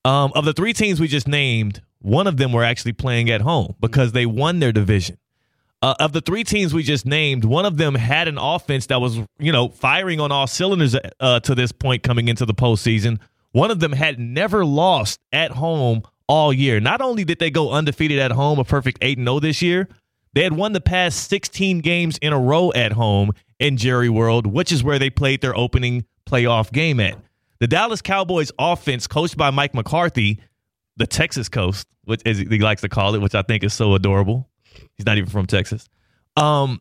Um, 0.04 0.32
of 0.34 0.44
the 0.44 0.52
three 0.52 0.72
teams 0.72 1.00
we 1.00 1.08
just 1.08 1.28
named, 1.28 1.80
one 2.00 2.26
of 2.26 2.36
them 2.36 2.52
were 2.52 2.64
actually 2.64 2.92
playing 2.92 3.30
at 3.30 3.40
home 3.40 3.74
because 3.80 4.12
they 4.12 4.26
won 4.26 4.58
their 4.58 4.72
division. 4.72 5.18
Uh, 5.80 5.94
of 5.98 6.12
the 6.12 6.20
three 6.20 6.44
teams 6.44 6.72
we 6.72 6.84
just 6.84 7.04
named, 7.06 7.44
one 7.44 7.64
of 7.66 7.76
them 7.76 7.96
had 7.96 8.28
an 8.28 8.38
offense 8.38 8.86
that 8.86 9.00
was, 9.00 9.18
you 9.40 9.50
know, 9.50 9.68
firing 9.68 10.20
on 10.20 10.30
all 10.30 10.46
cylinders 10.46 10.96
uh, 11.18 11.40
to 11.40 11.56
this 11.56 11.72
point 11.72 12.04
coming 12.04 12.28
into 12.28 12.46
the 12.46 12.54
postseason. 12.54 13.18
One 13.52 13.70
of 13.70 13.80
them 13.80 13.92
had 13.92 14.18
never 14.18 14.64
lost 14.64 15.20
at 15.32 15.52
home 15.52 16.02
all 16.26 16.52
year. 16.52 16.80
Not 16.80 17.00
only 17.00 17.24
did 17.24 17.38
they 17.38 17.50
go 17.50 17.70
undefeated 17.70 18.18
at 18.18 18.32
home, 18.32 18.58
a 18.58 18.64
perfect 18.64 18.98
8 19.02 19.18
0 19.18 19.40
this 19.40 19.62
year, 19.62 19.88
they 20.34 20.42
had 20.42 20.54
won 20.54 20.72
the 20.72 20.80
past 20.80 21.28
16 21.28 21.80
games 21.80 22.18
in 22.18 22.32
a 22.32 22.38
row 22.38 22.72
at 22.74 22.92
home 22.92 23.32
in 23.58 23.76
Jerry 23.76 24.08
World, 24.08 24.46
which 24.46 24.72
is 24.72 24.82
where 24.82 24.98
they 24.98 25.10
played 25.10 25.40
their 25.40 25.56
opening 25.56 26.06
playoff 26.26 26.72
game 26.72 27.00
at. 27.00 27.18
The 27.60 27.66
Dallas 27.66 28.02
Cowboys 28.02 28.50
offense, 28.58 29.06
coached 29.06 29.36
by 29.36 29.50
Mike 29.50 29.74
McCarthy, 29.74 30.40
the 30.96 31.06
Texas 31.06 31.48
coast, 31.48 31.86
which 32.04 32.22
as 32.26 32.38
he 32.38 32.58
likes 32.58 32.80
to 32.80 32.88
call 32.88 33.14
it, 33.14 33.20
which 33.20 33.34
I 33.34 33.42
think 33.42 33.62
is 33.62 33.72
so 33.74 33.94
adorable. 33.94 34.48
He's 34.96 35.06
not 35.06 35.18
even 35.18 35.30
from 35.30 35.46
Texas. 35.46 35.88
Um, 36.36 36.80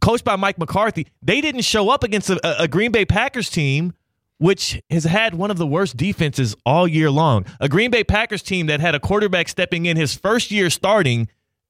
coached 0.00 0.24
by 0.24 0.36
Mike 0.36 0.58
McCarthy, 0.58 1.06
they 1.22 1.40
didn't 1.40 1.62
show 1.62 1.88
up 1.88 2.02
against 2.02 2.28
a, 2.28 2.62
a 2.62 2.68
Green 2.68 2.90
Bay 2.92 3.04
Packers 3.04 3.48
team, 3.48 3.94
which 4.42 4.82
has 4.90 5.04
had 5.04 5.36
one 5.36 5.52
of 5.52 5.56
the 5.56 5.66
worst 5.66 5.96
defenses 5.96 6.56
all 6.66 6.88
year 6.88 7.12
long. 7.12 7.46
A 7.60 7.68
Green 7.68 7.92
Bay 7.92 8.02
Packers 8.02 8.42
team 8.42 8.66
that 8.66 8.80
had 8.80 8.92
a 8.92 8.98
quarterback 8.98 9.48
stepping 9.48 9.86
in 9.86 9.96
his 9.96 10.16
first 10.16 10.50
year 10.50 10.68
starting, 10.68 11.28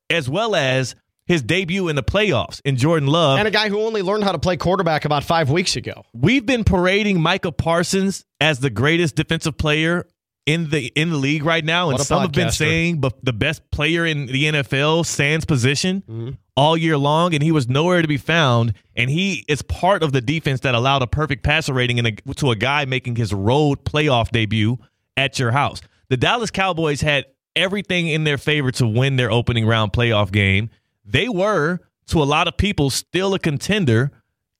as 0.08 0.26
well 0.26 0.56
as 0.56 0.94
his 1.26 1.42
debut 1.42 1.88
in 1.88 1.96
the 1.96 2.02
playoffs 2.02 2.62
in 2.64 2.78
Jordan 2.78 3.10
Love. 3.10 3.38
And 3.38 3.46
a 3.46 3.50
guy 3.50 3.68
who 3.68 3.82
only 3.82 4.00
learned 4.00 4.24
how 4.24 4.32
to 4.32 4.38
play 4.38 4.56
quarterback 4.56 5.04
about 5.04 5.22
five 5.22 5.50
weeks 5.50 5.76
ago. 5.76 6.02
We've 6.14 6.46
been 6.46 6.64
parading 6.64 7.20
Micah 7.20 7.52
Parsons 7.52 8.24
as 8.40 8.60
the 8.60 8.70
greatest 8.70 9.16
defensive 9.16 9.58
player 9.58 10.06
in 10.46 10.70
the 10.70 10.86
in 10.96 11.10
the 11.10 11.16
league 11.16 11.44
right 11.44 11.64
now, 11.64 11.90
and 11.90 11.98
some 12.04 12.16
have 12.22 12.32
been 12.32 12.46
saying 12.56 13.00
but 13.00 13.24
the 13.24 13.32
best 13.32 13.70
player 13.70 14.04
in 14.04 14.26
the 14.26 14.44
NFL, 14.44 15.06
sans 15.06 15.44
position, 15.44 16.02
Mm-hmm. 16.08 16.30
all 16.56 16.76
year 16.76 16.98
long, 16.98 17.32
and 17.34 17.42
he 17.42 17.52
was 17.52 17.68
nowhere 17.68 18.02
to 18.02 18.08
be 18.08 18.16
found. 18.16 18.74
And 18.96 19.08
he 19.08 19.44
is 19.48 19.62
part 19.62 20.02
of 20.02 20.12
the 20.12 20.20
defense 20.20 20.60
that 20.60 20.74
allowed 20.74 21.02
a 21.02 21.06
perfect 21.06 21.42
passer 21.44 21.72
rating 21.72 21.98
in 21.98 22.06
a, 22.06 22.12
to 22.34 22.50
a 22.50 22.56
guy 22.56 22.84
making 22.84 23.16
his 23.16 23.32
road 23.32 23.84
playoff 23.84 24.30
debut 24.30 24.78
at 25.16 25.38
your 25.38 25.52
house. 25.52 25.80
The 26.08 26.16
Dallas 26.16 26.50
Cowboys 26.50 27.00
had 27.02 27.24
everything 27.54 28.08
in 28.08 28.24
their 28.24 28.38
favor 28.38 28.70
to 28.72 28.86
win 28.86 29.16
their 29.16 29.30
opening 29.30 29.64
round 29.66 29.92
playoff 29.92 30.32
game. 30.32 30.70
They 31.04 31.28
were, 31.28 31.78
to 32.08 32.22
a 32.22 32.24
lot 32.24 32.48
of 32.48 32.56
people, 32.56 32.90
still 32.90 33.32
a 33.34 33.38
contender, 33.38 34.10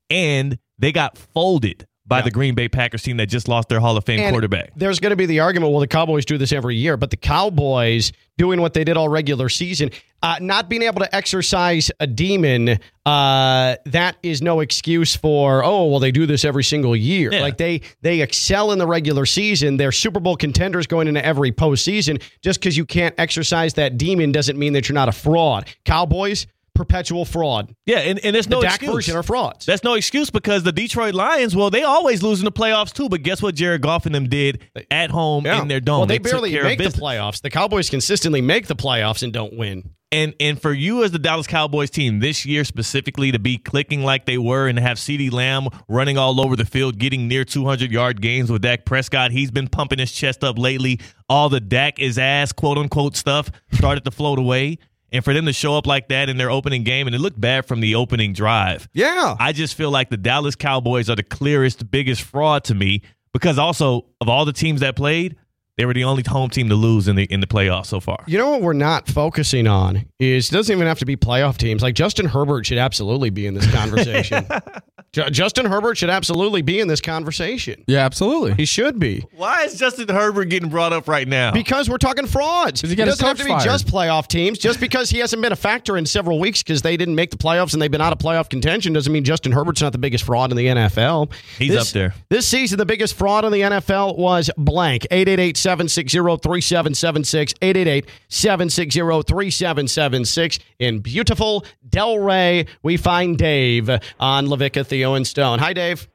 and 0.09 0.59
they 0.79 0.93
got 0.93 1.19
folded 1.19 1.87
by 2.05 2.21
the 2.21 2.31
Green 2.31 2.55
Bay 2.55 2.69
Packers 2.69 3.03
team 3.03 3.17
that 3.19 3.27
just 3.27 3.49
lost 3.49 3.69
their 3.69 3.81
Hall 3.81 3.97
of 3.97 4.05
Fame 4.05 4.21
And 4.21 4.33
quarterback. 4.33 4.73
There's 4.77 4.99
going 4.99 5.11
to 5.11 5.17
be 5.17 5.27
the 5.27 5.41
argument, 5.41 5.73
well, 5.73 5.81
the 5.81 5.87
Cowboys 5.87 6.25
do 6.25 6.37
this 6.37 6.53
every 6.53 6.77
year, 6.77 6.97
but 6.97 7.11
the 7.11 7.17
Cowboys 7.17 8.13
doing 8.37 8.61
what 8.61 8.75
they 8.75 8.83
did 8.83 8.97
all 8.97 9.09
regular 9.09 9.49
season, 9.49 9.91
uh, 10.23 10.37
not 10.41 10.69
being 10.69 10.83
able 10.83 11.01
to 11.01 11.15
exercise 11.15 11.91
a 12.01 12.07
demon, 12.07 12.79
uh, 13.07 13.77
that 13.87 14.17
is 14.23 14.43
no 14.43 14.61
excuse 14.61 15.15
for, 15.15 15.65
oh, 15.65 15.87
well, 15.87 16.01
they 16.01 16.11
do 16.11 16.27
this 16.27 16.45
every 16.45 16.65
single 16.65 16.97
year. 16.97 17.33
Yeah. 17.33 17.41
Like 17.41 17.57
they 17.57 17.83
they 18.01 18.21
excel 18.21 18.73
in 18.73 18.79
the 18.79 18.87
regular 18.87 19.27
season. 19.27 19.77
They're 19.77 19.93
Super 19.93 20.21
Bowl 20.21 20.37
contenders 20.37 20.87
going 20.87 21.09
into 21.09 21.25
every 21.25 21.53
postseason. 21.53 22.23
Just 22.41 22.61
because 22.61 22.77
you 22.77 22.85
can't 22.85 23.15
exercise 23.19 23.75
that 23.75 23.97
demon 23.97 24.33
doesn't 24.33 24.59
mean 24.59 24.73
that 24.73 24.89
you're 24.89 24.95
not 24.95 25.09
a 25.09 25.13
fraud. 25.13 25.69
Cowboys, 25.85 26.47
perpetual 26.83 27.25
fraud. 27.25 27.75
Yeah, 27.87 27.99
and, 27.99 28.19
and 28.25 28.35
there's 28.35 28.47
The 28.47 28.57
no 28.57 28.63
Dak 28.63 28.75
excuse. 28.75 28.93
version 28.95 29.17
are 29.17 29.23
frauds. 29.23 29.67
That's 29.67 29.85
no 29.85 29.95
excuse 29.95 30.31
because 30.31 30.63
the 30.65 30.73
Detroit 30.73 31.15
Lions, 31.15 31.55
well, 31.55 31.71
they 31.71 31.85
always 31.85 32.23
lose 32.23 32.41
in 32.41 32.45
the 32.45 32.53
playoffs 32.53 32.93
too. 32.93 33.09
But 33.09 33.23
guess 33.23 33.41
what 33.41 33.55
Jared 33.55 33.83
Goff 33.83 34.07
and 34.07 34.15
them 34.15 34.29
did 34.29 34.63
at 34.91 35.11
home 35.11 35.47
in 35.47 35.69
their 35.69 35.81
dome? 35.81 35.99
Well, 35.99 36.07
they, 36.07 36.19
took 36.19 36.33
barely 36.33 36.61
make 36.61 36.79
the 36.79 36.85
playoffs. 36.87 37.41
The 37.41 37.51
Cowboys 37.51 37.89
consistently 37.89 38.41
make 38.41 38.67
the 38.67 38.77
playoffs 38.77 39.23
and 39.23 39.33
don't 39.33 39.57
win. 39.57 39.91
And 40.11 40.35
and 40.41 40.61
for 40.61 40.75
you 40.75 41.05
as 41.05 41.11
the 41.13 41.19
Dallas 41.19 41.47
Cowboys 41.47 41.89
team 41.89 42.21
this 42.21 42.45
year 42.45 42.65
specifically 42.65 43.33
to 43.33 43.39
be 43.39 43.57
clicking 43.57 44.03
like 44.05 44.27
they 44.27 44.37
were 44.37 44.69
and 44.69 44.79
have 44.79 44.99
CeeDee 44.99 45.33
Lamb 45.33 45.69
running 45.89 46.19
all 46.19 46.39
over 46.39 46.55
the 46.55 46.67
field, 46.67 46.99
getting 46.99 47.29
near 47.29 47.47
200 47.47 47.91
yard 47.91 48.21
games 48.21 48.51
with 48.53 48.61
Dak 48.61 48.85
Prescott, 48.85 49.31
he's 49.31 49.51
been 49.51 49.69
pumping 49.69 49.99
his 49.99 50.13
chest 50.13 50.45
up 50.45 50.59
lately. 50.59 51.01
All 51.31 51.49
the 51.49 51.61
Dak 51.61 51.99
is 51.99 52.19
ass 52.19 52.53
quote 52.53 52.77
unquote 52.77 53.17
stuff 53.17 53.51
started 53.73 54.05
to 54.05 54.11
float 54.11 54.39
away. 54.39 54.77
And 55.13 55.25
for 55.25 55.35
them 55.35 55.47
to 55.47 55.53
show 55.53 55.77
up 55.77 55.87
like 55.87 56.09
that 56.09 56.29
in 56.29 56.39
their 56.39 56.51
opening 56.51 56.85
game, 56.85 57.07
and 57.07 57.15
it 57.15 57.19
looked 57.19 57.41
bad 57.41 57.67
from 57.67 57.81
the 57.81 57.95
opening 57.95 58.33
drive. 58.33 58.89
Yeah. 58.93 59.37
I 59.39 59.53
just 59.53 59.75
feel 59.75 59.91
like 59.91 60.09
the 60.09 60.17
Dallas 60.17 60.57
Cowboys 60.57 61.11
are 61.11 61.17
the 61.17 61.23
clearest, 61.23 61.91
biggest 61.91 62.23
fraud 62.23 62.65
to 62.65 62.75
me 62.75 63.03
because 63.33 63.59
also 63.59 64.07
of 64.21 64.29
all 64.29 64.45
the 64.45 64.53
teams 64.53 64.81
that 64.81 64.97
played, 64.97 65.37
they 65.79 65.87
were 65.87 65.95
the 65.95 66.05
only 66.05 66.23
home 66.23 66.51
team 66.51 66.69
to 66.69 66.75
lose 66.75 67.09
in 67.09 67.17
the 67.17 67.25
in 67.25 67.41
the 67.41 67.47
playoffs 67.47 67.87
so 67.87 67.99
far. 67.99 68.23
You 68.27 68.39
know 68.39 68.51
what 68.51 68.63
we're 68.63 68.73
not 68.75 69.09
focusing 69.09 69.67
on 69.67 70.07
is 70.19 70.51
it 70.51 70.53
doesn't 70.53 70.75
even 70.75 70.87
have 70.87 70.99
to 70.99 71.07
be 71.07 71.17
playoff 71.17 71.57
teams. 71.57 71.83
Like 71.83 71.95
Justin 71.95 72.27
Herbert 72.27 72.67
should 72.67 72.79
absolutely 72.79 73.31
be 73.31 73.47
in 73.47 73.55
this 73.55 73.71
conversation. 73.73 74.47
J- 75.13 75.29
Justin 75.29 75.67
Herbert 75.67 75.99
should 75.99 76.09
absolutely 76.09 76.63
be 76.63 76.81
in 76.81 76.89
this 76.89 77.03
conversation. 77.03 77.85
Yeah, 77.87 77.99
absolutely. 78.07 78.55
He 78.55 78.65
should 78.65 78.99
be. 78.99 79.23
Why 79.37 79.65
is 79.65 79.79
Justin 79.79 80.09
Herbert 80.09 80.47
getting 80.47 80.71
brought 80.71 80.95
up 80.95 81.07
right 81.07 81.29
now? 81.29 81.53
Because 81.53 81.91
we're 81.91 81.99
talking 81.99 82.27
frauds. 82.27 82.81
he 82.81 82.93
It 82.93 82.97
doesn't 82.97 83.27
have 83.27 83.37
to 83.37 83.45
be 83.45 83.51
fired. 83.51 83.63
just 83.63 83.87
playoff 83.87 84.27
teams. 84.27 84.59
Just 84.59 84.81
because 84.81 85.11
he 85.11 85.19
hasn't 85.19 85.43
been 85.43 85.53
a 85.53 85.57
factor 85.57 85.99
in 85.99 86.07
several 86.07 86.41
weeks 86.41 86.63
because 86.63 86.81
they 86.81 86.97
didn't 86.97 87.15
make 87.15 87.31
the 87.31 87.37
playoffs 87.37 87.75
and 87.75 87.83
they've 87.83 87.91
been 87.91 88.01
out 88.01 88.15
of 88.15 88.19
playoff 88.21 88.49
contention 88.49 88.95
doesn't 88.95 89.13
mean 89.13 89.23
Justin 89.23 89.53
Herbert's 89.53 89.83
not 89.83 89.93
the 89.93 89.99
biggest 89.99 90.25
fraud 90.25 90.51
in 90.51 90.57
the 90.57 90.69
NFL. 90.69 91.31
He's 91.59 91.73
This- 91.73 91.89
up 91.89 91.93
there. 91.93 92.15
This 92.31 92.49
season, 92.49 92.79
the 92.79 92.87
biggest 92.87 93.15
fraud 93.15 93.45
in 93.45 93.53
the 93.53 93.61
NFL 93.61 94.17
was 94.17 94.51
blank. 94.57 95.07
888-760-3776. 95.11 97.53
888-760-3776. 97.61 100.59
In 100.79 101.01
beautiful 101.01 101.67
Delray, 101.91 102.67
we 102.83 102.97
find 102.97 103.37
Dave 103.37 103.91
on 104.19 104.47
LaVicka, 104.47 105.02
And 105.05 105.27
Stone. 105.27 105.59
Hi, 105.59 105.73
Dave. 105.73 106.09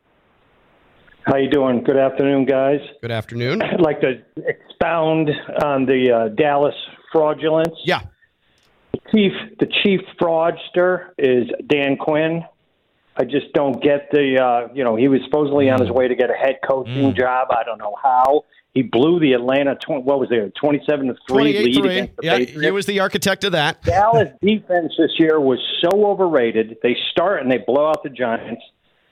How 1.25 1.35
you 1.37 1.49
doing? 1.49 1.83
Good 1.83 1.97
afternoon, 1.97 2.45
guys. 2.45 2.79
Good 3.01 3.11
afternoon. 3.11 3.61
I'd 3.61 3.81
like 3.81 3.99
to 4.01 4.21
expound 4.37 5.29
on 5.63 5.85
the 5.85 6.11
uh, 6.11 6.27
Dallas 6.29 6.73
fraudulence. 7.11 7.75
Yeah. 7.83 8.01
The 8.93 8.99
chief, 9.11 9.31
the 9.59 9.67
chief 9.83 9.99
fraudster 10.21 11.09
is 11.17 11.47
Dan 11.67 11.97
Quinn. 11.97 12.43
I 13.17 13.23
just 13.25 13.51
don't 13.53 13.81
get 13.83 14.09
the, 14.11 14.39
uh, 14.41 14.73
you 14.73 14.83
know, 14.83 14.95
he 14.95 15.07
was 15.09 15.19
supposedly 15.25 15.69
on 15.69 15.81
his 15.81 15.89
way 15.91 16.07
to 16.07 16.15
get 16.15 16.29
a 16.29 16.33
head 16.33 16.59
coaching 16.67 17.13
job. 17.15 17.47
I 17.51 17.63
don't 17.63 17.79
know 17.79 17.95
how. 18.01 18.45
He 18.73 18.83
blew 18.83 19.19
the 19.19 19.33
Atlanta, 19.33 19.73
tw- 19.75 20.03
what 20.05 20.19
was 20.19 20.29
there, 20.29 20.49
27 20.61 21.07
to 21.07 21.15
3 21.27 21.43
lead 21.43 21.75
28-3. 21.75 21.79
against 21.89 22.15
the 22.17 22.23
Yeah, 22.25 22.37
Patriots. 22.37 22.61
he 22.63 22.71
was 22.71 22.85
the 22.85 22.99
architect 22.99 23.43
of 23.43 23.53
that. 23.53 23.81
Dallas 23.81 24.29
defense 24.41 24.93
this 24.99 25.11
year 25.17 25.39
was 25.39 25.57
so 25.81 26.05
overrated. 26.05 26.77
They 26.83 26.95
start 27.11 27.41
and 27.41 27.51
they 27.51 27.57
blow 27.57 27.89
out 27.89 28.03
the 28.03 28.09
Giants. 28.11 28.61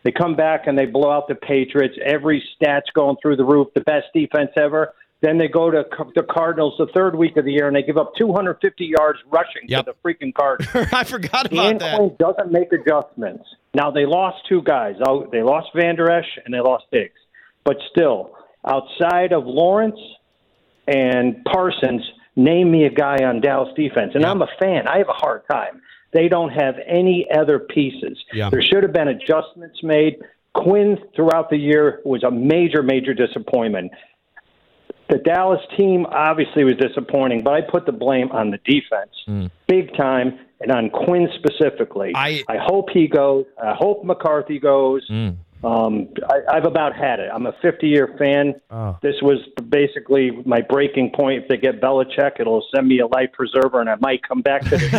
They 0.05 0.11
come 0.11 0.35
back 0.37 0.67
and 0.67 0.77
they 0.77 0.85
blow 0.85 1.11
out 1.11 1.27
the 1.27 1.35
Patriots. 1.35 1.95
Every 2.05 2.41
stat's 2.55 2.89
going 2.93 3.17
through 3.21 3.35
the 3.35 3.43
roof. 3.43 3.67
The 3.75 3.81
best 3.81 4.05
defense 4.13 4.51
ever. 4.55 4.93
Then 5.21 5.37
they 5.39 5.47
go 5.47 5.71
to 5.71 5.83
the 6.13 6.23
Cardinals 6.23 6.75
the 6.77 6.85
third 6.93 7.15
week 7.15 7.35
of 7.37 7.45
the 7.45 7.51
year 7.51 7.65
and 7.67 7.75
they 7.75 7.81
give 7.81 7.97
up 7.97 8.11
250 8.17 8.85
yards 8.97 9.17
rushing 9.31 9.63
Yep. 9.67 9.85
to 9.85 9.93
the 9.93 10.07
freaking 10.07 10.33
Cardinals. 10.33 10.87
I 10.93 11.03
forgot 11.03 11.47
about 11.51 11.51
Dan 11.63 11.77
that. 11.79 11.97
Quinn 11.97 12.15
doesn't 12.19 12.51
make 12.51 12.71
adjustments. 12.71 13.43
Now 13.73 13.89
they 13.91 14.05
lost 14.05 14.37
two 14.47 14.61
guys. 14.61 14.95
Oh, 15.07 15.27
They 15.31 15.41
lost 15.41 15.69
Vander 15.75 16.11
Esch 16.11 16.27
and 16.45 16.53
they 16.53 16.59
lost 16.59 16.85
Diggs. 16.91 17.19
But 17.63 17.77
still, 17.89 18.35
outside 18.67 19.33
of 19.33 19.45
Lawrence 19.47 19.99
and 20.87 21.43
Parsons, 21.45 22.03
name 22.35 22.69
me 22.71 22.85
a 22.85 22.89
guy 22.91 23.17
on 23.23 23.41
Dallas 23.41 23.73
defense. 23.75 24.11
And 24.13 24.25
I'm 24.25 24.41
a 24.41 24.47
fan. 24.59 24.87
I 24.87 24.99
have 24.99 25.09
a 25.09 25.13
hard 25.13 25.41
time. 25.49 25.81
They 26.15 26.29
don't 26.29 26.51
have 26.51 26.75
any 26.87 27.27
other 27.37 27.59
pieces. 27.59 28.17
Yeah. 28.33 28.49
There 28.49 28.61
should 28.61 28.83
have 28.83 28.93
been 28.93 29.09
adjustments 29.09 29.83
made. 29.83 30.15
Quinn 30.53 30.97
throughout 31.13 31.49
the 31.49 31.57
year 31.57 31.99
was 32.05 32.23
a 32.23 32.31
major, 32.31 32.81
major 32.81 33.13
disappointment. 33.13 33.91
The 35.09 35.17
Dallas 35.17 35.59
team 35.77 36.05
obviously 36.09 36.63
was 36.63 36.75
disappointing, 36.77 37.43
but 37.43 37.53
I 37.53 37.61
put 37.61 37.85
the 37.85 37.91
blame 37.91 38.31
on 38.31 38.49
the 38.49 38.57
defense, 38.59 39.11
hmm. 39.25 39.47
big 39.67 39.95
time, 39.97 40.39
and 40.61 40.71
on 40.71 40.89
Quinn 40.89 41.27
specifically. 41.35 42.13
I- 42.15 42.43
I 42.47 42.57
hope 42.59 42.89
he 42.91 43.07
goes. 43.07 43.45
I 43.61 43.73
hope 43.77 44.05
McCarthy 44.05 44.57
goes. 44.57 45.05
Hmm. 45.09 45.31
Um, 45.65 46.09
I, 46.29 46.57
I've 46.57 46.65
about 46.65 46.95
had 46.95 47.19
it. 47.19 47.29
I'm 47.33 47.47
a 47.47 47.53
50 47.61 47.87
year 47.87 48.15
fan. 48.19 48.53
This 49.01 49.15
was 49.21 49.39
basically 49.67 50.31
my 50.45 50.61
breaking 50.61 51.11
point. 51.15 51.43
If 51.43 51.49
they 51.49 51.57
get 51.57 51.81
Belichick, 51.81 52.39
it'll 52.39 52.63
send 52.73 52.87
me 52.87 52.99
a 52.99 53.07
life 53.07 53.29
preserver, 53.33 53.81
and 53.81 53.89
I 53.89 53.95
might 53.99 54.21
come 54.27 54.41
back 54.41 54.61
to 54.63 54.77
this. 54.77 54.91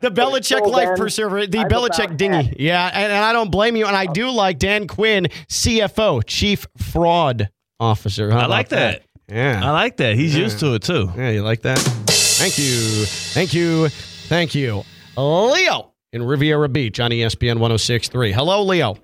The 0.00 0.10
Belichick 0.10 0.56
until 0.56 0.70
life 0.70 0.88
then, 0.88 0.96
preserver, 0.96 1.46
the 1.46 1.58
I've 1.58 1.68
Belichick 1.68 2.04
about 2.06 2.16
dinghy. 2.16 2.42
had. 2.44 2.60
Yeah, 2.60 2.90
and, 2.92 3.12
and 3.12 3.24
I 3.24 3.32
don't 3.32 3.50
blame 3.50 3.76
you. 3.76 3.86
And 3.86 3.96
I 3.96 4.06
do 4.06 4.30
like 4.30 4.58
Dan 4.58 4.88
Quinn, 4.88 5.28
CFO, 5.48 6.22
Chief 6.26 6.66
Fraud 6.78 7.48
Officer. 7.78 8.30
How 8.30 8.40
I 8.40 8.46
like 8.46 8.70
that. 8.70 9.02
Yeah. 9.28 9.60
I 9.64 9.70
like 9.70 9.98
that. 9.98 10.16
He's 10.16 10.36
used 10.36 10.58
to 10.60 10.74
it 10.74 10.82
too. 10.82 11.10
Yeah, 11.16 11.30
you 11.30 11.42
like 11.42 11.62
that? 11.62 11.78
Thank 11.78 12.58
you. 12.58 13.04
Thank 13.06 13.54
you. 13.54 13.88
Thank 13.88 14.54
you. 14.54 14.84
Leo 15.16 15.92
in 16.12 16.22
Riviera 16.22 16.68
Beach 16.68 16.98
on 17.00 17.12
ESPN 17.12 17.58
1063. 17.58 18.32
Hello, 18.32 18.62
Leo. 18.64 18.96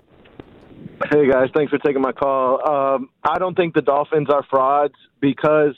Hey 1.11 1.29
guys, 1.29 1.49
thanks 1.55 1.69
for 1.69 1.79
taking 1.79 2.01
my 2.01 2.11
call. 2.11 2.59
Um, 2.67 3.09
I 3.23 3.39
don't 3.39 3.55
think 3.55 3.73
the 3.73 3.81
Dolphins 3.81 4.27
are 4.29 4.43
frauds 4.49 4.95
because 5.21 5.75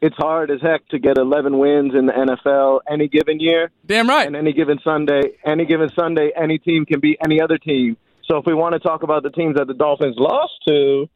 it's 0.00 0.16
hard 0.16 0.50
as 0.50 0.60
heck 0.60 0.86
to 0.88 0.98
get 0.98 1.16
11 1.16 1.56
wins 1.58 1.92
in 1.94 2.06
the 2.06 2.12
NFL 2.12 2.80
any 2.90 3.08
given 3.08 3.40
year. 3.40 3.70
Damn 3.86 4.08
right. 4.08 4.26
And 4.26 4.36
any 4.36 4.52
given 4.52 4.78
Sunday, 4.84 5.38
any 5.46 5.64
given 5.64 5.90
Sunday, 5.98 6.30
any 6.36 6.58
team 6.58 6.84
can 6.84 7.00
beat 7.00 7.18
any 7.24 7.40
other 7.40 7.56
team. 7.56 7.96
So 8.28 8.36
if 8.36 8.46
we 8.46 8.52
want 8.52 8.74
to 8.74 8.80
talk 8.80 9.02
about 9.02 9.22
the 9.22 9.30
teams 9.30 9.56
that 9.56 9.66
the 9.66 9.74
Dolphins 9.74 10.16
lost 10.18 10.52
to, 10.68 11.08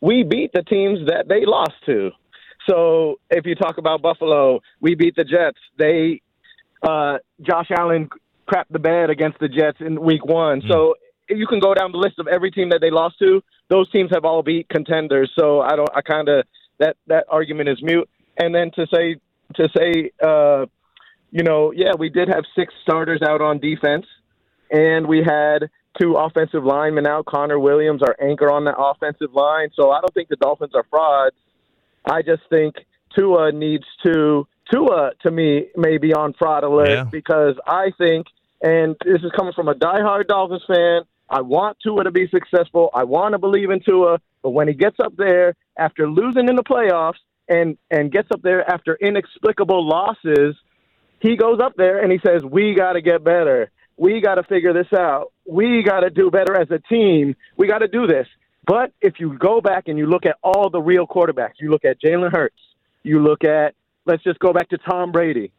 we 0.00 0.22
beat 0.22 0.52
the 0.52 0.62
teams 0.62 1.06
that 1.06 1.28
they 1.28 1.46
lost 1.46 1.74
to. 1.86 2.10
So 2.68 3.20
if 3.30 3.46
you 3.46 3.54
talk 3.54 3.78
about 3.78 4.02
Buffalo, 4.02 4.60
we 4.80 4.94
beat 4.94 5.16
the 5.16 5.24
Jets. 5.24 5.58
They 5.78 6.20
uh, 6.82 7.18
Josh 7.40 7.70
Allen 7.70 8.10
crapped 8.48 8.70
the 8.70 8.78
bed 8.78 9.10
against 9.10 9.38
the 9.38 9.48
Jets 9.48 9.78
in 9.80 10.00
Week 10.00 10.24
One. 10.24 10.62
So 10.68 10.94
you 11.28 11.46
can 11.46 11.60
go 11.60 11.74
down 11.74 11.92
the 11.92 11.98
list 11.98 12.18
of 12.18 12.26
every 12.28 12.50
team 12.50 12.70
that 12.70 12.80
they 12.80 12.90
lost 12.90 13.18
to. 13.18 13.42
Those 13.68 13.90
teams 13.90 14.10
have 14.12 14.24
all 14.24 14.42
beat 14.42 14.68
contenders. 14.68 15.30
So 15.38 15.60
I 15.60 15.76
don't. 15.76 15.90
I 15.94 16.00
kind 16.02 16.28
of 16.28 16.44
that 16.78 16.96
that 17.08 17.24
argument 17.28 17.68
is 17.68 17.82
mute. 17.82 18.08
And 18.38 18.54
then 18.54 18.70
to 18.76 18.86
say 18.92 19.16
to 19.54 19.68
say, 19.76 20.10
uh, 20.22 20.66
you 21.30 21.42
know, 21.42 21.72
yeah, 21.72 21.92
we 21.98 22.08
did 22.08 22.28
have 22.28 22.44
six 22.54 22.72
starters 22.82 23.22
out 23.22 23.40
on 23.40 23.58
defense, 23.58 24.06
and 24.70 25.06
we 25.06 25.18
had 25.24 25.68
two 26.00 26.14
offensive 26.14 26.64
linemen 26.64 27.06
out. 27.06 27.24
Connor 27.26 27.58
Williams, 27.58 28.02
our 28.02 28.16
anchor 28.20 28.50
on 28.50 28.64
that 28.64 28.76
offensive 28.78 29.32
line. 29.34 29.68
So 29.74 29.90
I 29.90 30.00
don't 30.00 30.12
think 30.14 30.28
the 30.28 30.36
Dolphins 30.36 30.72
are 30.74 30.84
frauds. 30.90 31.36
I 32.04 32.22
just 32.22 32.42
think 32.50 32.76
Tua 33.16 33.50
needs 33.52 33.84
to 34.04 34.46
Tua 34.70 35.12
to 35.22 35.30
me 35.30 35.68
may 35.76 35.98
be 35.98 36.12
on 36.12 36.34
fraud 36.34 36.64
alert 36.64 36.88
Yeah. 36.90 37.04
because 37.04 37.54
I 37.66 37.90
think, 37.98 38.26
and 38.62 38.96
this 39.04 39.22
is 39.22 39.32
coming 39.36 39.52
from 39.54 39.68
a 39.68 39.74
diehard 39.74 40.26
Dolphins 40.28 40.62
fan. 40.66 41.02
I 41.28 41.40
want 41.40 41.78
Tua 41.82 42.04
to 42.04 42.10
be 42.10 42.28
successful. 42.28 42.90
I 42.94 43.04
want 43.04 43.32
to 43.32 43.38
believe 43.38 43.70
in 43.70 43.80
Tua, 43.80 44.18
but 44.42 44.50
when 44.50 44.68
he 44.68 44.74
gets 44.74 44.98
up 45.00 45.16
there 45.16 45.54
after 45.76 46.08
losing 46.08 46.48
in 46.48 46.56
the 46.56 46.62
playoffs 46.62 47.18
and 47.48 47.76
and 47.90 48.12
gets 48.12 48.28
up 48.32 48.42
there 48.42 48.68
after 48.70 48.96
inexplicable 48.96 49.86
losses, 49.86 50.56
he 51.20 51.36
goes 51.36 51.58
up 51.60 51.74
there 51.76 52.02
and 52.02 52.12
he 52.12 52.18
says, 52.24 52.42
"We 52.44 52.74
got 52.74 52.92
to 52.92 53.00
get 53.00 53.24
better. 53.24 53.70
We 53.96 54.20
got 54.20 54.36
to 54.36 54.42
figure 54.44 54.72
this 54.72 54.92
out. 54.92 55.32
We 55.46 55.82
got 55.82 56.00
to 56.00 56.10
do 56.10 56.30
better 56.30 56.54
as 56.54 56.70
a 56.70 56.78
team. 56.78 57.34
We 57.56 57.66
got 57.66 57.78
to 57.78 57.88
do 57.88 58.06
this." 58.06 58.28
But 58.66 58.92
if 59.00 59.20
you 59.20 59.38
go 59.38 59.60
back 59.60 59.88
and 59.88 59.96
you 59.96 60.06
look 60.06 60.26
at 60.26 60.36
all 60.42 60.70
the 60.70 60.80
real 60.80 61.06
quarterbacks, 61.06 61.54
you 61.60 61.70
look 61.70 61.84
at 61.84 62.00
Jalen 62.00 62.32
Hurts, 62.32 62.58
you 63.04 63.20
look 63.20 63.44
at 63.44 63.74
let's 64.06 64.22
just 64.22 64.38
go 64.38 64.52
back 64.52 64.68
to 64.70 64.78
Tom 64.78 65.12
Brady. 65.12 65.52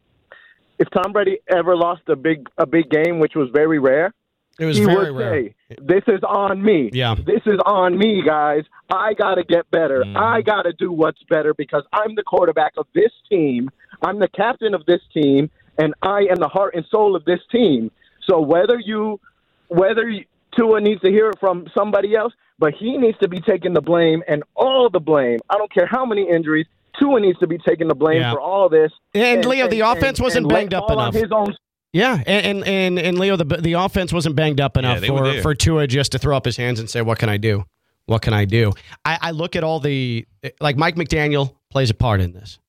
If 0.79 0.89
Tom 0.91 1.13
Brady 1.13 1.39
ever 1.49 1.75
lost 1.75 2.03
a 2.07 2.15
big 2.15 2.47
a 2.57 2.65
big 2.65 2.89
game, 2.89 3.19
which 3.19 3.33
was 3.35 3.49
very 3.53 3.79
rare, 3.79 4.13
It 4.59 4.65
was 4.65 4.77
he 4.77 4.85
very 4.85 5.11
would 5.11 5.19
rare. 5.19 5.43
say, 5.43 5.55
"This 5.81 6.03
is 6.07 6.21
on 6.27 6.61
me. 6.63 6.89
Yeah. 6.93 7.15
This 7.15 7.41
is 7.45 7.59
on 7.65 7.97
me, 7.97 8.23
guys. 8.25 8.63
I 8.91 9.13
got 9.13 9.35
to 9.35 9.43
get 9.43 9.69
better. 9.71 10.01
Mm-hmm. 10.03 10.17
I 10.17 10.41
got 10.41 10.63
to 10.63 10.73
do 10.73 10.91
what's 10.91 11.21
better 11.29 11.53
because 11.53 11.83
I'm 11.93 12.15
the 12.15 12.23
quarterback 12.23 12.73
of 12.77 12.87
this 12.95 13.11
team. 13.29 13.69
I'm 14.01 14.19
the 14.19 14.27
captain 14.29 14.73
of 14.73 14.85
this 14.85 15.01
team, 15.13 15.49
and 15.77 15.93
I 16.01 16.21
am 16.31 16.37
the 16.37 16.47
heart 16.47 16.73
and 16.75 16.85
soul 16.89 17.15
of 17.15 17.23
this 17.25 17.39
team. 17.51 17.91
So 18.25 18.39
whether 18.41 18.79
you, 18.79 19.19
whether 19.67 20.09
you, 20.09 20.25
Tua 20.57 20.81
needs 20.81 21.01
to 21.01 21.09
hear 21.09 21.29
it 21.29 21.39
from 21.39 21.67
somebody 21.77 22.15
else, 22.15 22.33
but 22.59 22.73
he 22.73 22.97
needs 22.97 23.17
to 23.19 23.27
be 23.27 23.39
taking 23.41 23.73
the 23.73 23.81
blame 23.81 24.23
and 24.27 24.43
all 24.55 24.89
the 24.89 24.99
blame. 24.99 25.39
I 25.49 25.57
don't 25.57 25.71
care 25.71 25.85
how 25.85 26.05
many 26.05 26.27
injuries. 26.29 26.65
Tua 26.99 27.19
needs 27.19 27.37
to 27.39 27.47
be 27.47 27.59
taking 27.59 27.87
the 27.87 27.93
blame 27.95 28.21
Yeah. 28.21 28.31
for 28.31 28.39
all 28.39 28.69
this. 28.69 28.91
And, 29.13 29.45
Leo, 29.45 29.67
the 29.67 29.81
offense 29.81 30.19
wasn't 30.19 30.45
and 30.45 30.51
let 30.51 30.59
banged 30.61 30.73
up 30.73 30.87
fall 30.87 30.97
on 30.99 31.09
enough. 31.09 31.21
His 31.21 31.31
own 31.31 31.53
Yeah, 31.93 32.21
and 32.27 32.45
and 32.45 32.67
and, 32.67 32.99
and 32.99 33.19
Leo, 33.19 33.35
the 33.37 33.45
the 33.45 33.73
offense 33.73 34.11
wasn't 34.13 34.35
banged 34.35 34.59
up 34.59 34.77
enough 34.77 35.01
were 35.07 35.33
for 35.35 35.41
for 35.41 35.55
Tua 35.55 35.87
just 35.87 36.11
to 36.11 36.19
throw 36.19 36.35
up 36.35 36.45
his 36.45 36.57
hands 36.57 36.79
and 36.79 36.89
say, 36.89 37.01
"What 37.01 37.17
can 37.17 37.29
I 37.29 37.37
do? 37.37 37.65
What 38.05 38.21
can 38.21 38.33
I 38.33 38.45
do?" 38.45 38.73
I, 39.05 39.17
I 39.21 39.31
look 39.31 39.55
at 39.55 39.63
all 39.63 39.79
the 39.79 40.25
like 40.59 40.77
Mike 40.77 40.95
McDaniel 40.95 41.55
plays 41.69 41.89
a 41.89 41.93
part 41.93 42.21
in 42.21 42.33
this. 42.33 42.59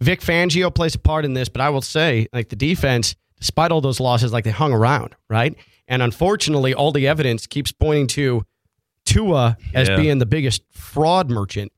Vic 0.00 0.20
Fangio 0.20 0.72
plays 0.72 0.94
a 0.94 0.98
part 0.98 1.24
in 1.24 1.34
this, 1.34 1.48
but 1.48 1.60
I 1.60 1.70
will 1.70 1.82
say, 1.82 2.28
like 2.32 2.48
the 2.48 2.56
defense, 2.56 3.16
despite 3.38 3.72
all 3.72 3.80
those 3.80 3.98
losses, 3.98 4.32
like 4.32 4.44
they 4.44 4.50
hung 4.52 4.72
around, 4.72 5.16
right? 5.28 5.54
And 5.88 6.02
unfortunately, 6.02 6.72
all 6.74 6.92
the 6.92 7.08
evidence 7.08 7.46
keeps 7.46 7.72
pointing 7.72 8.06
to 8.08 8.44
Tua 9.04 9.56
as 9.74 9.88
Yeah. 9.88 9.96
being 9.96 10.18
the 10.18 10.26
biggest 10.26 10.62
fraud 10.70 11.30
merchant 11.30 11.72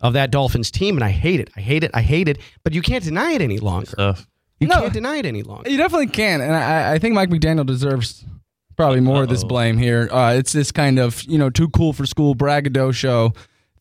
of 0.00 0.12
that 0.14 0.30
Dolphins 0.30 0.70
team, 0.70 0.96
and 0.96 1.04
I 1.04 1.10
hate 1.10 1.40
it. 1.40 1.48
I 1.56 1.60
hate 1.60 1.84
it. 1.84 1.90
I 1.94 2.02
hate 2.02 2.28
it. 2.28 2.38
But 2.64 2.74
you 2.74 2.82
can't 2.82 3.04
deny 3.04 3.32
it 3.32 3.40
any 3.40 3.58
longer. 3.58 3.86
Stuff. 3.86 4.26
You 4.62 4.68
No. 4.68 4.80
can't 4.80 4.92
deny 4.92 5.16
it 5.16 5.26
any 5.26 5.42
longer. 5.42 5.68
You 5.70 5.76
definitely 5.76 6.06
can, 6.08 6.40
and 6.40 6.54
I, 6.54 6.94
I 6.94 6.98
think 6.98 7.14
Mike 7.14 7.28
McDaniel 7.30 7.66
deserves 7.66 8.24
probably 8.76 9.00
more 9.00 9.22
of 9.24 9.28
this 9.28 9.44
blame 9.44 9.76
here. 9.78 10.08
Uh, 10.10 10.34
it's 10.34 10.52
this 10.52 10.72
kind 10.72 10.98
of 10.98 11.22
you 11.24 11.38
know 11.38 11.50
too 11.50 11.68
cool 11.68 11.92
for 11.92 12.06
school 12.06 12.34
braggadocio 12.34 13.32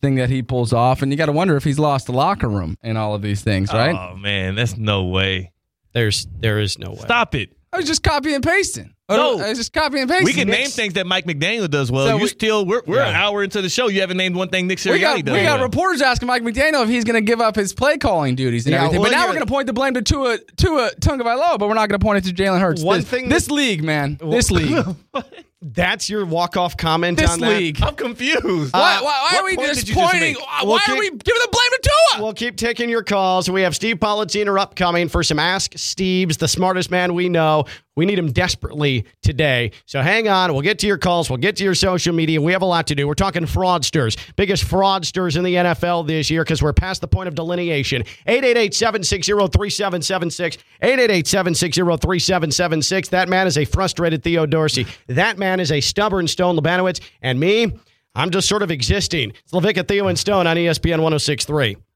thing 0.01 0.15
that 0.15 0.29
he 0.29 0.41
pulls 0.41 0.73
off, 0.73 1.01
and 1.01 1.11
you 1.11 1.17
got 1.17 1.27
to 1.27 1.31
wonder 1.31 1.55
if 1.55 1.63
he's 1.63 1.79
lost 1.79 2.07
the 2.07 2.11
locker 2.13 2.49
room 2.49 2.75
and 2.81 2.97
all 2.97 3.13
of 3.15 3.21
these 3.21 3.41
things, 3.43 3.71
right? 3.71 3.95
Oh 3.95 4.15
man, 4.17 4.55
that's 4.55 4.75
no 4.77 5.05
way. 5.05 5.51
There's 5.93 6.27
there 6.39 6.59
is 6.59 6.77
no 6.79 6.91
way. 6.91 6.97
Stop 6.99 7.35
it. 7.35 7.55
I 7.73 7.77
was 7.77 7.85
just 7.85 8.03
copy 8.03 8.33
and 8.33 8.43
pasting. 8.43 8.93
Oh, 9.11 9.37
No. 9.37 9.45
it's 9.45 9.59
just 9.59 9.73
copy 9.73 9.99
and 9.99 10.09
paste. 10.09 10.23
We 10.25 10.33
can 10.33 10.47
Nick's- 10.47 10.59
name 10.59 10.69
things 10.69 10.93
that 10.95 11.05
Mike 11.07 11.25
McDaniel 11.25 11.69
does 11.69 11.91
well. 11.91 12.07
So 12.07 12.15
you 12.17 12.21
we- 12.23 12.27
still 12.27 12.65
we're, 12.65 12.81
we're 12.85 13.01
an 13.01 13.15
hour 13.15 13.43
into 13.43 13.61
the 13.61 13.69
show. 13.69 13.87
You 13.87 14.01
haven't 14.01 14.17
named 14.17 14.35
one 14.35 14.49
thing 14.49 14.67
Nick 14.67 14.79
Sirianni 14.79 14.91
We 14.93 14.99
got, 14.99 15.25
does 15.25 15.33
we 15.33 15.43
got 15.43 15.55
well. 15.59 15.63
reporters 15.63 16.01
asking 16.01 16.27
Mike 16.27 16.43
McDaniel 16.43 16.83
if 16.83 16.89
he's 16.89 17.03
going 17.03 17.15
to 17.15 17.21
give 17.25 17.41
up 17.41 17.55
his 17.55 17.73
play 17.73 17.97
calling 17.97 18.35
duties 18.35 18.65
and 18.65 18.73
Yeah, 18.73 18.79
everything. 18.79 19.01
well, 19.01 19.09
but 19.11 19.15
now 19.15 19.23
we're 19.27 19.33
going 19.33 19.45
to 19.45 19.51
point 19.51 19.67
the 19.67 19.73
blame 19.73 19.93
to 19.95 20.01
Tua, 20.01 20.37
Tua 20.57 20.91
Tagovailoa, 20.99 21.59
but 21.59 21.67
we're 21.67 21.73
not 21.75 21.89
going 21.89 21.99
to 21.99 22.03
point 22.05 22.25
it 22.25 22.35
to 22.35 22.43
Jalen 22.43 22.59
Hurts. 22.61 22.81
One 22.83 22.99
this, 22.99 23.09
thing 23.09 23.29
this 23.29 23.49
league, 23.51 23.83
man, 23.83 24.17
this 24.21 24.51
league, 24.51 24.83
That's 25.63 26.09
your 26.09 26.25
walk 26.25 26.57
off 26.57 26.75
comment 26.75 27.19
this 27.19 27.29
on 27.29 27.39
that? 27.41 27.49
league. 27.49 27.79
I'm 27.83 27.93
confused. 27.93 28.73
why, 28.73 28.95
uh, 28.97 29.03
why, 29.03 29.03
why 29.03 29.29
what 29.31 29.35
are 29.35 29.45
we 29.45 29.55
point 29.55 29.67
just 29.67 29.81
did 29.81 29.89
you 29.89 29.93
just 29.95 30.11
pointing? 30.11 30.33
why 30.33 30.61
We'll 30.63 30.73
are 30.73 30.79
keep- 30.79 30.97
we 30.97 31.09
giving 31.11 31.19
the 31.21 31.49
blame 31.51 31.69
to 31.69 31.81
Tua? 32.15 32.23
We'll 32.23 32.33
keep 32.33 32.57
taking 32.57 32.89
your 32.89 33.03
calls. 33.03 33.47
We 33.47 33.61
have 33.61 33.75
Steve 33.75 33.97
Politziner 33.97 34.59
upcoming 34.59 35.07
for 35.07 35.21
some 35.21 35.37
Ask 35.37 35.73
Steve's, 35.75 36.37
the 36.37 36.47
smartest 36.47 36.89
man 36.89 37.13
we 37.13 37.29
know. 37.29 37.65
We 37.95 38.05
need 38.05 38.17
him 38.17 38.31
desperately 38.31 39.05
today. 39.21 39.71
So 39.85 40.01
hang 40.01 40.27
on. 40.29 40.53
We'll 40.53 40.61
get 40.61 40.79
to 40.79 40.87
your 40.87 40.97
calls. 40.97 41.29
We'll 41.29 41.37
get 41.37 41.57
to 41.57 41.63
your 41.63 41.75
social 41.75 42.13
media. 42.13 42.41
We 42.41 42.53
have 42.53 42.61
a 42.61 42.65
lot 42.65 42.87
to 42.87 42.95
do. 42.95 43.07
We're 43.07 43.15
talking 43.15 43.43
fraudsters, 43.43 44.17
biggest 44.35 44.63
fraudsters 44.63 45.35
in 45.35 45.43
the 45.43 45.55
NFL 45.55 46.07
this 46.07 46.29
year 46.29 46.43
because 46.43 46.63
we're 46.63 46.73
past 46.73 47.01
the 47.01 47.07
point 47.07 47.27
of 47.27 47.35
delineation. 47.35 48.03
888 48.25 48.73
760 48.73 49.31
3776. 49.33 50.57
888 50.81 51.27
760 51.27 51.81
3776. 51.81 53.09
That 53.09 53.27
man 53.27 53.47
is 53.47 53.57
a 53.57 53.65
frustrated 53.65 54.23
Theo 54.23 54.45
Dorsey. 54.45 54.87
That 55.07 55.37
man 55.37 55.59
is 55.59 55.71
a 55.71 55.81
stubborn 55.81 56.27
Stone 56.27 56.57
Lebanowitz. 56.57 57.01
And 57.21 57.39
me, 57.39 57.73
I'm 58.15 58.29
just 58.29 58.47
sort 58.47 58.63
of 58.63 58.71
existing. 58.71 59.31
It's 59.31 59.51
LaVicka, 59.51 59.87
Theo, 59.87 60.07
and 60.07 60.17
Stone 60.17 60.47
on 60.47 60.55
ESPN 60.55 61.01
1063. 61.01 61.77